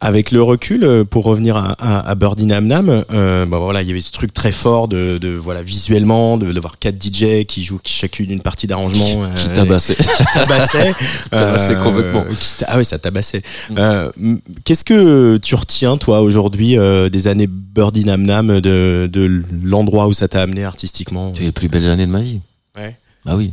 Avec 0.00 0.30
le 0.30 0.42
recul, 0.42 0.84
euh, 0.84 1.04
pour 1.04 1.24
revenir 1.24 1.56
à, 1.56 1.72
à, 1.78 2.08
à 2.10 2.14
Birdie 2.14 2.46
Nam 2.46 2.66
Nam, 2.66 3.04
euh, 3.12 3.46
bah 3.46 3.58
voilà, 3.58 3.82
il 3.82 3.88
y 3.88 3.90
avait 3.90 4.00
ce 4.00 4.12
truc 4.12 4.32
très 4.32 4.52
fort 4.52 4.88
de, 4.88 5.18
de 5.18 5.28
voilà 5.30 5.62
visuellement, 5.62 6.36
de, 6.36 6.52
de 6.52 6.60
voir 6.60 6.78
quatre 6.78 6.96
DJ 7.02 7.44
qui 7.46 7.62
jouent 7.64 7.80
chacune 7.84 8.30
une 8.30 8.42
partie 8.42 8.66
d'arrangement, 8.66 9.28
Qui 9.36 9.48
euh, 9.48 9.54
tabassait. 9.54 9.94
qui 9.96 10.24
tabassait, 10.34 10.94
tabassait 11.30 11.74
complètement. 11.76 12.24
qui 12.24 12.64
ah 12.66 12.78
oui, 12.78 12.84
ça 12.84 12.98
tabassait. 12.98 13.42
Euh, 13.76 14.10
m- 14.16 14.40
Qu'est-ce 14.64 14.84
que 14.84 15.36
tu 15.36 15.54
retiens 15.54 15.96
toi 15.96 16.20
aujourd'hui 16.22 16.76
des 17.10 17.26
années 17.28 17.46
Birdie 17.48 18.04
Nam 18.04 18.22
Nam, 18.22 18.60
de, 18.60 19.08
de 19.12 19.42
l'endroit 19.62 20.08
où 20.08 20.12
ça 20.12 20.28
t'a 20.28 20.42
amené 20.42 20.64
artistiquement? 20.64 21.32
C'est 21.36 21.42
les 21.44 21.52
plus 21.52 21.68
belles 21.68 21.88
années 21.90 22.06
de 22.06 22.12
ma 22.12 22.20
vie. 22.20 22.40
Ouais. 22.76 22.96
Bah 23.24 23.34
oui. 23.36 23.52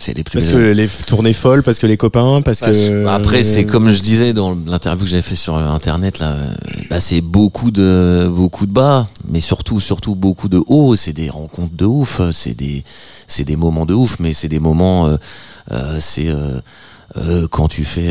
C'est 0.00 0.16
les 0.16 0.24
plus 0.24 0.40
Parce 0.40 0.48
que 0.48 0.56
les 0.72 0.88
tournées 1.06 1.34
folles, 1.34 1.62
parce 1.62 1.78
que 1.78 1.86
les 1.86 1.98
copains, 1.98 2.40
parce 2.42 2.60
que 2.60 3.06
Après, 3.06 3.42
c'est 3.42 3.66
comme 3.66 3.90
je 3.90 4.00
disais 4.00 4.32
dans 4.32 4.56
l'interview 4.66 5.04
que 5.04 5.10
j'avais 5.10 5.22
fait 5.22 5.36
sur 5.36 5.56
internet 5.56 6.18
là, 6.18 6.32
euh, 6.32 6.52
bah, 6.88 7.00
c'est 7.00 7.20
beaucoup 7.20 7.70
de 7.70 8.26
beaucoup 8.34 8.64
de 8.66 8.72
bas, 8.72 9.06
mais 9.28 9.40
surtout 9.40 9.78
surtout 9.78 10.14
beaucoup 10.14 10.48
de 10.48 10.62
hauts. 10.66 10.96
C'est 10.96 11.12
des 11.12 11.28
rencontres 11.28 11.76
de 11.76 11.84
ouf, 11.84 12.22
c'est 12.32 12.54
des 12.54 12.82
c'est 13.26 13.44
des 13.44 13.56
moments 13.56 13.84
de 13.84 13.92
ouf, 13.92 14.18
mais 14.20 14.32
c'est 14.32 14.48
des 14.48 14.58
moments, 14.58 15.06
euh, 15.06 15.16
euh, 15.70 15.96
c'est 16.00 16.28
euh, 16.28 16.60
euh, 17.18 17.46
quand 17.48 17.68
tu 17.68 17.84
fais. 17.84 18.10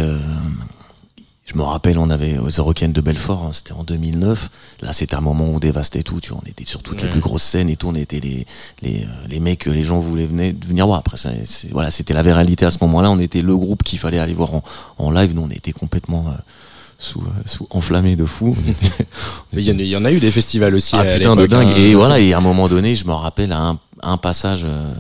Je 1.52 1.58
me 1.58 1.64
rappelle, 1.64 1.98
on 1.98 2.10
avait 2.12 2.38
aux 2.38 2.50
Eurocaines 2.50 2.92
de 2.94 3.02
Belfort, 3.02 3.44
hein, 3.44 3.50
c'était 3.52 3.72
en 3.74 3.84
2009. 3.84 4.50
Là, 4.82 4.94
c'était 4.94 5.16
un 5.16 5.22
moment 5.22 5.46
où 5.46 5.56
on 5.56 5.60
dévastait 5.60 6.04
tout. 6.04 6.20
Tu 6.20 6.30
vois, 6.32 6.42
on 6.46 6.50
était 6.50 6.64
sur 6.66 6.84
toutes 6.84 7.02
les 7.02 7.10
plus 7.10 7.22
grosses 7.22 7.42
scènes 7.44 7.70
et 7.70 7.76
tout. 7.76 7.88
On 7.88 7.96
était 7.96 8.20
les 8.20 8.46
les 8.84 9.04
euh, 9.04 9.08
les 9.28 9.40
mecs 9.40 9.60
que 9.60 9.70
les 9.72 9.84
gens 9.84 10.00
voulaient 10.00 10.28
venir 10.28 10.54
venir 10.68 10.86
voir. 10.86 11.00
Après, 11.00 11.18
ça, 11.18 11.32
voilà, 11.72 11.90
c'était 11.90 12.14
la 12.14 12.22
réalité 12.22 12.66
à 12.66 12.70
ce 12.70 12.78
moment-là. 12.82 13.10
On 13.10 13.18
était 13.20 13.42
le 13.42 13.58
groupe 13.58 13.82
qu'il 13.84 13.98
fallait 13.98 14.20
aller 14.20 14.34
voir 14.36 14.54
en, 14.54 14.64
en 15.00 15.10
live. 15.12 15.34
Nous, 15.34 15.42
on 15.42 15.50
était 15.50 15.72
complètement 15.72 16.26
euh, 16.28 16.32
sous 17.00 17.22
euh, 17.22 17.30
sous 17.46 17.66
enflammés 17.72 18.16
de 18.16 18.26
fou. 18.26 18.56
Il 19.54 19.62
y, 19.62 19.72
en 19.72 19.80
a- 19.80 19.82
il 19.82 19.88
y 19.88 19.96
en 19.98 20.06
a 20.06 20.12
eu 20.12 20.20
des 20.20 20.32
festivals 20.32 20.76
aussi. 20.76 20.96
ah 20.96 21.00
à 21.00 21.18
putain 21.18 21.36
de 21.36 21.48
dingue. 21.48 21.68
hein. 21.70 21.76
Et 21.78 21.96
voilà, 21.96 22.20
et 22.20 22.34
à 22.34 22.38
un 22.38 22.42
moment 22.42 22.68
donné, 22.70 22.94
je 22.94 23.06
me 23.08 23.14
rappelle 23.14 23.52
à 23.54 23.60
un, 23.70 23.80
un 24.04 24.18
passage 24.18 24.62
euh, 24.66 24.94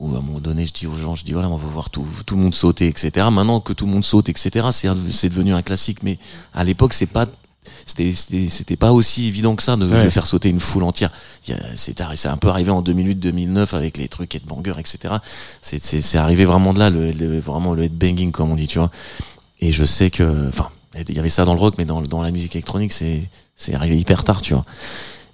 où 0.00 0.14
à 0.16 0.18
un 0.18 0.22
moment 0.22 0.40
donné, 0.40 0.64
je 0.64 0.72
dis 0.72 0.86
aux 0.88 0.96
gens, 0.96 1.14
je 1.14 1.24
dis 1.24 1.32
voilà, 1.32 1.48
on 1.48 1.56
va 1.56 1.68
voir 1.68 1.90
tout, 1.90 2.04
tout 2.26 2.34
le 2.34 2.42
monde 2.42 2.54
sauter, 2.54 2.88
etc. 2.88 3.28
Maintenant 3.30 3.60
que 3.60 3.72
tout 3.72 3.86
le 3.86 3.92
monde 3.92 4.04
saute, 4.04 4.28
etc. 4.28 4.68
C'est 4.72 5.28
devenu 5.28 5.52
un 5.52 5.62
classique, 5.62 6.02
mais 6.02 6.18
à 6.54 6.64
l'époque, 6.64 6.92
c'est 6.94 7.06
pas 7.06 7.26
c'était 7.84 8.76
pas 8.76 8.92
aussi 8.92 9.26
évident 9.26 9.54
que 9.56 9.62
ça 9.62 9.76
de, 9.76 9.86
Ouais. 9.86 10.04
de 10.04 10.10
faire 10.10 10.26
sauter 10.26 10.48
une 10.48 10.60
foule 10.60 10.82
entière. 10.84 11.10
C'est 11.74 12.00
un 12.26 12.36
peu 12.36 12.48
arrivé 12.48 12.70
en 12.70 12.82
2008-2009 12.82 13.74
avec 13.74 13.96
les 13.98 14.08
trucs 14.08 14.34
headbangers, 14.34 14.74
etc. 14.78 15.14
C'est 15.60 15.82
c'est 15.82 16.00
c'est 16.00 16.18
arrivé 16.18 16.44
vraiment 16.44 16.72
de 16.72 16.78
là, 16.78 16.90
le, 16.90 17.10
le- 17.12 17.38
vraiment 17.40 17.74
le 17.74 17.84
headbanging 17.84 18.32
comme 18.32 18.50
on 18.50 18.56
dit, 18.56 18.66
tu 18.68 18.78
vois. 18.78 18.90
Et 19.60 19.72
je 19.72 19.84
sais 19.84 20.10
que, 20.10 20.48
enfin, 20.48 20.70
il 20.96 21.14
y 21.14 21.18
avait 21.18 21.28
ça 21.28 21.44
dans 21.44 21.54
le 21.54 21.60
rock, 21.60 21.74
mais 21.78 21.84
dans, 21.84 22.00
dans 22.02 22.22
la 22.22 22.30
musique 22.30 22.54
électronique, 22.56 22.92
c'est 22.92 23.22
c'est 23.56 23.74
arrivé 23.74 23.98
hyper 23.98 24.24
tard, 24.24 24.40
tu 24.40 24.54
vois. 24.54 24.64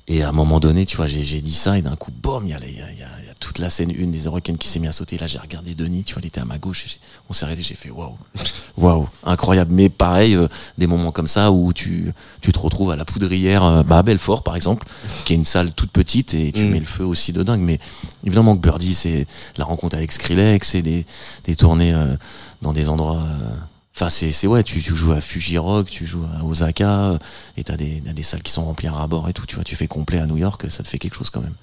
Et 0.08 0.22
à 0.22 0.28
un 0.28 0.32
moment 0.32 0.58
donné, 0.60 0.84
tu 0.86 0.96
vois, 0.96 1.06
j'ai 1.06 1.40
dit 1.40 1.54
ça 1.54 1.78
et 1.78 1.82
d'un 1.82 1.96
coup, 1.96 2.10
boum, 2.12 2.44
il 2.44 2.50
y, 2.50 2.54
a 2.54 2.58
y 2.58 2.62
a, 2.62 2.92
y 2.92 3.02
a 3.02 3.25
toute 3.40 3.58
la 3.58 3.68
scène 3.70 3.90
une 3.90 4.10
des 4.10 4.24
Eurocaines 4.24 4.56
qui 4.58 4.66
s'est 4.68 4.78
mis 4.78 4.86
à 4.86 4.92
sauter. 4.92 5.18
Là, 5.18 5.26
j'ai 5.26 5.38
regardé 5.38 5.74
Denis, 5.74 6.04
tu 6.04 6.14
vois, 6.14 6.22
il 6.22 6.26
était 6.26 6.40
à 6.40 6.44
ma 6.44 6.58
gauche. 6.58 6.84
et 6.86 6.88
j'ai- 6.88 6.98
on 7.28 7.32
s'est 7.32 7.44
arrêté, 7.44 7.62
j'ai 7.62 7.74
fait 7.74 7.90
waouh, 7.90 8.16
waouh, 8.76 9.08
incroyable. 9.24 9.72
Mais 9.74 9.88
pareil, 9.88 10.34
euh, 10.34 10.48
des 10.78 10.86
moments 10.86 11.12
comme 11.12 11.26
ça 11.26 11.52
où 11.52 11.72
tu 11.72 12.12
tu 12.40 12.52
te 12.52 12.58
retrouves 12.58 12.90
à 12.90 12.96
la 12.96 13.04
poudrière, 13.04 13.62
euh, 13.64 13.82
bah 13.82 13.98
à 13.98 14.02
Belfort 14.02 14.42
par 14.42 14.56
exemple, 14.56 14.86
qui 15.24 15.32
est 15.32 15.36
une 15.36 15.44
salle 15.44 15.72
toute 15.72 15.90
petite 15.90 16.34
et 16.34 16.52
tu 16.52 16.64
Mm. 16.64 16.70
mets 16.70 16.80
le 16.80 16.86
feu 16.86 17.04
aussi 17.04 17.32
de 17.32 17.42
dingue. 17.42 17.60
Mais 17.60 17.78
évidemment 18.24 18.56
que 18.56 18.62
Birdie, 18.62 18.94
c'est 18.94 19.26
la 19.58 19.64
rencontre 19.64 19.96
avec 19.96 20.12
Skrillex, 20.12 20.66
c'est 20.68 20.82
des 20.82 21.04
des 21.44 21.56
tournées 21.56 21.92
euh, 21.94 22.16
dans 22.62 22.72
des 22.72 22.88
endroits. 22.88 23.20
euh, 23.22 23.56
Enfin, 23.98 24.10
c'est, 24.10 24.30
c'est 24.30 24.46
ouais, 24.46 24.62
tu, 24.62 24.82
tu 24.82 24.94
joues 24.94 25.12
à 25.12 25.22
Fuji 25.22 25.56
Rock, 25.56 25.88
tu 25.88 26.04
joues 26.04 26.26
à 26.38 26.44
Osaka, 26.44 27.18
et 27.56 27.64
t'as 27.64 27.78
des, 27.78 28.02
t'as 28.04 28.12
des 28.12 28.22
salles 28.22 28.42
qui 28.42 28.52
sont 28.52 28.62
remplies 28.66 28.88
à 28.88 29.06
bord 29.06 29.26
et 29.26 29.32
tout, 29.32 29.46
tu 29.46 29.54
vois, 29.54 29.64
tu 29.64 29.74
fais 29.74 29.86
complet 29.88 30.18
à 30.18 30.26
New 30.26 30.36
York, 30.36 30.66
ça 30.70 30.82
te 30.82 30.88
fait 30.88 30.98
quelque 30.98 31.16
chose 31.16 31.30
quand 31.30 31.40
même. 31.40 31.54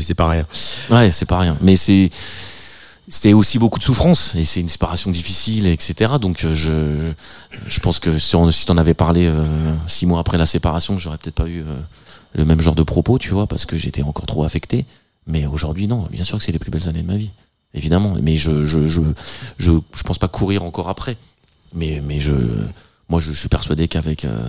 C'est 0.00 0.14
pas 0.14 0.28
rien. 0.28 0.46
Ouais, 0.90 1.10
c'est 1.10 1.26
pas 1.26 1.38
rien. 1.38 1.56
Mais 1.60 1.76
c'est, 1.76 2.10
c'était 3.08 3.32
aussi 3.32 3.58
beaucoup 3.58 3.78
de 3.78 3.84
souffrance, 3.84 4.34
et 4.34 4.44
c'est 4.44 4.60
une 4.60 4.68
séparation 4.68 5.10
difficile, 5.10 5.66
etc. 5.66 6.14
Donc, 6.20 6.44
euh, 6.44 6.54
je, 6.54 7.12
je 7.66 7.80
pense 7.80 7.98
que 7.98 8.18
si, 8.18 8.36
on, 8.36 8.50
si 8.50 8.66
t'en 8.66 8.76
avais 8.76 8.94
parlé 8.94 9.26
euh, 9.26 9.74
six 9.86 10.06
mois 10.06 10.20
après 10.20 10.38
la 10.38 10.46
séparation, 10.46 10.98
j'aurais 10.98 11.18
peut-être 11.18 11.34
pas 11.34 11.48
eu 11.48 11.60
euh, 11.60 11.80
le 12.34 12.44
même 12.44 12.60
genre 12.60 12.74
de 12.74 12.82
propos, 12.82 13.18
tu 13.18 13.30
vois, 13.30 13.46
parce 13.46 13.64
que 13.64 13.76
j'étais 13.76 14.02
encore 14.02 14.26
trop 14.26 14.44
affecté. 14.44 14.84
Mais 15.26 15.46
aujourd'hui, 15.46 15.86
non, 15.86 16.08
bien 16.10 16.24
sûr 16.24 16.38
que 16.38 16.44
c'est 16.44 16.52
les 16.52 16.58
plus 16.58 16.70
belles 16.70 16.88
années 16.88 17.02
de 17.02 17.06
ma 17.06 17.16
vie. 17.16 17.30
Évidemment. 17.74 18.16
Mais 18.20 18.36
je, 18.36 18.64
je, 18.64 18.86
je, 18.86 19.00
je, 19.58 19.72
je 19.94 20.02
pense 20.02 20.18
pas 20.18 20.28
courir 20.28 20.62
encore 20.62 20.88
après. 20.88 21.16
Mais, 21.74 22.02
mais 22.04 22.20
je, 22.20 22.32
moi, 23.08 23.20
je 23.20 23.32
suis 23.32 23.48
persuadé 23.48 23.88
qu'avec, 23.88 24.24
euh, 24.24 24.48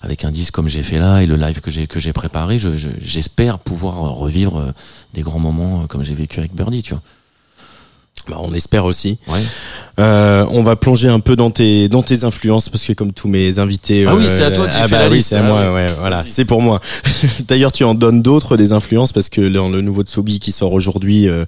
avec 0.00 0.24
un 0.24 0.30
disque 0.30 0.54
comme 0.54 0.68
j'ai 0.68 0.82
fait 0.82 0.98
là 0.98 1.20
et 1.22 1.26
le 1.26 1.36
live 1.36 1.60
que 1.60 1.70
j'ai, 1.70 1.86
que 1.86 1.98
j'ai 2.00 2.12
préparé, 2.12 2.58
je, 2.58 2.76
je- 2.76 2.88
j'espère 3.00 3.58
pouvoir 3.58 3.96
revivre 3.96 4.58
euh, 4.58 4.72
des 5.14 5.22
grands 5.22 5.38
moments 5.40 5.82
euh, 5.82 5.86
comme 5.86 6.04
j'ai 6.04 6.14
vécu 6.14 6.38
avec 6.38 6.54
Birdie, 6.54 6.82
tu 6.82 6.94
vois. 6.94 7.02
Bah, 8.28 8.36
on 8.40 8.52
espère 8.52 8.84
aussi. 8.84 9.18
Ouais. 9.26 9.42
Euh, 9.98 10.44
on 10.50 10.62
va 10.62 10.76
plonger 10.76 11.08
un 11.08 11.18
peu 11.20 11.34
dans 11.34 11.50
tes 11.50 11.88
dans 11.88 12.02
tes 12.02 12.22
influences 12.24 12.68
parce 12.68 12.84
que 12.84 12.92
comme 12.92 13.12
tous 13.12 13.26
mes 13.28 13.58
invités. 13.58 14.04
Ah 14.06 14.14
oui, 14.14 14.24
euh, 14.26 14.28
c'est 14.28 14.44
à 14.44 14.50
toi 14.52 14.66
que 14.66 14.72
j'ai 14.72 14.78
ah 14.80 14.86
fait 14.88 14.94
bah 14.94 15.02
la 15.02 15.08
oui, 15.08 15.16
liste. 15.16 15.30
c'est 15.30 15.36
à 15.36 15.40
Ah 15.40 15.48
moi. 15.48 15.60
ouais. 15.72 15.74
Ouais, 15.74 15.86
voilà, 15.98 16.22
c'est 16.24 16.44
pour 16.44 16.62
moi. 16.62 16.80
D'ailleurs, 17.48 17.72
tu 17.72 17.82
en 17.84 17.94
donnes 17.94 18.22
d'autres 18.22 18.56
des 18.56 18.72
influences 18.72 19.12
parce 19.12 19.28
que 19.28 19.48
dans 19.48 19.68
le 19.68 19.80
nouveau 19.80 20.02
Tsugi 20.02 20.38
qui 20.38 20.52
sort 20.52 20.72
aujourd'hui. 20.72 21.28
Euh, 21.28 21.44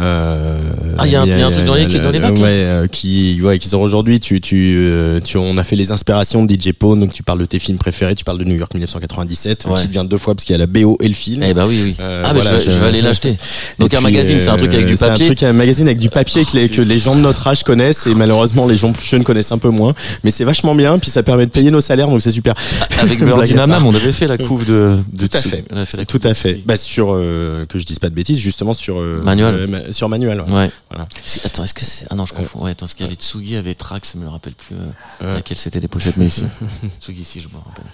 euh, 0.00 0.58
Ah, 0.98 1.06
il 1.06 1.12
y 1.12 1.16
a 1.16 1.22
un- 1.22 1.26
il 1.26 1.38
y 1.38 1.42
a 1.42 1.46
un 1.46 1.50
truc 1.52 1.64
dans 1.64 1.74
les- 1.74 1.86
dans 1.86 2.10
les 2.10 2.18
bacs, 2.20 2.36
Ouais, 2.38 2.42
euh, 2.48 2.86
qui 2.88 3.40
ouais 3.42 3.58
qui 3.58 3.68
sort 3.68 3.80
aujourd'hui. 3.80 4.18
Tu 4.20 4.40
tu 4.40 4.74
euh, 4.78 5.20
tu 5.20 5.36
on 5.36 5.56
a 5.56 5.64
fait 5.64 5.76
les 5.76 5.92
inspirations 5.92 6.44
de 6.44 6.52
DJ 6.52 6.72
Pone. 6.72 6.98
Donc 7.00 7.12
tu 7.12 7.22
parles 7.22 7.38
de 7.38 7.46
tes 7.46 7.58
films 7.60 7.78
préférés. 7.78 8.14
Tu 8.16 8.24
parles 8.24 8.38
de 8.38 8.44
New 8.44 8.56
York 8.56 8.74
1997 8.74 9.64
Ouais. 9.66 9.80
qui 9.80 9.86
devient 9.88 10.06
deux 10.08 10.18
fois 10.18 10.34
parce 10.34 10.44
qu'il 10.44 10.54
y 10.54 10.56
a 10.56 10.58
la 10.58 10.66
BO 10.66 10.98
et 11.00 11.06
le 11.08 11.14
film. 11.14 11.42
Eh 11.44 11.54
bah 11.54 11.66
oui, 11.68 11.80
oui. 11.84 11.96
Euh, 12.00 12.22
ah, 12.24 12.32
mais 12.34 12.40
voilà, 12.40 12.58
je, 12.58 12.64
vais, 12.64 12.70
je- 12.70 12.74
je 12.76 12.80
vais 12.80 12.86
aller 12.86 13.02
l'acheter. 13.02 13.36
Donc 13.78 13.94
un 13.94 14.00
magazine, 14.00 14.40
c'est 14.40 14.48
un 14.48 14.56
truc 14.56 14.72
avec 14.74 14.86
euh, 14.86 14.88
du 14.88 14.96
C'est 14.96 15.04
un 15.04 15.08
papier. 15.10 15.26
truc, 15.26 15.42
un 15.44 15.52
magazine 15.52 15.86
avec 15.86 15.98
du 15.98 16.08
papier 16.10 16.44
que 16.44 16.56
les, 16.56 16.68
que 16.68 16.80
les 16.80 16.98
gens 16.98 17.14
de 17.14 17.20
notre 17.20 17.46
âge 17.46 17.62
connaissent 17.62 17.91
et 18.06 18.14
malheureusement 18.14 18.66
les 18.66 18.76
gens 18.76 18.92
plus 18.92 19.06
jeunes 19.06 19.24
connaissent 19.24 19.52
un 19.52 19.58
peu 19.58 19.68
moins. 19.70 19.94
Mais 20.24 20.30
c'est 20.30 20.44
vachement 20.44 20.74
bien, 20.74 20.98
puis 20.98 21.10
ça 21.10 21.22
permet 21.22 21.46
de 21.46 21.50
payer 21.50 21.70
nos 21.70 21.80
salaires, 21.80 22.08
donc 22.08 22.20
c'est 22.20 22.30
super. 22.30 22.54
Avec 23.00 23.22
Birdie 23.24 23.52
à. 23.54 23.56
Mamam, 23.66 23.86
on 23.86 23.94
avait 23.94 24.12
fait 24.12 24.26
la 24.26 24.38
couve 24.38 24.64
de, 24.64 24.96
de 25.12 25.26
Tout 25.26 25.36
à 25.36 25.40
fait. 25.40 25.64
On 25.70 25.76
avait 25.76 25.86
fait 25.86 25.96
la 25.96 26.04
Tout 26.04 26.20
à 26.24 26.34
fait. 26.34 26.60
Bah 26.66 26.76
sur 26.76 27.12
euh, 27.12 27.64
que 27.66 27.78
je 27.78 27.84
dise 27.84 27.98
pas 27.98 28.08
de 28.08 28.14
bêtises, 28.14 28.38
justement 28.38 28.74
sur 28.74 29.00
euh, 29.00 29.20
Manuel. 29.22 29.54
euh, 29.54 29.66
ma- 29.66 29.92
sur 29.92 30.08
manuel. 30.08 30.40
ouais. 30.40 30.52
Ouais. 30.52 30.70
Voilà. 30.90 31.06
Attends, 31.44 31.64
est-ce 31.64 31.74
que 31.74 31.84
c'est. 31.84 32.06
Ah 32.10 32.14
non, 32.14 32.26
je 32.26 32.32
confonds. 32.34 32.64
Ouais, 32.64 32.72
attends, 32.72 32.86
ce 32.86 32.94
qu'il 32.94 33.04
y 33.04 33.08
avait 33.08 33.16
Tsugi, 33.16 33.56
avait 33.56 33.74
Trax, 33.74 34.12
je 34.14 34.18
me 34.18 34.24
le 34.24 34.30
rappelle 34.30 34.54
plus 34.54 34.76
euh, 34.76 35.26
Ouais. 35.28 35.34
laquelle 35.36 35.56
c'était 35.56 35.80
les 35.80 35.88
pochettes, 35.88 36.16
mais 36.16 36.26
ici. 36.26 36.44
Tsugi, 37.00 37.20
ici, 37.22 37.40
je 37.40 37.48
me 37.48 37.54
rappelle. 37.62 37.84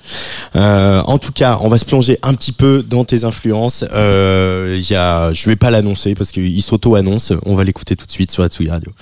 Euh, 0.57 1.03
en 1.03 1.19
tout 1.19 1.33
cas, 1.33 1.59
on 1.61 1.69
va 1.69 1.79
se 1.79 1.85
plonger 1.85 2.19
un 2.23 2.35
petit 2.35 2.53
peu 2.53 2.83
dans 2.89 3.05
tes 3.05 3.25
influences. 3.25 3.85
Euh, 3.93 4.77
Il 4.79 4.91
y 4.91 4.95
a, 4.97 5.33
je 5.33 5.47
vais 5.49 5.57
pas 5.57 5.71
l'annoncer 5.71 6.15
parce 6.15 6.31
qu'il 6.31 6.63
s'auto-annonce. 6.63 7.33
On 7.47 7.55
va 7.55 7.65
l'écouter 7.65 7.97
tout 7.97 8.07
de 8.07 8.11
suite 8.11 8.31
sur 8.31 8.43
la 8.43 8.49
Tsugi 8.49 8.71
Radio. 8.71 8.93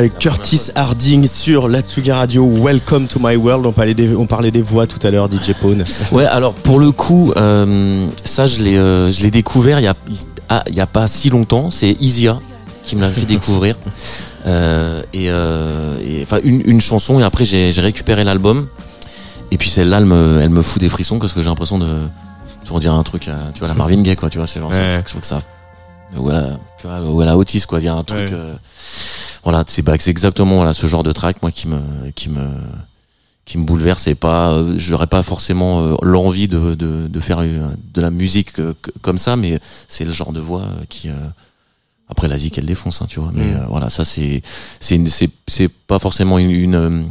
Avec 0.00 0.16
Curtis 0.18 0.70
Harding 0.76 1.28
sur 1.28 1.68
la 1.68 1.82
Tsugi 1.82 2.10
Radio. 2.10 2.46
Welcome 2.46 3.06
to 3.06 3.18
my 3.22 3.36
world. 3.36 3.66
On 3.66 3.72
parlait 3.72 3.92
des, 3.92 4.16
on 4.16 4.24
parlait 4.24 4.50
des 4.50 4.62
voix 4.62 4.86
tout 4.86 4.98
à 5.06 5.10
l'heure, 5.10 5.28
DJ 5.30 5.52
Pone. 5.52 5.84
Ouais, 6.10 6.24
alors 6.24 6.54
pour 6.54 6.80
le 6.80 6.90
coup, 6.90 7.34
euh, 7.36 8.08
ça 8.24 8.46
je 8.46 8.60
l'ai, 8.62 8.78
euh, 8.78 9.10
je 9.12 9.22
l'ai 9.22 9.30
découvert 9.30 9.78
il 9.78 9.82
y 9.82 9.88
a, 9.88 9.94
il 10.08 10.16
ah, 10.48 10.64
il 10.68 10.74
y 10.74 10.80
a 10.80 10.86
pas 10.86 11.06
si 11.06 11.28
longtemps. 11.28 11.70
C'est 11.70 11.98
Isia 12.00 12.40
qui 12.82 12.96
me 12.96 13.02
l'a 13.02 13.10
fait 13.10 13.26
découvrir. 13.26 13.76
Euh, 14.46 15.02
et, 15.12 16.22
enfin 16.22 16.38
une, 16.44 16.62
une 16.64 16.80
chanson 16.80 17.20
et 17.20 17.22
après 17.22 17.44
j'ai, 17.44 17.72
j'ai 17.72 17.82
récupéré 17.82 18.24
l'album. 18.24 18.68
Et 19.50 19.58
puis 19.58 19.68
celle-là, 19.68 19.98
elle 19.98 20.06
me, 20.06 20.40
elle 20.40 20.48
me 20.48 20.62
fout 20.62 20.80
des 20.80 20.88
frissons 20.88 21.18
parce 21.18 21.34
que 21.34 21.42
j'ai 21.42 21.50
l'impression 21.50 21.78
de, 21.78 21.86
on 22.70 22.78
dirait 22.78 22.94
un 22.96 23.02
truc, 23.02 23.24
tu 23.24 23.58
vois 23.58 23.68
la 23.68 23.74
Marvin 23.74 24.00
Gaye 24.00 24.16
quoi, 24.16 24.30
tu 24.30 24.38
vois, 24.38 24.46
c'est 24.46 24.60
genre 24.60 24.72
ça, 24.72 24.80
Ouais. 24.80 25.02
que- 25.04 25.10
faut 25.10 25.18
que 25.18 25.26
ça, 25.26 25.36
a, 25.36 25.40
tu 26.78 26.86
vois, 26.86 27.00
ou 27.02 27.20
elle 27.20 27.28
a 27.28 27.36
Otis 27.36 27.64
quoi, 27.68 27.80
il 27.80 27.84
y 27.84 27.88
a 27.88 27.94
un 27.94 28.02
truc. 28.02 28.30
Ouais. 28.30 28.54
Voilà, 29.42 29.64
c'est 29.66 29.82
bah, 29.82 29.94
exactement 30.06 30.56
voilà, 30.56 30.72
ce 30.72 30.86
genre 30.86 31.02
de 31.02 31.12
track 31.12 31.42
moi 31.42 31.50
qui 31.50 31.68
me, 31.68 32.10
qui 32.14 32.28
me, 32.28 32.46
qui 33.44 33.58
me 33.58 33.64
bouleverse 33.64 34.06
et 34.06 34.14
pas 34.14 34.52
euh, 34.52 34.74
j'aurais 34.76 35.06
pas 35.06 35.22
forcément 35.22 35.80
euh, 35.82 35.96
l'envie 36.02 36.46
de, 36.48 36.74
de, 36.74 37.08
de 37.08 37.20
faire 37.20 37.38
euh, 37.40 37.68
de 37.94 38.00
la 38.00 38.10
musique 38.10 38.58
euh, 38.60 38.74
comme 39.02 39.18
ça 39.18 39.36
mais 39.36 39.58
c'est 39.88 40.04
le 40.04 40.12
genre 40.12 40.32
de 40.32 40.40
voix 40.40 40.62
euh, 40.62 40.84
qui 40.88 41.08
euh, 41.08 41.14
après 42.08 42.28
la 42.28 42.36
zik 42.36 42.58
elle 42.58 42.66
défonce 42.66 43.02
hein, 43.02 43.06
tu 43.08 43.18
vois 43.20 43.30
mais 43.32 43.44
Mm. 43.46 43.56
euh, 43.56 43.66
voilà 43.68 43.88
ça 43.90 44.04
c'est 44.04 44.42
c'est 44.78 45.00
c'est 45.48 45.68
pas 45.68 45.98
forcément 45.98 46.38
une 46.38 46.50
une, 46.50 47.10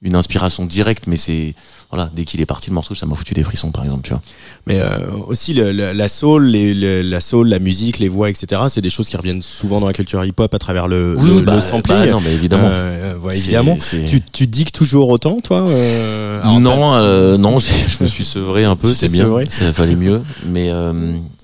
une 0.00 0.14
inspiration 0.16 0.64
directe 0.64 1.06
mais 1.06 1.16
c'est 1.16 1.54
voilà, 1.92 2.10
dès 2.14 2.24
qu'il 2.24 2.40
est 2.40 2.46
parti 2.46 2.70
le 2.70 2.74
morceau, 2.74 2.94
ça 2.94 3.04
m'a 3.04 3.14
foutu 3.14 3.34
des 3.34 3.42
frissons, 3.42 3.70
par 3.70 3.84
exemple, 3.84 4.02
tu 4.02 4.10
vois. 4.10 4.22
Mais 4.66 4.80
euh, 4.80 5.10
aussi 5.28 5.52
le- 5.52 5.72
le- 5.72 5.92
la 5.92 6.08
soul, 6.08 6.46
les, 6.46 6.72
le- 6.72 7.02
la 7.02 7.20
soul, 7.20 7.48
la 7.48 7.58
musique, 7.58 7.98
les 7.98 8.08
voix, 8.08 8.30
etc. 8.30 8.62
C'est 8.68 8.80
des 8.80 8.88
choses 8.90 9.08
qui 9.10 9.16
reviennent 9.16 9.42
souvent 9.42 9.78
dans 9.80 9.86
la 9.88 9.92
culture 9.92 10.24
hip-hop 10.24 10.54
à 10.54 10.58
travers 10.58 10.88
le, 10.88 11.14
le, 11.16 11.40
le 11.42 11.60
sampling. 11.60 11.96
bah, 11.98 12.06
non, 12.06 12.20
mais 12.20 12.32
évidemment. 12.32 12.68
Euh, 12.70 13.16
ouais, 13.18 13.36
évidemment. 13.36 13.76
Tu, 14.06 14.22
tu 14.32 14.46
digues 14.46 14.72
toujours 14.72 15.08
autant, 15.10 15.40
toi 15.42 15.66
euh, 15.68 16.42
non, 16.60 16.94
euh, 16.94 17.36
non, 17.36 17.58
je 17.58 18.02
me 18.02 18.08
suis 18.08 18.24
sevré 18.24 18.64
un 18.64 18.74
peu, 18.76 18.94
c'est 18.94 19.10
bien. 19.10 19.24
sevré 19.24 19.46
Ça 19.48 19.72
fallait 19.72 19.94
mieux, 19.96 20.22
mais 20.48 20.70
euh, 20.70 20.92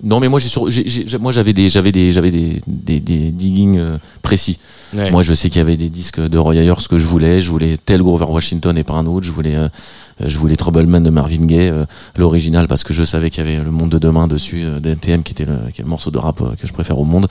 non, 0.03 0.19
mais 0.19 0.27
moi 0.29 0.39
j'ai 0.39 0.49
sur, 0.49 0.69
j'ai- 0.69 0.87
j'ai- 0.87 1.17
moi 1.19 1.31
j'avais 1.31 1.53
des, 1.53 1.69
j'avais 1.69 1.91
des, 1.91 2.11
j'avais 2.11 2.31
des, 2.31 2.61
des, 2.67 2.99
des 2.99 3.31
diggings 3.31 3.77
euh, 3.77 3.97
précis. 4.21 4.57
Ouais. 4.95 5.11
Moi, 5.11 5.21
je 5.21 5.35
sais 5.35 5.49
qu'il 5.51 5.59
y 5.59 5.61
avait 5.61 5.77
des 5.77 5.89
disques 5.89 6.19
de 6.19 6.37
Roy 6.39 6.55
Ayers 6.55 6.73
que 6.89 6.97
je 6.97 7.05
voulais. 7.05 7.41
Je 7.41 7.51
voulais 7.51 7.77
tel 7.77 8.01
Grover 8.01 8.25
Washington 8.25 8.75
et 8.75 8.83
pas 8.83 8.95
un 8.95 9.05
autre. 9.05 9.23
Je 9.23 9.31
voulais, 9.31 9.55
euh, 9.55 9.69
je 10.25 10.37
voulais 10.37 10.55
Troubleman 10.55 11.01
de 11.01 11.09
Marvin 11.09 11.45
Gaye, 11.45 11.69
euh, 11.69 11.85
l'original, 12.17 12.67
parce 12.67 12.83
que 12.83 12.93
je 12.93 13.03
savais 13.03 13.29
qu'il 13.29 13.45
y 13.45 13.47
avait 13.47 13.63
Le 13.63 13.71
Monde 13.71 13.89
de 13.89 13.97
demain 13.97 14.27
dessus, 14.27 14.63
euh, 14.63 14.79
d'NTM, 14.79 15.23
qui 15.23 15.31
était 15.31 15.45
le, 15.45 15.71
qui 15.73 15.81
est 15.81 15.83
le 15.83 15.89
morceau 15.89 16.11
de 16.11 16.17
rap 16.17 16.41
euh, 16.41 16.55
que 16.59 16.67
je 16.67 16.73
préfère 16.73 16.99
au 16.99 17.05
monde. 17.05 17.27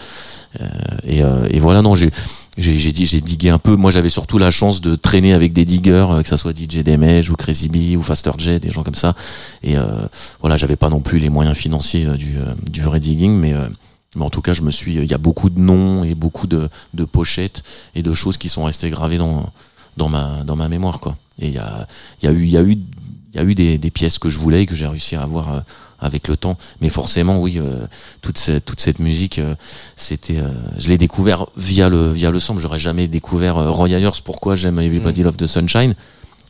Et, 1.06 1.20
et 1.50 1.60
voilà, 1.60 1.82
non, 1.82 1.94
j'ai, 1.94 2.10
j'ai, 2.56 2.92
dit, 2.92 3.06
j'ai 3.06 3.20
digué 3.20 3.50
un 3.50 3.58
peu. 3.58 3.76
Moi, 3.76 3.90
j'avais 3.90 4.08
surtout 4.08 4.38
la 4.38 4.50
chance 4.50 4.80
de 4.80 4.94
traîner 4.96 5.34
avec 5.34 5.52
des 5.52 5.64
diggers, 5.64 6.06
que 6.22 6.28
ça 6.28 6.36
soit 6.36 6.56
DJ 6.56 6.82
Demej 6.82 7.30
ou 7.30 7.36
Crazy 7.36 7.68
Bee 7.68 7.96
ou 7.96 8.02
Faster 8.02 8.32
J, 8.38 8.58
des 8.58 8.70
gens 8.70 8.82
comme 8.82 8.94
ça. 8.94 9.14
Et 9.62 9.76
voilà, 10.40 10.56
j'avais 10.56 10.76
pas 10.76 10.88
non 10.88 11.00
plus 11.00 11.18
les 11.18 11.28
moyens 11.28 11.56
financiers 11.56 12.06
du, 12.16 12.38
du 12.70 12.80
vrai 12.80 12.98
digging, 12.98 13.32
mais 13.38 13.54
mais 14.16 14.24
en 14.24 14.30
tout 14.30 14.40
cas, 14.40 14.54
je 14.54 14.62
me 14.62 14.70
suis, 14.70 14.94
il 14.94 15.04
y 15.04 15.14
a 15.14 15.18
beaucoup 15.18 15.50
de 15.50 15.60
noms 15.60 16.02
et 16.02 16.14
beaucoup 16.14 16.46
de, 16.46 16.68
de 16.94 17.04
pochettes 17.04 17.62
et 17.94 18.02
de 18.02 18.12
choses 18.14 18.38
qui 18.38 18.48
sont 18.48 18.64
restées 18.64 18.90
gravées 18.90 19.18
dans, 19.18 19.50
dans 19.96 20.08
ma, 20.08 20.42
dans 20.44 20.56
ma 20.56 20.68
mémoire, 20.68 20.98
quoi. 20.98 21.16
Et 21.38 21.48
il 21.48 21.54
y 21.54 21.58
a, 21.58 21.86
il 22.22 22.26
y 22.26 22.28
a 22.28 22.32
eu, 22.32 22.44
il 22.44 22.50
y 22.50 22.56
a 22.56 22.62
eu, 22.62 22.72
il 22.72 23.36
y 23.36 23.38
a 23.38 23.44
eu 23.44 23.54
des, 23.54 23.78
des 23.78 23.90
pièces 23.90 24.18
que 24.18 24.28
je 24.28 24.38
voulais 24.38 24.62
et 24.62 24.66
que 24.66 24.74
j'ai 24.74 24.86
réussi 24.86 25.16
à 25.16 25.22
avoir 25.22 25.52
euh, 25.52 25.60
avec 25.98 26.28
le 26.28 26.36
temps. 26.36 26.56
Mais 26.80 26.88
forcément, 26.88 27.40
oui, 27.40 27.58
euh, 27.58 27.86
toute 28.22 28.38
cette, 28.38 28.64
toute 28.64 28.80
cette 28.80 28.98
musique, 28.98 29.38
euh, 29.38 29.54
c'était, 29.96 30.38
euh, 30.38 30.48
je 30.78 30.88
l'ai 30.88 30.98
découvert 30.98 31.46
via 31.56 31.88
le, 31.88 32.10
via 32.10 32.30
le 32.30 32.40
sample. 32.40 32.60
J'aurais 32.60 32.78
jamais 32.78 33.08
découvert 33.08 33.56
Roy 33.72 33.90
Ayers. 33.90 34.20
Pourquoi 34.24 34.54
j'aime 34.54 34.78
Everybody 34.78 35.22
Love 35.22 35.36
the 35.36 35.46
Sunshine? 35.46 35.94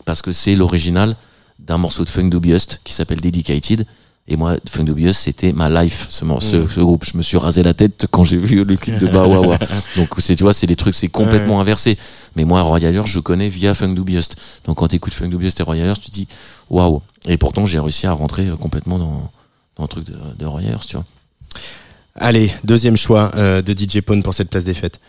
Parce 0.04 0.22
que 0.22 0.32
c'est 0.32 0.54
l'original 0.54 1.16
d'un 1.58 1.78
morceau 1.78 2.04
de 2.04 2.10
Funk 2.10 2.28
Dubious 2.28 2.78
qui 2.84 2.92
s'appelle 2.92 3.20
Dedicated. 3.20 3.84
Et 4.30 4.36
moi, 4.36 4.56
Funk 4.68 4.84
Dubious, 4.84 5.14
c'était 5.14 5.52
ma 5.52 5.70
life, 5.70 6.06
ce, 6.10 6.22
ce, 6.40 6.68
ce 6.68 6.80
groupe. 6.80 7.04
Je 7.06 7.16
me 7.16 7.22
suis 7.22 7.38
rasé 7.38 7.62
la 7.62 7.72
tête 7.72 8.06
quand 8.10 8.24
j'ai 8.24 8.36
vu 8.36 8.62
le 8.62 8.76
clip 8.76 8.98
de 8.98 9.06
Bawawa. 9.06 9.58
Donc, 9.96 10.10
c'est, 10.18 10.36
tu 10.36 10.42
vois, 10.42 10.52
c'est 10.52 10.66
des 10.66 10.76
trucs, 10.76 10.92
c'est 10.92 11.08
complètement 11.08 11.62
inversé. 11.62 11.96
Mais 12.36 12.44
moi, 12.44 12.60
Roy 12.60 12.80
Ayers, 12.80 13.06
je 13.06 13.20
connais 13.20 13.48
via 13.48 13.72
Funk 13.72 13.94
Dubious. 13.94 14.20
Donc, 14.66 14.76
quand 14.76 14.88
t'écoutes 14.88 15.14
Funk 15.14 15.28
Dubious 15.28 15.52
et 15.58 15.62
Roy 15.62 15.76
Ayers, 15.76 15.94
tu 15.94 16.10
te 16.10 16.14
dis, 16.14 16.28
waouh. 16.68 17.00
Et 17.24 17.38
pourtant, 17.38 17.64
j'ai 17.64 17.78
réussi 17.78 18.06
à 18.06 18.12
rentrer 18.12 18.48
euh, 18.48 18.56
complètement 18.56 18.98
dans, 18.98 19.30
dans 19.76 19.84
le 19.84 19.88
truc 19.88 20.04
de, 20.04 20.18
de 20.38 20.44
Roy 20.44 20.60
Ayers, 20.60 20.84
tu 20.86 20.96
vois. 20.96 21.06
Allez, 22.14 22.52
deuxième 22.64 22.98
choix 22.98 23.30
euh, 23.34 23.62
de 23.62 23.72
DJ 23.72 24.02
Pone 24.02 24.22
pour 24.22 24.34
cette 24.34 24.50
place 24.50 24.64
des 24.64 24.74
fêtes. 24.74 25.00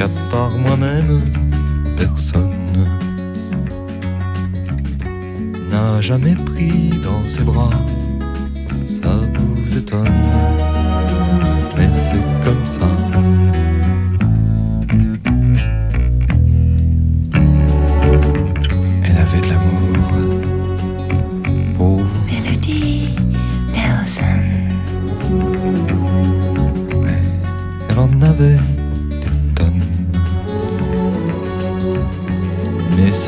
Qu'à 0.00 0.08
part 0.30 0.56
moi-même, 0.56 1.20
personne 1.94 2.86
n'a 5.70 6.00
jamais 6.00 6.34
pris 6.34 6.88
dans 7.04 7.22
ses 7.28 7.42
bras. 7.42 7.68
Ça 8.86 9.10
vous 9.36 9.76
étonne, 9.76 10.22
mais 11.76 11.90
c'est 11.94 12.44
comme 12.44 12.66
ça. 12.66 13.39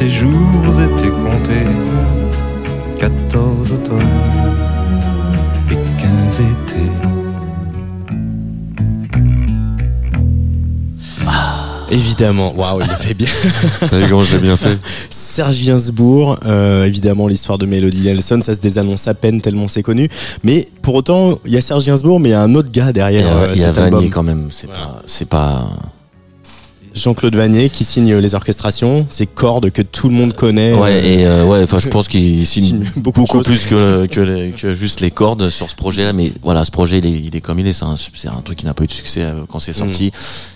Ses 0.02 0.08
jours 0.08 0.80
étaient 0.80 1.10
comptés. 1.10 1.68
14 2.98 3.72
automnes 3.72 4.00
et 5.70 5.76
15 6.00 6.40
étés. 6.40 6.90
Évidemment, 11.90 12.52
waouh, 12.56 12.80
il 12.80 12.88
le 12.88 12.96
fait 12.96 13.14
bien. 13.14 13.28
T'as 13.80 13.98
vu 13.98 14.08
comment 14.08 14.22
je 14.22 14.36
l'ai 14.36 14.42
bien 14.42 14.56
fait? 14.56 14.78
Serge 15.10 15.62
Gainsbourg, 15.64 16.38
euh, 16.46 16.84
évidemment 16.84 17.28
l'histoire 17.28 17.58
de 17.58 17.66
Melody 17.66 18.06
Nelson, 18.06 18.40
ça 18.42 18.54
se 18.54 18.60
désannonce 18.60 19.06
à 19.06 19.14
peine 19.14 19.40
tellement 19.40 19.68
c'est 19.68 19.82
connu. 19.82 20.08
Mais 20.42 20.68
pour 20.80 20.94
autant, 20.94 21.38
il 21.44 21.52
y 21.52 21.56
a 21.56 21.60
Serge 21.60 21.84
Gainsbourg, 21.84 22.18
mais 22.18 22.30
il 22.30 22.32
y 22.32 22.34
a 22.34 22.40
un 22.40 22.54
autre 22.54 22.72
gars 22.72 22.86
Il 22.86 22.90
y 22.90 22.92
derrière 22.94 23.36
a, 23.36 23.42
euh, 23.42 23.52
il 23.54 23.60
y 23.60 23.64
a 23.64 23.68
cet 23.68 23.78
album. 23.78 24.00
Vanier 24.00 24.10
quand 24.10 24.22
même. 24.22 24.48
C'est 24.50 24.68
pas, 24.68 25.02
c'est 25.06 25.28
pas, 25.28 25.68
Jean-Claude 26.94 27.34
Vanier 27.34 27.70
qui 27.70 27.84
signe 27.84 28.14
les 28.16 28.34
orchestrations, 28.34 29.06
ces 29.08 29.26
cordes 29.26 29.70
que 29.70 29.82
tout 29.82 30.08
le 30.08 30.14
monde 30.14 30.34
connaît. 30.34 30.74
Ouais, 30.74 30.90
euh, 30.92 31.02
et 31.04 31.26
euh, 31.26 31.44
ouais, 31.46 31.62
enfin, 31.62 31.78
je 31.78 31.88
pense 31.88 32.08
qu'il 32.08 32.46
signe 32.46 32.64
signe 32.64 32.90
beaucoup 32.96 33.24
plus 33.42 33.66
que, 33.66 34.06
que, 34.06 34.20
les- 34.20 34.50
que 34.50 34.74
juste 34.74 35.00
les 35.00 35.10
cordes 35.10 35.48
sur 35.48 35.70
ce 35.70 35.74
projet-là. 35.74 36.12
Mais 36.12 36.32
voilà, 36.42 36.64
ce 36.64 36.70
projet, 36.70 36.98
il 36.98 37.06
est, 37.06 37.10
il 37.20 37.34
est 37.36 37.40
comme 37.40 37.58
il 37.58 37.66
est. 37.66 37.72
C'est 37.72 37.84
un, 37.84 37.94
c'est 37.96 38.28
un 38.28 38.40
truc 38.42 38.58
qui 38.58 38.66
n'a 38.66 38.74
pas 38.74 38.84
eu 38.84 38.86
de 38.88 38.92
succès 38.92 39.22
euh, 39.22 39.42
quand 39.48 39.58
c'est 39.58 39.72
sorti. 39.72 40.12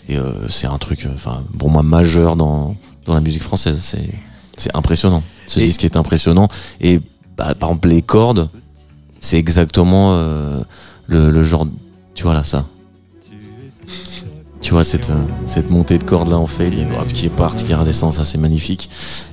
Et 0.09 0.18
euh, 0.18 0.32
c'est 0.49 0.66
un 0.66 0.78
truc, 0.78 1.09
enfin, 1.14 1.43
pour 1.59 1.70
moi, 1.70 1.82
majeur 1.82 2.37
dans, 2.37 2.76
dans 3.07 3.14
la 3.14 3.20
musique 3.20 3.43
française. 3.43 3.78
C'est, 3.80 4.09
c'est 4.57 4.74
impressionnant. 4.76 5.22
Ce 5.47 5.59
Et- 5.61 5.64
disque 5.64 5.84
est 5.84 5.97
impressionnant. 5.97 6.49
Et 6.80 7.01
bah, 7.37 7.55
par 7.59 7.70
exemple, 7.70 7.89
les 7.89 8.03
cordes, 8.03 8.49
c'est 9.20 9.39
exactement 9.39 10.12
euh, 10.14 10.61
le, 11.07 11.30
le 11.30 11.43
genre, 11.43 11.66
tu 12.14 12.22
vois 12.24 12.34
là, 12.34 12.45
ça. 12.45 12.66
Tu 14.66 14.72
vois 14.72 14.82
cette, 14.82 15.10
euh, 15.10 15.22
cette 15.46 15.70
montée 15.70 15.96
de 15.96 16.02
cordes 16.02 16.28
là 16.28 16.38
en 16.38 16.48
fait, 16.48 16.72
hop, 17.00 17.06
qui 17.14 17.26
est 17.26 17.28
partie, 17.28 17.64
qui 17.64 17.72
redescend, 17.72 18.12
ça 18.12 18.24
c'est 18.24 18.36
magnifique. 18.36 18.90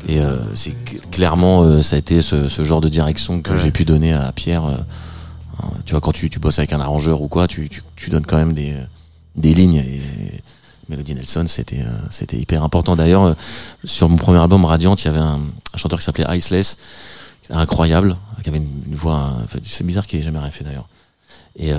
Et 0.07 0.19
euh, 0.19 0.37
c'est 0.53 0.75
clairement 1.09 1.63
euh, 1.63 1.81
ça 1.81 1.95
a 1.95 1.99
été 1.99 2.21
ce, 2.21 2.47
ce 2.47 2.63
genre 2.63 2.81
de 2.81 2.87
direction 2.87 3.41
que 3.41 3.51
Ouais. 3.53 3.57
j'ai 3.57 3.71
pu 3.71 3.83
donner 3.83 4.13
à 4.13 4.31
Pierre. 4.31 4.63
euh, 4.67 4.77
euh, 5.63 5.65
tu 5.85 5.93
vois 5.93 6.01
quand 6.01 6.11
tu, 6.11 6.29
tu 6.29 6.37
bosses 6.37 6.59
avec 6.59 6.71
un 6.71 6.79
arrangeur 6.79 7.23
ou 7.23 7.27
quoi, 7.29 7.47
tu, 7.47 7.67
tu, 7.67 7.81
tu 7.95 8.11
donnes 8.11 8.27
quand 8.27 8.37
même 8.37 8.53
des, 8.53 8.75
des 9.35 9.55
lignes. 9.55 9.77
Et 9.77 10.01
Melody 10.87 11.15
Nelson 11.15 11.45
c'était 11.47 11.81
euh, 11.81 11.97
c'était 12.11 12.37
hyper 12.37 12.61
important. 12.63 12.95
D'ailleurs 12.95 13.23
euh, 13.23 13.33
sur 13.85 14.09
mon 14.09 14.17
premier 14.17 14.37
album 14.37 14.63
Radiant, 14.65 14.93
il 14.93 15.05
y 15.05 15.07
avait 15.07 15.17
un, 15.17 15.39
un 15.73 15.77
chanteur 15.77 15.97
qui 15.97 16.05
s'appelait 16.05 16.27
Iceless, 16.37 16.77
incroyable, 17.49 18.17
qui 18.43 18.49
avait 18.49 18.59
une, 18.59 18.83
une 18.85 18.95
voix. 18.95 19.33
enfin, 19.43 19.57
c'est 19.63 19.83
bizarre 19.87 20.05
qu'il 20.05 20.19
ait 20.19 20.23
jamais 20.23 20.37
rien 20.37 20.51
fait 20.51 20.63
d'ailleurs. 20.63 20.87
Et, 21.55 21.71
euh, 21.71 21.77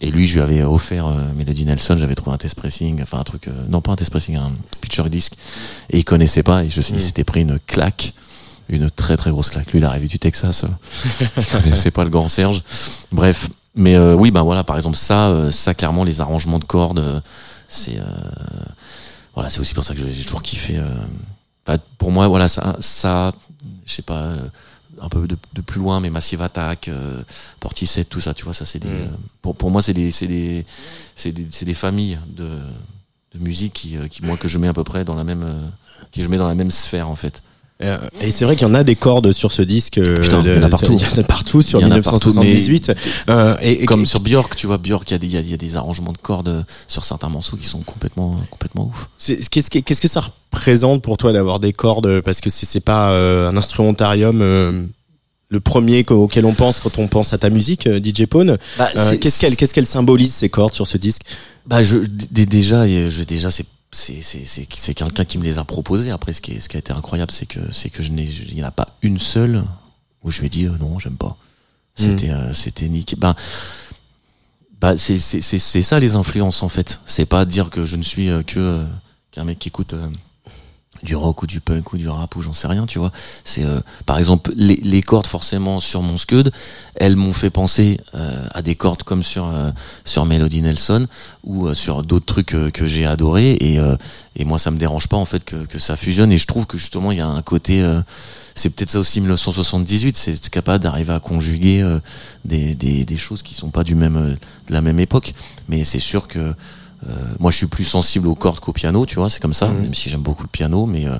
et 0.00 0.12
lui, 0.12 0.28
je 0.28 0.34
lui 0.34 0.42
avais 0.42 0.62
offert 0.62 1.06
euh, 1.06 1.32
Melody 1.34 1.64
Nelson, 1.64 1.96
j'avais 1.98 2.14
trouvé 2.14 2.34
un 2.34 2.38
test 2.38 2.54
pressing, 2.54 3.02
enfin 3.02 3.18
un 3.18 3.24
truc, 3.24 3.48
euh, 3.48 3.64
non 3.68 3.80
pas 3.80 3.90
un 3.90 3.96
test 3.96 4.10
pressing, 4.10 4.36
un 4.36 4.52
picture 4.80 5.10
disc, 5.10 5.32
et 5.90 5.98
il 5.98 6.04
connaissait 6.04 6.44
pas, 6.44 6.62
et 6.62 6.68
je 6.68 6.80
sais, 6.80 6.94
il 6.94 7.00
s'était 7.00 7.24
pris 7.24 7.40
une 7.40 7.58
claque, 7.58 8.14
une 8.68 8.88
très 8.90 9.16
très 9.16 9.30
grosse 9.30 9.50
claque. 9.50 9.72
Lui, 9.72 9.80
il 9.80 9.82
est 9.82 9.86
arrivé 9.86 10.06
du 10.06 10.20
Texas, 10.20 10.66
il 11.36 11.46
connaissait 11.46 11.90
pas 11.90 12.04
le 12.04 12.10
grand 12.10 12.28
Serge. 12.28 12.62
Bref, 13.10 13.48
mais 13.74 13.96
euh, 13.96 14.14
oui, 14.14 14.30
ben 14.30 14.42
voilà, 14.42 14.62
par 14.62 14.76
exemple 14.76 14.96
ça, 14.96 15.30
euh, 15.30 15.50
ça 15.50 15.74
clairement, 15.74 16.04
les 16.04 16.20
arrangements 16.20 16.60
de 16.60 16.64
cordes, 16.64 17.00
euh, 17.00 17.20
c'est, 17.66 17.98
euh, 17.98 18.04
voilà, 19.34 19.50
c'est 19.50 19.58
aussi 19.58 19.74
pour 19.74 19.82
ça 19.82 19.94
que 19.94 20.00
j'ai 20.00 20.22
toujours 20.22 20.42
kiffé. 20.42 20.76
euh, 20.76 20.94
enfin, 21.66 21.78
pour 21.98 22.12
moi, 22.12 22.28
voilà, 22.28 22.46
ça, 22.46 22.76
ça, 22.78 23.32
je 23.84 23.92
sais 23.94 24.02
pas. 24.02 24.32
Un 25.00 25.08
peu 25.08 25.26
de, 25.28 25.36
de 25.54 25.60
plus 25.60 25.80
loin, 25.80 26.00
mais 26.00 26.10
Massive 26.10 26.42
Attack, 26.42 26.88
euh, 26.88 27.22
Portishead, 27.60 28.08
tout 28.08 28.20
ça, 28.20 28.34
tu 28.34 28.44
vois, 28.44 28.52
ça 28.54 28.64
c'est 28.64 28.78
des, 28.78 28.88
Mm. 28.88 28.92
euh, 28.92 29.06
pour, 29.42 29.54
pour 29.56 29.70
moi 29.70 29.82
c'est 29.82 29.94
des, 29.94 30.10
c'est 30.10 30.26
des, 30.26 30.64
c'est 31.14 31.32
des, 31.32 31.46
c'est 31.50 31.64
des 31.64 31.74
familles 31.74 32.18
de, 32.28 32.60
de 33.34 33.38
musique 33.38 33.72
qui, 33.74 33.96
euh, 33.96 34.08
qui, 34.08 34.24
moi, 34.24 34.36
que 34.36 34.48
je 34.48 34.58
mets 34.58 34.68
à 34.68 34.72
peu 34.72 34.84
près 34.84 35.04
dans 35.04 35.14
la 35.14 35.24
même, 35.24 35.42
euh, 35.44 35.68
que 36.12 36.22
je 36.22 36.28
mets 36.28 36.38
dans 36.38 36.48
la 36.48 36.54
même 36.54 36.70
sphère, 36.70 37.08
en 37.08 37.16
fait. 37.16 37.42
Euh, 37.80 37.96
Et 38.20 38.32
c'est 38.32 38.44
vrai 38.44 38.56
qu'il 38.56 38.66
y 38.66 38.70
en 38.70 38.74
a 38.74 38.82
des 38.82 38.96
cordes 38.96 39.30
sur 39.32 39.52
ce 39.52 39.62
disque. 39.62 39.98
euh, 39.98 40.16
Putain, 40.20 40.42
il 40.44 40.52
y 40.54 40.58
en 40.58 40.62
a 40.64 40.68
partout. 40.68 40.98
Il 41.00 41.16
y 41.16 41.18
en 41.18 41.20
a 41.20 41.22
partout 41.24 41.62
sur 41.62 41.78
Il 41.80 41.82
y 41.82 41.86
en 41.86 41.92
a 41.92 42.00
partout, 42.02 42.28
1978. 42.30 42.92
Euh, 43.30 43.56
et, 43.62 43.82
et- 43.82 43.86
Comme 43.86 44.04
sur 44.04 44.18
Björk, 44.20 44.56
tu 44.56 44.66
vois, 44.66 44.78
Björk, 44.78 45.08
il 45.10 45.12
y 45.12 45.14
a 45.14 45.18
des, 45.18 45.26
il 45.28 45.32
y 45.32 45.36
a- 45.36 45.40
il 45.40 45.50
y 45.50 45.54
a 45.54 45.56
des 45.56 45.76
arrangements 45.76 46.12
de 46.12 46.18
cordes 46.18 46.64
sur 46.88 47.04
certains 47.04 47.28
morceaux 47.28 47.56
qui 47.56 47.66
sont 47.66 47.80
complètement, 47.82 48.32
complètement 48.50 48.86
ouf. 48.92 49.08
qu'est-ce 49.50 50.00
que 50.00 50.08
ça 50.08 50.22
représente 50.52 51.02
pour 51.02 51.18
toi 51.18 51.32
d'avoir 51.32 51.60
des 51.60 51.72
cordes? 51.72 52.20
Parce 52.22 52.40
que 52.40 52.50
c'est 52.50 52.80
pas 52.80 53.10
euh, 53.12 53.48
un 53.50 53.56
instrumentarium. 53.56 54.40
euh, 54.42 54.86
le 55.50 55.60
premier 55.60 56.04
auquel 56.10 56.44
on 56.44 56.52
pense 56.52 56.80
quand 56.80 56.98
on 56.98 57.06
pense 57.08 57.32
à 57.32 57.38
ta 57.38 57.48
musique, 57.48 57.88
DJ 57.88 58.26
Pone. 58.26 58.58
Bah, 58.76 58.90
Euh, 58.96 59.16
qu'est-ce 59.18 59.40
qu'elle 59.40 59.56
qu'est-ce 59.56 59.72
qu'elle 59.72 59.86
symbolise 59.86 60.34
ces 60.34 60.50
cordes 60.50 60.74
sur 60.74 60.86
ce 60.86 60.98
disque? 60.98 61.22
Bah 61.64 61.82
je 61.82 61.96
déjà 61.98 62.86
je 62.86 63.22
déjà 63.22 63.50
c'est 63.50 63.64
c'est 63.90 64.66
quelqu'un 64.94 65.24
qui 65.24 65.38
me 65.38 65.44
les 65.44 65.58
a 65.58 65.64
proposés 65.64 66.10
après 66.10 66.32
ce 66.32 66.40
qui 66.40 66.52
est, 66.52 66.60
ce 66.60 66.68
qui 66.68 66.76
a 66.76 66.80
été 66.80 66.92
incroyable 66.92 67.32
c'est 67.32 67.46
que 67.46 67.72
c'est 67.72 67.88
que 67.88 68.02
je 68.02 68.12
n'ai 68.12 68.24
il 68.24 68.54
n'y 68.54 68.62
en 68.62 68.66
a 68.66 68.70
pas 68.70 68.86
une 69.02 69.18
seule 69.18 69.64
où 70.22 70.30
je 70.30 70.42
ai 70.42 70.48
dit 70.48 70.66
euh, 70.66 70.76
non, 70.78 70.98
j'aime 70.98 71.16
pas. 71.16 71.36
C'était 71.94 72.30
euh, 72.30 72.52
c'était 72.52 72.88
nickel. 72.88 73.18
Ben 73.18 73.34
bah 74.80 74.96
c'est 74.96 75.18
c'est 75.18 75.40
c'est 75.40 75.58
c'est 75.58 75.82
ça 75.82 75.98
les 75.98 76.14
influences 76.14 76.62
en 76.62 76.68
fait. 76.68 77.00
C'est 77.06 77.26
pas 77.26 77.44
dire 77.44 77.70
que 77.70 77.84
je 77.84 77.96
ne 77.96 78.02
suis 78.02 78.28
euh, 78.28 78.42
que 78.42 78.84
qu'un 79.32 79.44
mec 79.44 79.58
qui 79.58 79.68
écoute 79.68 79.94
du 81.02 81.16
rock 81.16 81.42
ou 81.42 81.46
du 81.46 81.60
punk 81.60 81.92
ou 81.92 81.98
du 81.98 82.08
rap 82.08 82.34
ou 82.36 82.42
j'en 82.42 82.52
sais 82.52 82.68
rien, 82.68 82.86
tu 82.86 82.98
vois. 82.98 83.12
C'est 83.44 83.64
euh, 83.64 83.80
par 84.06 84.18
exemple 84.18 84.52
les, 84.56 84.76
les 84.76 85.02
cordes 85.02 85.26
forcément 85.26 85.80
sur 85.80 86.02
mon 86.02 86.16
scud, 86.16 86.50
elles 86.96 87.16
m'ont 87.16 87.32
fait 87.32 87.50
penser 87.50 88.00
euh, 88.14 88.46
à 88.52 88.62
des 88.62 88.74
cordes 88.74 89.02
comme 89.02 89.22
sur 89.22 89.46
euh, 89.46 89.70
sur 90.04 90.24
Melody 90.24 90.62
Nelson 90.62 91.06
ou 91.44 91.66
euh, 91.66 91.74
sur 91.74 92.02
d'autres 92.02 92.26
trucs 92.26 92.56
que 92.72 92.86
j'ai 92.86 93.06
adoré 93.06 93.52
et 93.60 93.78
euh, 93.78 93.96
et 94.36 94.44
moi 94.44 94.58
ça 94.58 94.70
me 94.70 94.78
dérange 94.78 95.08
pas 95.08 95.16
en 95.16 95.24
fait 95.24 95.44
que 95.44 95.66
que 95.66 95.78
ça 95.78 95.96
fusionne 95.96 96.32
et 96.32 96.38
je 96.38 96.46
trouve 96.46 96.66
que 96.66 96.78
justement 96.78 97.12
il 97.12 97.18
y 97.18 97.22
a 97.22 97.26
un 97.26 97.42
côté 97.42 97.82
euh, 97.82 98.00
c'est 98.54 98.70
peut-être 98.70 98.90
ça 98.90 98.98
aussi 98.98 99.20
1978, 99.20 100.16
c'est 100.16 100.50
capable 100.50 100.82
d'arriver 100.82 101.12
à 101.12 101.20
conjuguer 101.20 101.98
des, 102.44 102.74
des 102.74 103.04
des 103.04 103.16
choses 103.16 103.42
qui 103.42 103.54
sont 103.54 103.70
pas 103.70 103.84
du 103.84 103.94
même 103.94 104.34
de 104.66 104.72
la 104.72 104.80
même 104.80 104.98
époque, 104.98 105.32
mais 105.68 105.84
c'est 105.84 106.00
sûr 106.00 106.26
que 106.26 106.54
euh, 107.06 107.12
moi, 107.38 107.50
je 107.50 107.56
suis 107.58 107.66
plus 107.66 107.84
sensible 107.84 108.26
aux 108.28 108.34
cordes 108.34 108.60
qu'au 108.60 108.72
piano, 108.72 109.06
tu 109.06 109.16
vois, 109.16 109.28
c'est 109.28 109.40
comme 109.40 109.52
ça, 109.52 109.68
même 109.68 109.94
si 109.94 110.10
j'aime 110.10 110.22
beaucoup 110.22 110.42
le 110.42 110.48
piano, 110.48 110.86
mais 110.86 111.06
euh, 111.06 111.16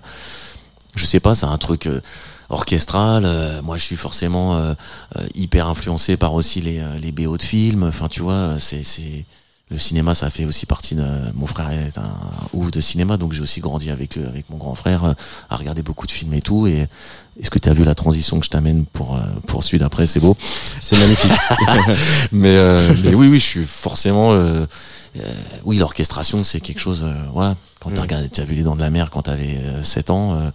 je 0.97 1.05
sais 1.07 1.21
pas, 1.21 1.35
c'est 1.35 1.47
un 1.47 1.59
truc 1.59 1.87
euh, 1.87 2.01
orchestral. 2.49 3.25
euh, 3.25 3.63
moi, 3.63 3.77
je 3.77 3.85
suis 3.85 3.97
forcément 3.97 4.57
euh, 4.57 4.75
euh, 5.17 5.27
hyper 5.35 5.69
influencé 5.69 6.17
par 6.17 6.35
aussi 6.35 6.61
les, 6.61 6.81
euh, 6.81 6.99
les 6.99 7.13
BO 7.13 7.37
de 7.37 7.43
films. 7.43 7.85
Enfin, 7.85 8.09
tu 8.09 8.21
vois, 8.23 8.57
c'est 8.59 8.83
c'est 8.83 9.25
le 9.71 9.77
cinéma, 9.77 10.15
ça 10.15 10.31
fait 10.31 10.47
aussi 10.47 10.65
partie 10.65 10.95
de 10.95 11.05
mon 11.35 11.47
frère 11.47 11.71
est 11.71 11.99
un 11.99 12.11
ouf 12.55 12.71
de 12.71 12.81
cinéma, 12.81 13.19
donc 13.19 13.35
j'ai 13.35 13.43
aussi 13.43 13.61
grandi 13.61 13.91
avec 13.91 14.17
le, 14.17 14.27
avec 14.27 14.49
mon 14.49 14.57
grand 14.57 14.75
frère 14.75 15.05
euh, 15.05 15.13
à 15.51 15.57
regarder 15.57 15.83
beaucoup 15.83 16.07
de 16.07 16.11
films 16.13 16.33
et 16.33 16.41
tout. 16.41 16.67
Et 16.67 16.87
est-ce 17.39 17.51
que 17.51 17.59
tu 17.59 17.69
as 17.69 17.75
vu 17.75 17.85
la 17.85 17.95
transition 17.95 18.39
que 18.41 18.47
je 18.47 18.51
t'amène 18.51 18.87
pour 18.87 19.17
euh, 19.17 19.21
pour 19.47 19.63
celui 19.63 19.79
d'après? 19.79 20.07
C'est 20.07 20.21
beau. 20.21 20.37
C'est 20.81 20.99
magnifique. 20.99 21.33
mais, 22.33 22.57
euh, 22.57 22.95
mais 23.05 23.15
oui, 23.15 23.29
oui, 23.29 23.39
je 23.39 23.45
suis 23.45 23.65
forcément. 23.65 24.33
euh, 24.33 24.65
euh, 25.19 25.33
oui, 25.65 25.77
l'orchestration, 25.79 26.45
c'est 26.45 26.61
quelque 26.61 26.81
chose. 26.81 27.03
euh, 27.05 27.13
voilà, 27.35 27.55
quand 27.81 27.91
t'as 27.91 28.03
regardé, 28.03 28.29
tu 28.31 28.41
as 28.41 28.45
vu 28.45 28.55
les 28.55 28.63
Dents 28.63 28.77
de 28.77 28.81
la 28.81 28.91
Mer 28.91 29.11
quand 29.11 29.23
t'avais 29.23 29.59
euh, 29.59 29.83
7 29.83 30.11
ans. 30.11 30.51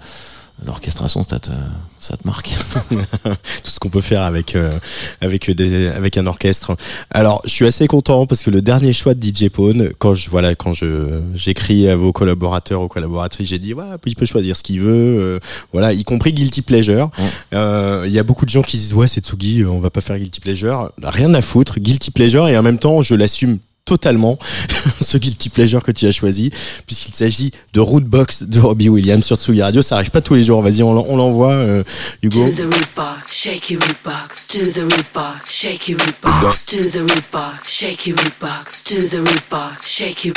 Euh, 0.61 0.65
L'orchestration, 0.65 1.23
ça 1.23 1.39
te, 1.39 1.51
ça 1.99 2.17
te 2.17 2.25
marque. 2.25 2.53
tout 3.23 3.35
ce 3.63 3.79
qu'on 3.79 3.89
peut 3.89 4.01
faire 4.01 4.21
avec 4.21 4.55
euh, 4.55 4.77
avec 5.21 5.49
des 5.51 5.87
avec 5.87 6.17
un 6.17 6.25
orchestre. 6.25 6.75
Alors, 7.09 7.41
je 7.45 7.49
suis 7.51 7.65
assez 7.65 7.87
content 7.87 8.25
parce 8.25 8.43
que 8.43 8.49
le 8.49 8.61
dernier 8.61 8.93
choix 8.93 9.13
de 9.13 9.25
DJ 9.25 9.49
Pone, 9.49 9.89
quand 9.99 10.13
je 10.13 10.29
voilà, 10.29 10.55
quand 10.55 10.73
je 10.73 11.21
j'écris 11.33 11.87
à 11.87 11.95
vos 11.95 12.11
collaborateurs 12.11 12.81
aux 12.81 12.87
collaboratrices, 12.87 13.49
j'ai 13.49 13.59
dit 13.59 13.73
voilà, 13.73 13.97
il 14.05 14.15
peut 14.15 14.25
choisir 14.25 14.55
ce 14.57 14.63
qu'il 14.63 14.81
veut, 14.81 15.19
euh, 15.19 15.39
voilà, 15.71 15.93
y 15.93 16.03
compris 16.03 16.33
guilty 16.33 16.61
pleasure. 16.61 17.09
Ouais. 17.17 17.25
Euh, 17.53 18.03
Il 18.05 18.13
y 18.13 18.19
a 18.19 18.23
beaucoup 18.23 18.45
de 18.45 18.51
gens 18.51 18.61
qui 18.63 18.77
disent 18.77 18.93
ouais, 18.93 19.07
c'est 19.07 19.25
Tsugi, 19.25 19.65
on 19.65 19.79
va 19.79 19.89
pas 19.89 20.01
faire 20.01 20.17
guilty 20.17 20.39
pleasure. 20.39 20.91
Rien 21.01 21.33
à 21.33 21.41
foutre, 21.41 21.79
guilty 21.79 22.11
pleasure 22.11 22.47
et 22.47 22.57
en 22.57 22.63
même 22.63 22.79
temps, 22.79 23.01
je 23.01 23.15
l'assume 23.15 23.57
totalement 23.85 24.37
ce 25.01 25.17
guilty 25.17 25.49
pleasure 25.49 25.83
que 25.83 25.91
tu 25.91 26.07
as 26.07 26.11
choisi 26.11 26.51
puisqu'il 26.87 27.13
s'agit 27.13 27.51
de 27.73 27.79
Rootbox 27.79 28.43
de 28.43 28.59
Robbie 28.59 28.87
Williams 28.89 29.23
sur 29.25 29.35
Tsugi 29.37 29.61
Radio 29.61 29.81
ça 29.81 29.95
arrive 29.95 30.09
pas 30.11 30.21
tous 30.21 30.35
les 30.35 30.43
jours 30.43 30.61
vas-y 30.61 30.83
on 30.83 30.93
l'en- 30.93 31.05
on 31.09 31.17
l'envoie 31.17 31.51
euh, 31.51 31.83
Hugo 32.21 32.45
To 32.49 32.51
the 32.51 32.65
root 32.73 32.87
box, 32.95 33.31
shake 33.33 33.69
your 33.71 33.81
root 33.83 33.97
box. 34.03 34.47
To 34.47 34.59
the 34.71 34.83
root 34.83 35.05
box, 35.13 35.51
shake 35.51 35.89
your 35.89 35.99
root 35.99 36.15
box. 36.21 36.65
To 36.67 36.77
the 36.89 36.99
root 37.01 37.23
box, 37.31 37.69
shake 37.69 38.07
your 38.07 38.17
root 38.17 38.33
box. 38.39 38.83
To 38.85 38.95
the 39.07 39.17
root 39.17 39.49
box, 39.49 39.87
shake 39.87 40.25
your. 40.25 40.33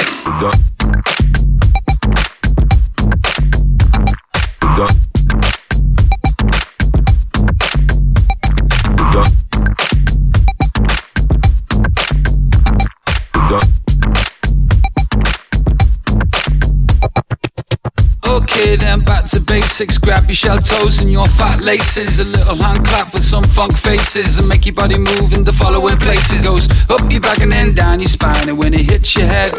Okay, 18.49 18.77
then 18.77 19.01
back 19.01 19.25
to 19.25 19.41
basics. 19.41 19.99
Grab 19.99 20.27
your 20.27 20.35
shell 20.35 20.59
toes 20.59 21.01
and 21.01 21.11
your 21.11 21.27
fat 21.27 21.61
laces. 21.63 22.21
A 22.21 22.39
little 22.39 22.63
hand 22.63 22.87
clap 22.87 23.11
for 23.11 23.19
some 23.19 23.43
funk 23.43 23.77
faces 23.77 24.39
and 24.39 24.49
make 24.49 24.65
your 24.65 24.75
body 24.75 24.97
move 24.97 25.33
in 25.33 25.43
the 25.43 25.53
following 25.53 25.97
places. 25.97 26.45
Goes 26.47 26.69
up 26.89 27.11
your 27.11 27.21
back 27.21 27.41
and 27.41 27.51
then 27.51 27.75
down 27.75 27.99
your 27.99 28.09
spine, 28.09 28.49
and 28.49 28.57
when 28.57 28.73
it 28.73 28.89
hits 28.89 29.17
your 29.17 29.27
head. 29.27 29.53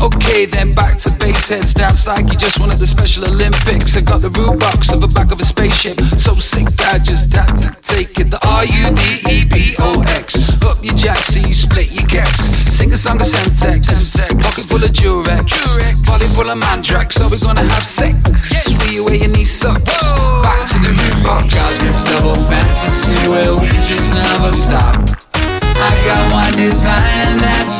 Okay, 0.00 0.46
then 0.46 0.72
back 0.72 0.98
to 0.98 1.10
base 1.18 1.48
heads 1.48 1.74
down 1.74 1.92
like 2.06 2.30
you 2.30 2.38
just 2.38 2.60
won 2.60 2.70
at 2.70 2.78
the 2.78 2.86
Special 2.86 3.26
Olympics. 3.26 3.96
I 3.96 4.02
got 4.02 4.22
the 4.22 4.30
root 4.30 4.60
box 4.60 4.92
of 4.92 5.00
the 5.00 5.08
back 5.08 5.32
of 5.32 5.40
a 5.40 5.44
spaceship. 5.44 5.98
So 6.16 6.36
sick, 6.36 6.68
I 6.94 7.00
just 7.00 7.32
had 7.32 7.58
to 7.58 7.74
take 7.82 8.20
it. 8.20 8.30
The 8.30 8.38
R 8.46 8.64
U 8.64 8.84
D 8.94 9.02
E 9.28 9.44
B 9.44 9.74
O 9.80 10.00
X. 10.14 10.62
Up 10.62 10.78
your 10.84 10.94
jack, 10.94 11.18
so 11.18 11.40
you 11.40 11.52
split 11.52 11.90
your 11.90 12.06
gex. 12.06 12.38
Sing 12.70 12.92
a 12.92 12.96
song 12.96 13.20
of 13.20 13.26
Semtex. 13.26 13.90
Pocket 13.90 14.39
full 14.70 14.84
of 14.84 14.92
Durex. 14.94 15.50
Body 16.06 16.26
full 16.30 16.48
of 16.48 16.58
Mandrax. 16.58 17.18
So 17.18 17.28
we 17.28 17.38
gonna 17.40 17.66
have 17.66 17.82
sex. 17.82 18.14
See 18.62 18.94
you 18.94 19.04
where 19.04 19.16
your 19.16 19.28
knee 19.28 19.44
sucks. 19.44 19.82
Back 20.46 20.62
to 20.70 20.78
the 20.78 20.94
box. 21.26 21.54
Got 21.54 21.74
this 21.82 21.98
double 22.06 22.38
fantasy 22.46 23.28
where 23.28 23.54
we 23.58 23.68
just 23.90 24.14
never 24.14 24.52
stop. 24.54 24.94
I 25.34 25.90
got 26.06 26.22
one 26.32 26.54
design 26.54 27.18
and 27.26 27.40
that's 27.40 27.79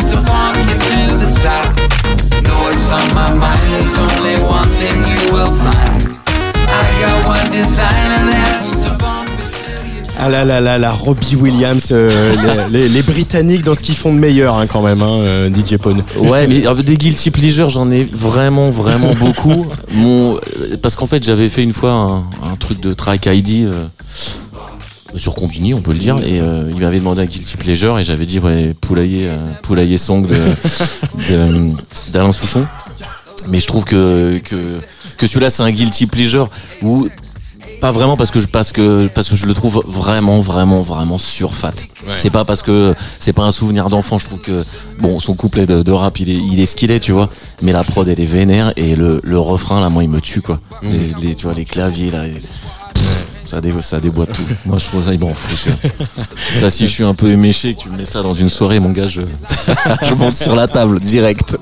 Ah 10.22 10.28
là 10.28 10.44
là 10.44 10.60
là 10.60 10.76
là, 10.76 10.92
Robbie 10.92 11.34
Williams, 11.34 11.88
euh, 11.92 12.10
les, 12.70 12.80
les- 12.82 12.88
les 12.90 13.02
Britanniques 13.02 13.62
dans 13.62 13.74
ce 13.74 13.80
qu'ils 13.80 13.94
font 13.96 14.12
de 14.12 14.18
meilleur 14.18 14.54
hein, 14.56 14.66
quand 14.66 14.82
même, 14.82 15.00
hein, 15.00 15.18
euh, 15.20 15.48
DJ 15.54 15.78
Pone. 15.78 16.02
Ouais, 16.18 16.46
mais 16.46 16.62
des 16.82 16.96
guilty 16.98 17.30
pleasures, 17.30 17.70
j'en 17.70 17.90
ai 17.90 18.04
vraiment, 18.04 18.70
vraiment 18.70 19.14
beaucoup. 19.14 19.66
Mon, 19.94 20.38
parce 20.82 20.94
qu'en 20.96 21.06
fait, 21.06 21.24
j'avais 21.24 21.48
fait 21.48 21.62
une 21.62 21.72
fois 21.72 21.92
un, 21.92 22.16
un 22.52 22.56
truc 22.58 22.80
de 22.80 22.92
track 22.92 23.26
ID 23.32 23.64
euh, 23.64 23.86
sur 25.16 25.34
Combini, 25.34 25.72
on 25.72 25.80
peut 25.80 25.92
le 25.92 25.98
dire, 25.98 26.18
et 26.18 26.38
euh, 26.38 26.70
il 26.70 26.80
m'avait 26.80 26.98
demandé 26.98 27.22
un 27.22 27.26
guilty 27.26 27.56
pleasure, 27.56 27.98
et 27.98 28.04
j'avais 28.04 28.26
dit 28.26 28.40
ouais, 28.40 28.74
poulailler, 28.78 29.26
euh, 29.26 29.52
poulailler 29.62 29.96
song 29.96 30.26
de 30.26 30.36
de- 31.30 31.70
d'Alain 32.12 32.32
Souchon. 32.32 32.66
Mais 33.48 33.58
je 33.58 33.66
trouve 33.66 33.84
que 33.86 34.38
que 34.44 34.56
que 35.16 35.26
celui-là, 35.26 35.48
c'est 35.50 35.62
un 35.62 35.70
guilty 35.72 36.06
pleasure 36.06 36.50
où 36.82 37.08
pas 37.80 37.92
vraiment 37.92 38.16
parce 38.16 38.30
que 38.30 38.40
je 38.40 38.46
parce 38.46 38.72
que 38.72 39.08
parce 39.08 39.28
que 39.28 39.36
je 39.36 39.46
le 39.46 39.54
trouve 39.54 39.82
vraiment 39.86 40.40
vraiment 40.40 40.82
vraiment 40.82 41.18
surfat. 41.18 41.72
C'est 42.16 42.30
pas 42.30 42.44
parce 42.44 42.62
que 42.62 42.94
c'est 43.18 43.32
pas 43.32 43.42
un 43.42 43.50
souvenir 43.50 43.88
d'enfant. 43.88 44.18
Je 44.18 44.26
trouve 44.26 44.40
que 44.40 44.64
bon 44.98 45.18
son 45.18 45.34
couplet 45.34 45.66
de, 45.66 45.82
de 45.82 45.92
rap 45.92 46.18
il 46.20 46.28
est 46.30 46.34
il 46.52 46.60
est 46.60 46.66
ce 46.66 46.74
qu'il 46.74 46.90
est 46.90 47.00
tu 47.00 47.12
vois. 47.12 47.28
Mais 47.62 47.72
la 47.72 47.82
prod 47.84 48.06
elle 48.08 48.20
est 48.20 48.24
vénère 48.24 48.72
et 48.76 48.96
le, 48.96 49.20
le 49.24 49.38
refrain 49.38 49.80
là 49.80 49.88
moi 49.88 50.02
il 50.04 50.10
me 50.10 50.20
tue 50.20 50.42
quoi. 50.42 50.60
Les, 50.82 51.28
les- 51.28 51.34
tu 51.34 51.44
vois 51.46 51.54
les 51.54 51.64
claviers 51.64 52.10
là. 52.10 52.26
et- 52.26 52.40
ça, 53.50 53.60
dé, 53.60 53.72
ça 53.80 53.98
déboîte 53.98 54.32
tout. 54.32 54.42
Moi, 54.66 54.78
je 54.78 54.84
trouve 54.84 55.04
ça, 55.04 55.12
il 55.12 55.18
m'en 55.18 55.34
fout. 55.34 55.58
celui-là. 55.58 56.24
Ça, 56.60 56.70
si 56.70 56.86
je 56.86 56.92
suis 56.92 57.04
un 57.04 57.14
peu 57.14 57.30
éméché, 57.30 57.74
que 57.74 57.80
tu 57.80 57.88
me 57.88 57.96
mets 57.96 58.04
ça 58.04 58.22
dans 58.22 58.34
une 58.34 58.48
soirée, 58.48 58.80
mon 58.80 58.90
gars, 58.90 59.06
je, 59.06 59.22
je 60.08 60.14
monte 60.14 60.34
sur 60.34 60.54
la 60.54 60.66
table, 60.66 61.00
direct. 61.00 61.56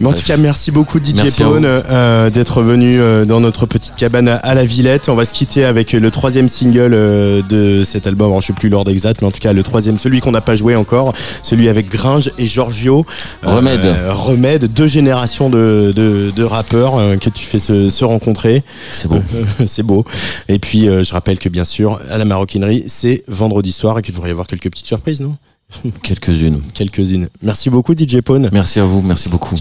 Mais 0.00 0.06
en 0.06 0.12
tout 0.12 0.22
cas, 0.22 0.36
merci 0.36 0.70
beaucoup 0.70 0.98
DJ 0.98 1.14
Merci 1.16 1.42
Pone 1.42 1.64
euh, 1.64 2.30
d'être 2.30 2.62
venu 2.62 2.98
euh, 2.98 3.24
dans 3.24 3.40
notre 3.40 3.66
petite 3.66 3.96
cabane 3.96 4.28
à, 4.28 4.54
la 4.54 4.64
Villette. 4.64 5.08
On 5.08 5.14
va 5.14 5.24
se 5.24 5.34
quitter 5.34 5.64
avec 5.64 5.92
le 5.92 6.10
troisième 6.10 6.48
single 6.48 6.92
euh, 6.94 7.42
de 7.42 7.84
cet 7.84 8.06
album. 8.06 8.28
Alors, 8.28 8.40
je 8.40 8.48
sais 8.48 8.52
plus 8.52 8.68
l'ordre 8.68 8.90
exact, 8.90 9.20
mais 9.20 9.28
en 9.28 9.30
tout 9.30 9.40
cas 9.40 9.52
le 9.52 9.62
troisième, 9.62 9.98
celui 9.98 10.20
qu'on 10.20 10.32
n'a 10.32 10.40
pas 10.40 10.54
joué 10.54 10.76
encore, 10.76 11.12
celui 11.42 11.68
avec 11.68 11.90
Gringe 11.90 12.30
et 12.38 12.46
Giorgio. 12.46 13.06
Euh, 13.44 13.54
Remède. 13.54 13.96
Remède, 14.08 14.72
deux 14.72 14.86
générations 14.86 15.50
de, 15.50 15.92
de, 15.94 16.32
de 16.34 16.44
rappeurs 16.44 16.96
euh, 16.96 17.16
que 17.16 17.30
tu 17.30 17.44
fais 17.44 17.58
se, 17.58 17.88
se 17.88 18.04
rencontrer. 18.04 18.62
C'est 18.90 19.08
bon. 19.08 19.22
c'est 19.66 19.82
beau. 19.82 20.04
Et 20.48 20.55
puis, 20.58 20.88
euh, 20.88 21.02
je 21.02 21.12
rappelle 21.12 21.38
que 21.38 21.48
bien 21.48 21.64
sûr, 21.64 22.00
à 22.08 22.18
la 22.18 22.24
maroquinerie, 22.24 22.84
c'est 22.86 23.24
vendredi 23.28 23.72
soir 23.72 23.98
et 23.98 24.02
qu'il 24.02 24.14
devrait 24.14 24.28
y 24.28 24.32
avoir 24.32 24.46
quelques 24.46 24.70
petites 24.70 24.86
surprises, 24.86 25.20
non? 25.20 25.36
Quelques-unes. 26.02 26.62
Quelques-unes. 26.74 27.28
Merci 27.42 27.70
beaucoup 27.70 27.94
DJ 27.96 28.20
Pone. 28.20 28.48
Merci 28.52 28.80
à 28.80 28.84
vous, 28.84 29.02
merci 29.02 29.28
beaucoup. 29.28 29.56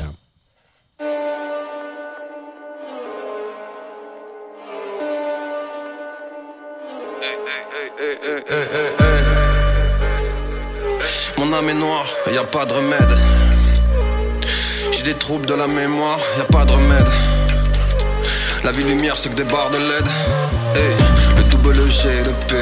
Mon 11.38 11.52
âme 11.52 11.70
est 11.70 11.74
noire, 11.74 12.08
y 12.32 12.38
a 12.38 12.44
pas 12.44 12.66
de 12.66 12.74
remède. 12.74 13.18
J'ai 14.92 15.04
des 15.04 15.14
troubles 15.14 15.46
de 15.46 15.54
la 15.54 15.68
mémoire, 15.68 16.20
y 16.38 16.42
a 16.42 16.46
pas 16.46 16.66
de 16.66 16.72
remède. 16.72 17.08
La 18.66 18.72
vie 18.72 18.84
lumière, 18.84 19.16
c'est 19.16 19.30
que 19.30 19.36
des 19.36 19.44
barres 19.44 19.70
de 19.70 19.78
LED. 19.78 20.08
Hey, 20.76 20.96
le 21.38 21.44
double 21.52 21.88
G 21.88 22.10
le 22.26 22.32
P. 22.48 22.56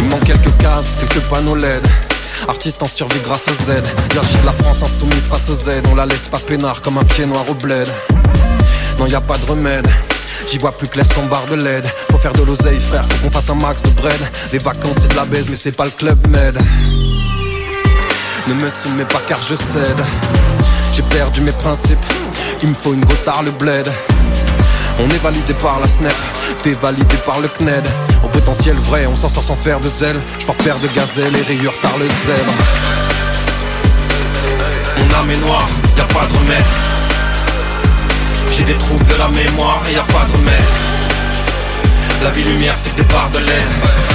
Il 0.00 0.08
manque 0.08 0.24
quelques 0.24 0.56
cases, 0.58 0.98
quelques 0.98 1.24
panneaux 1.28 1.54
LED. 1.54 1.86
Artiste 2.48 2.82
en 2.82 2.86
survie 2.86 3.20
grâce 3.20 3.46
au 3.46 3.52
Z. 3.52 3.82
Hiérarchie 4.12 4.38
de 4.38 4.46
la 4.46 4.52
France 4.52 4.82
insoumise 4.82 5.28
face 5.28 5.48
au 5.48 5.54
Z. 5.54 5.80
On 5.92 5.94
la 5.94 6.06
laisse 6.06 6.26
pas 6.28 6.40
peinard 6.40 6.82
comme 6.82 6.98
un 6.98 7.04
pied 7.04 7.24
noir 7.24 7.48
au 7.48 7.54
bled. 7.54 7.86
Non, 8.98 9.06
y 9.06 9.14
a 9.14 9.20
pas 9.20 9.38
de 9.38 9.46
remède. 9.46 9.86
J'y 10.48 10.58
vois 10.58 10.72
plus 10.72 10.88
clair 10.88 11.06
sans 11.06 11.22
barre 11.26 11.46
de 11.46 11.54
LED. 11.54 11.86
Faut 12.10 12.18
faire 12.18 12.32
de 12.32 12.42
l'oseille, 12.42 12.80
frère, 12.80 13.04
faut 13.08 13.18
qu'on 13.22 13.30
fasse 13.30 13.50
un 13.50 13.54
max 13.54 13.80
de 13.82 13.90
bread. 13.90 14.20
Les 14.52 14.58
vacances, 14.58 14.96
c'est 15.02 15.08
de 15.08 15.14
la 15.14 15.24
baise, 15.24 15.48
mais 15.48 15.56
c'est 15.56 15.70
pas 15.76 15.84
le 15.84 15.92
club 15.92 16.18
med. 16.26 16.58
Ne 18.48 18.54
me 18.54 18.70
soumets 18.70 19.04
pas 19.04 19.22
car 19.28 19.40
je 19.40 19.54
cède. 19.54 20.02
J'ai 20.96 21.02
perdu 21.02 21.42
mes 21.42 21.52
principes. 21.52 21.98
Il 22.62 22.70
me 22.70 22.74
faut 22.74 22.94
une 22.94 23.04
gotard, 23.04 23.42
le 23.42 23.50
bled. 23.50 23.86
On 24.98 25.10
est 25.10 25.18
validé 25.18 25.52
par 25.52 25.78
la 25.78 25.86
SNEP, 25.86 26.14
t'es 26.62 26.72
validé 26.72 27.16
par 27.16 27.38
le 27.38 27.48
CNED. 27.48 27.86
Au 28.24 28.28
potentiel 28.28 28.76
vrai, 28.76 29.04
on 29.04 29.14
s'en 29.14 29.28
sort 29.28 29.44
sans 29.44 29.56
faire 29.56 29.78
de 29.78 29.90
zèle. 29.90 30.16
J'porte 30.40 30.62
paire 30.62 30.78
de 30.78 30.88
gazelle 30.88 31.36
et 31.36 31.42
rayures 31.42 31.74
par 31.82 31.98
le 31.98 32.06
zèbre. 32.06 32.52
Mon 34.96 35.14
âme 35.14 35.30
est 35.30 35.44
noire, 35.44 35.68
y 35.98 36.00
a 36.00 36.04
pas 36.04 36.24
de 36.24 36.38
remède. 36.38 36.64
J'ai 38.50 38.64
des 38.64 38.78
troubles 38.78 39.04
de 39.04 39.16
la 39.16 39.28
mémoire 39.28 39.82
et 39.90 39.92
y 39.92 39.98
a 39.98 40.02
pas 40.04 40.24
de 40.24 40.32
remède. 40.32 40.64
La 42.22 42.30
vie 42.30 42.44
lumière 42.44 42.74
c'est 42.74 42.96
des 42.96 43.02
barres 43.02 43.30
de 43.34 43.40
LED 43.40 43.62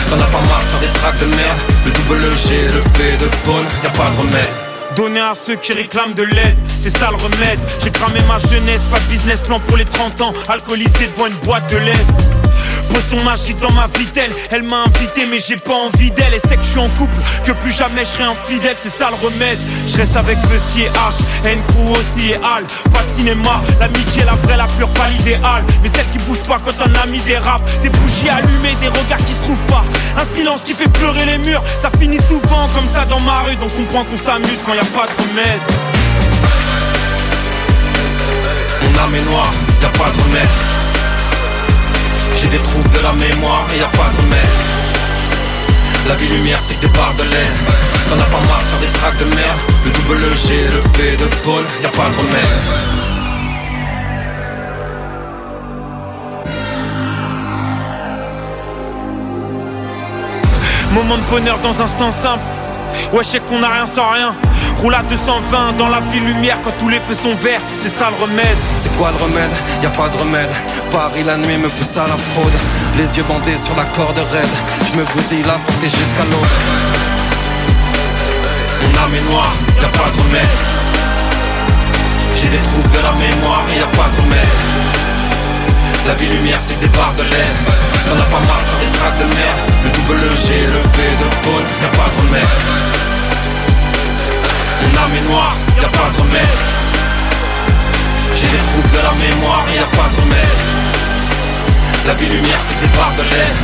T'en 0.09 0.19
as 0.19 0.23
pas 0.23 0.41
marre 0.41 0.63
de 0.63 0.69
faire 0.69 0.79
des 0.79 0.99
tracks 0.99 1.19
de 1.19 1.25
merde 1.25 1.59
Le 1.85 1.91
double 1.91 2.35
G, 2.35 2.67
le 2.73 2.81
P 2.97 3.17
de 3.17 3.29
Paul, 3.45 3.63
y 3.83 3.85
a 3.85 3.89
pas 3.91 4.09
de 4.09 4.21
remède 4.21 4.70
Donner 4.95 5.19
à 5.19 5.33
ceux 5.35 5.55
qui 5.55 5.73
réclament 5.73 6.13
de 6.13 6.23
l'aide, 6.23 6.57
c'est 6.77 6.89
ça 6.89 7.09
le 7.11 7.15
remède. 7.15 7.59
J'ai 7.83 7.91
cramé 7.91 8.19
ma 8.27 8.39
jeunesse, 8.39 8.81
pas 8.91 8.99
de 8.99 9.05
business 9.05 9.39
plan 9.39 9.59
pour 9.59 9.77
les 9.77 9.85
30 9.85 10.21
ans. 10.21 10.33
Alcoolisé 10.47 11.07
devant 11.07 11.27
une 11.27 11.37
boîte 11.45 11.71
de 11.71 11.77
l'Est. 11.77 12.30
Potion 12.93 13.23
magique 13.23 13.57
dans 13.57 13.71
ma 13.71 13.87
vitelle, 13.97 14.31
elle 14.49 14.63
m'a 14.63 14.83
invité 14.85 15.25
mais 15.25 15.39
j'ai 15.39 15.55
pas 15.55 15.73
envie 15.73 16.11
d'elle. 16.11 16.33
Elle 16.33 16.49
sait 16.49 16.57
que 16.57 16.63
je 16.63 16.69
suis 16.69 16.79
en 16.79 16.89
couple, 16.89 17.17
que 17.45 17.51
plus 17.53 17.71
jamais 17.71 18.03
je 18.03 18.09
serai 18.09 18.23
infidèle, 18.23 18.75
c'est 18.77 18.89
ça 18.89 19.09
le 19.09 19.15
remède. 19.25 19.59
Je 19.87 19.97
reste 19.97 20.15
avec 20.17 20.37
Festi 20.39 20.81
et 20.81 20.89
H, 20.89 21.21
N 21.45 21.59
Crew 21.67 21.97
aussi 21.97 22.31
et 22.31 22.35
Al. 22.35 22.63
Pas 22.91 23.03
de 23.03 23.09
cinéma, 23.09 23.61
l'amitié 23.79 24.23
la 24.23 24.33
vraie, 24.33 24.57
la 24.57 24.67
pure, 24.67 24.89
pas 24.89 25.07
l'idéal. 25.07 25.63
Mais 25.81 25.89
celle 25.89 26.07
qui 26.09 26.17
bouge 26.25 26.43
pas 26.43 26.57
quand 26.63 26.75
un 26.85 26.93
ami 27.01 27.17
dérape. 27.19 27.61
Des 27.81 27.89
bougies 27.89 28.29
allumées, 28.29 28.75
des 28.81 28.89
regards 28.89 29.23
qui 29.25 29.33
se 29.33 29.41
trouvent 29.41 29.67
pas. 29.67 29.83
Un 30.17 30.25
silence 30.25 30.63
qui 30.63 30.73
fait 30.73 30.89
pleurer 30.89 31.25
les 31.25 31.37
murs, 31.37 31.63
ça 31.81 31.89
finit 31.97 32.19
souvent 32.27 32.67
comme 32.75 32.87
ça 32.93 33.05
dans 33.05 33.21
ma 33.21 33.39
rue. 33.41 33.55
Donc 33.55 33.73
comprends 33.75 34.03
qu'on 34.03 34.17
s'amuse 34.17 34.59
quand 34.65 34.73
y 34.73 34.79
a 34.79 34.81
pas 34.81 35.05
de 35.07 35.29
remède. 35.29 35.61
Mon 38.81 38.99
âme 38.99 39.15
est 39.15 39.29
noire, 39.29 39.53
y 39.81 39.85
a 39.85 39.89
pas 39.89 40.09
de 40.09 40.21
remède. 40.23 40.49
J'ai 42.35 42.47
des 42.47 42.57
troubles 42.59 42.89
de 42.91 42.99
la 42.99 43.13
mémoire 43.13 43.65
et 43.73 43.79
y 43.79 43.81
a 43.81 43.87
pas 43.87 44.09
de 44.11 44.21
remède. 44.21 44.49
La 46.07 46.15
vie 46.15 46.27
lumière 46.27 46.59
c'est 46.59 46.75
que 46.75 46.81
des 46.81 46.87
barres 46.87 47.13
de 47.17 47.23
LED. 47.23 47.47
T'en 48.09 48.19
as 48.19 48.23
pas 48.23 48.39
marre 48.49 48.63
de 48.63 48.69
faire 48.69 48.79
des 48.79 48.97
tracks 48.97 49.17
de 49.17 49.25
merde. 49.35 49.59
Le 49.85 49.91
double 49.91 50.35
G, 50.35 50.67
le 50.67 50.81
P 50.89 51.15
de 51.15 51.25
Paul, 51.43 51.63
y 51.81 51.85
a 51.85 51.89
pas 51.89 52.09
de 52.09 52.17
remède. 52.17 53.01
Moment 60.93 61.17
de 61.17 61.23
bonheur 61.29 61.57
dans 61.59 61.81
un 61.81 61.85
instant 61.85 62.11
simple. 62.11 62.43
Ouais, 63.13 63.23
je 63.23 63.29
sais 63.29 63.39
qu'on 63.39 63.63
a 63.63 63.69
rien 63.69 63.87
sans 63.87 64.09
rien. 64.09 64.35
Roule 64.81 64.95
à 64.95 65.03
220 65.03 65.77
dans 65.77 65.89
la 65.89 65.99
ville 65.99 66.23
lumière 66.23 66.57
quand 66.63 66.71
tous 66.79 66.89
les 66.89 66.99
feux 66.99 67.13
sont 67.13 67.35
verts. 67.35 67.61
C'est 67.77 67.95
ça 67.95 68.09
le 68.09 68.19
remède. 68.19 68.57
C'est 68.79 68.91
quoi 68.97 69.11
le 69.15 69.23
remède? 69.23 69.51
Y 69.83 69.85
a 69.85 69.91
pas 69.91 70.09
de 70.09 70.17
remède. 70.17 70.49
Paris 70.89 71.21
la 71.23 71.37
nuit 71.37 71.57
me 71.57 71.69
pousse 71.69 71.97
à 71.97 72.07
la 72.07 72.17
fraude. 72.17 72.57
Les 72.97 73.15
yeux 73.15 73.23
bandés 73.29 73.59
sur 73.59 73.75
la 73.75 73.85
corde 73.93 74.17
raide. 74.17 74.49
Je 74.89 74.97
me 74.97 75.03
bousille 75.13 75.43
la 75.45 75.59
santé 75.59 75.85
jusqu'à 75.85 76.25
l'aube. 76.31 76.53
Mon 78.81 79.03
âme 79.03 79.13
est 79.13 79.29
noire, 79.29 79.53
y 79.79 79.85
a 79.85 79.89
pas 79.89 80.09
de 80.09 80.21
remède. 80.23 80.55
J'ai 82.33 82.47
des 82.47 82.63
troubles 82.73 82.89
de 82.89 83.03
la 83.05 83.13
mémoire 83.21 83.61
et 83.69 83.77
y 83.77 83.83
a 83.83 83.91
pas 83.93 84.09
de 84.09 84.21
remède. 84.23 84.53
La 86.07 86.15
vie 86.15 86.25
lumière 86.25 86.59
c'est 86.59 86.79
des 86.79 86.87
barres 86.87 87.13
de 87.17 87.23
LED. 87.23 87.55
T'en 88.09 88.17
as 88.17 88.29
pas 88.33 88.41
marre 88.49 88.65
faire 88.65 88.79
des 88.81 88.97
tracks 88.97 89.19
de 89.19 89.25
merde. 89.25 89.61
Le 89.83 89.89
double 89.91 90.35
G, 90.35 90.65
le 90.65 90.81
P 90.89 90.97
de 91.21 91.27
Paul, 91.45 91.63
y 91.81 91.85
a 91.85 91.89
pas 91.89 92.09
de 92.09 92.17
remède. 92.25 93.10
Mon 94.81 94.97
âme 94.97 95.15
est 95.15 95.29
noire, 95.29 95.55
y 95.77 95.81
pas 95.81 96.09
de 96.11 96.21
remède. 96.21 96.55
J'ai 98.35 98.47
des 98.47 98.57
troubles 98.57 98.89
de 98.89 98.97
la 98.97 99.13
mémoire 99.13 99.65
y 99.73 99.77
a 99.77 99.85
pas 99.85 100.09
de 100.09 100.21
remède. 100.21 100.57
La 102.07 102.13
vie 102.15 102.25
lumière 102.25 102.59
des 102.81 102.87
barres 102.97 103.13
de 103.15 103.23
LED. 103.23 103.55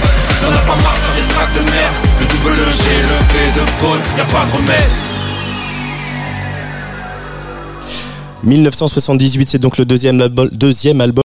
T'en 0.41 0.53
as 0.53 0.59
pas 0.59 0.75
marre 0.75 0.97
faire 1.01 1.15
des 1.15 1.33
tracks 1.33 1.53
de 1.53 1.71
merde. 1.71 1.93
Le 2.19 2.25
double 2.27 2.55
G, 2.71 2.83
le 3.01 3.17
P 3.33 3.59
de 3.59 3.65
Paul, 3.79 3.99
y 4.15 4.21
a 4.21 4.25
pas 4.25 4.45
de 4.45 4.57
remède. 4.57 4.91
1978, 8.43 9.49
c'est 9.49 9.57
donc 9.57 9.77
le 9.77 9.85
deuxième 9.85 10.21
album 11.01 11.23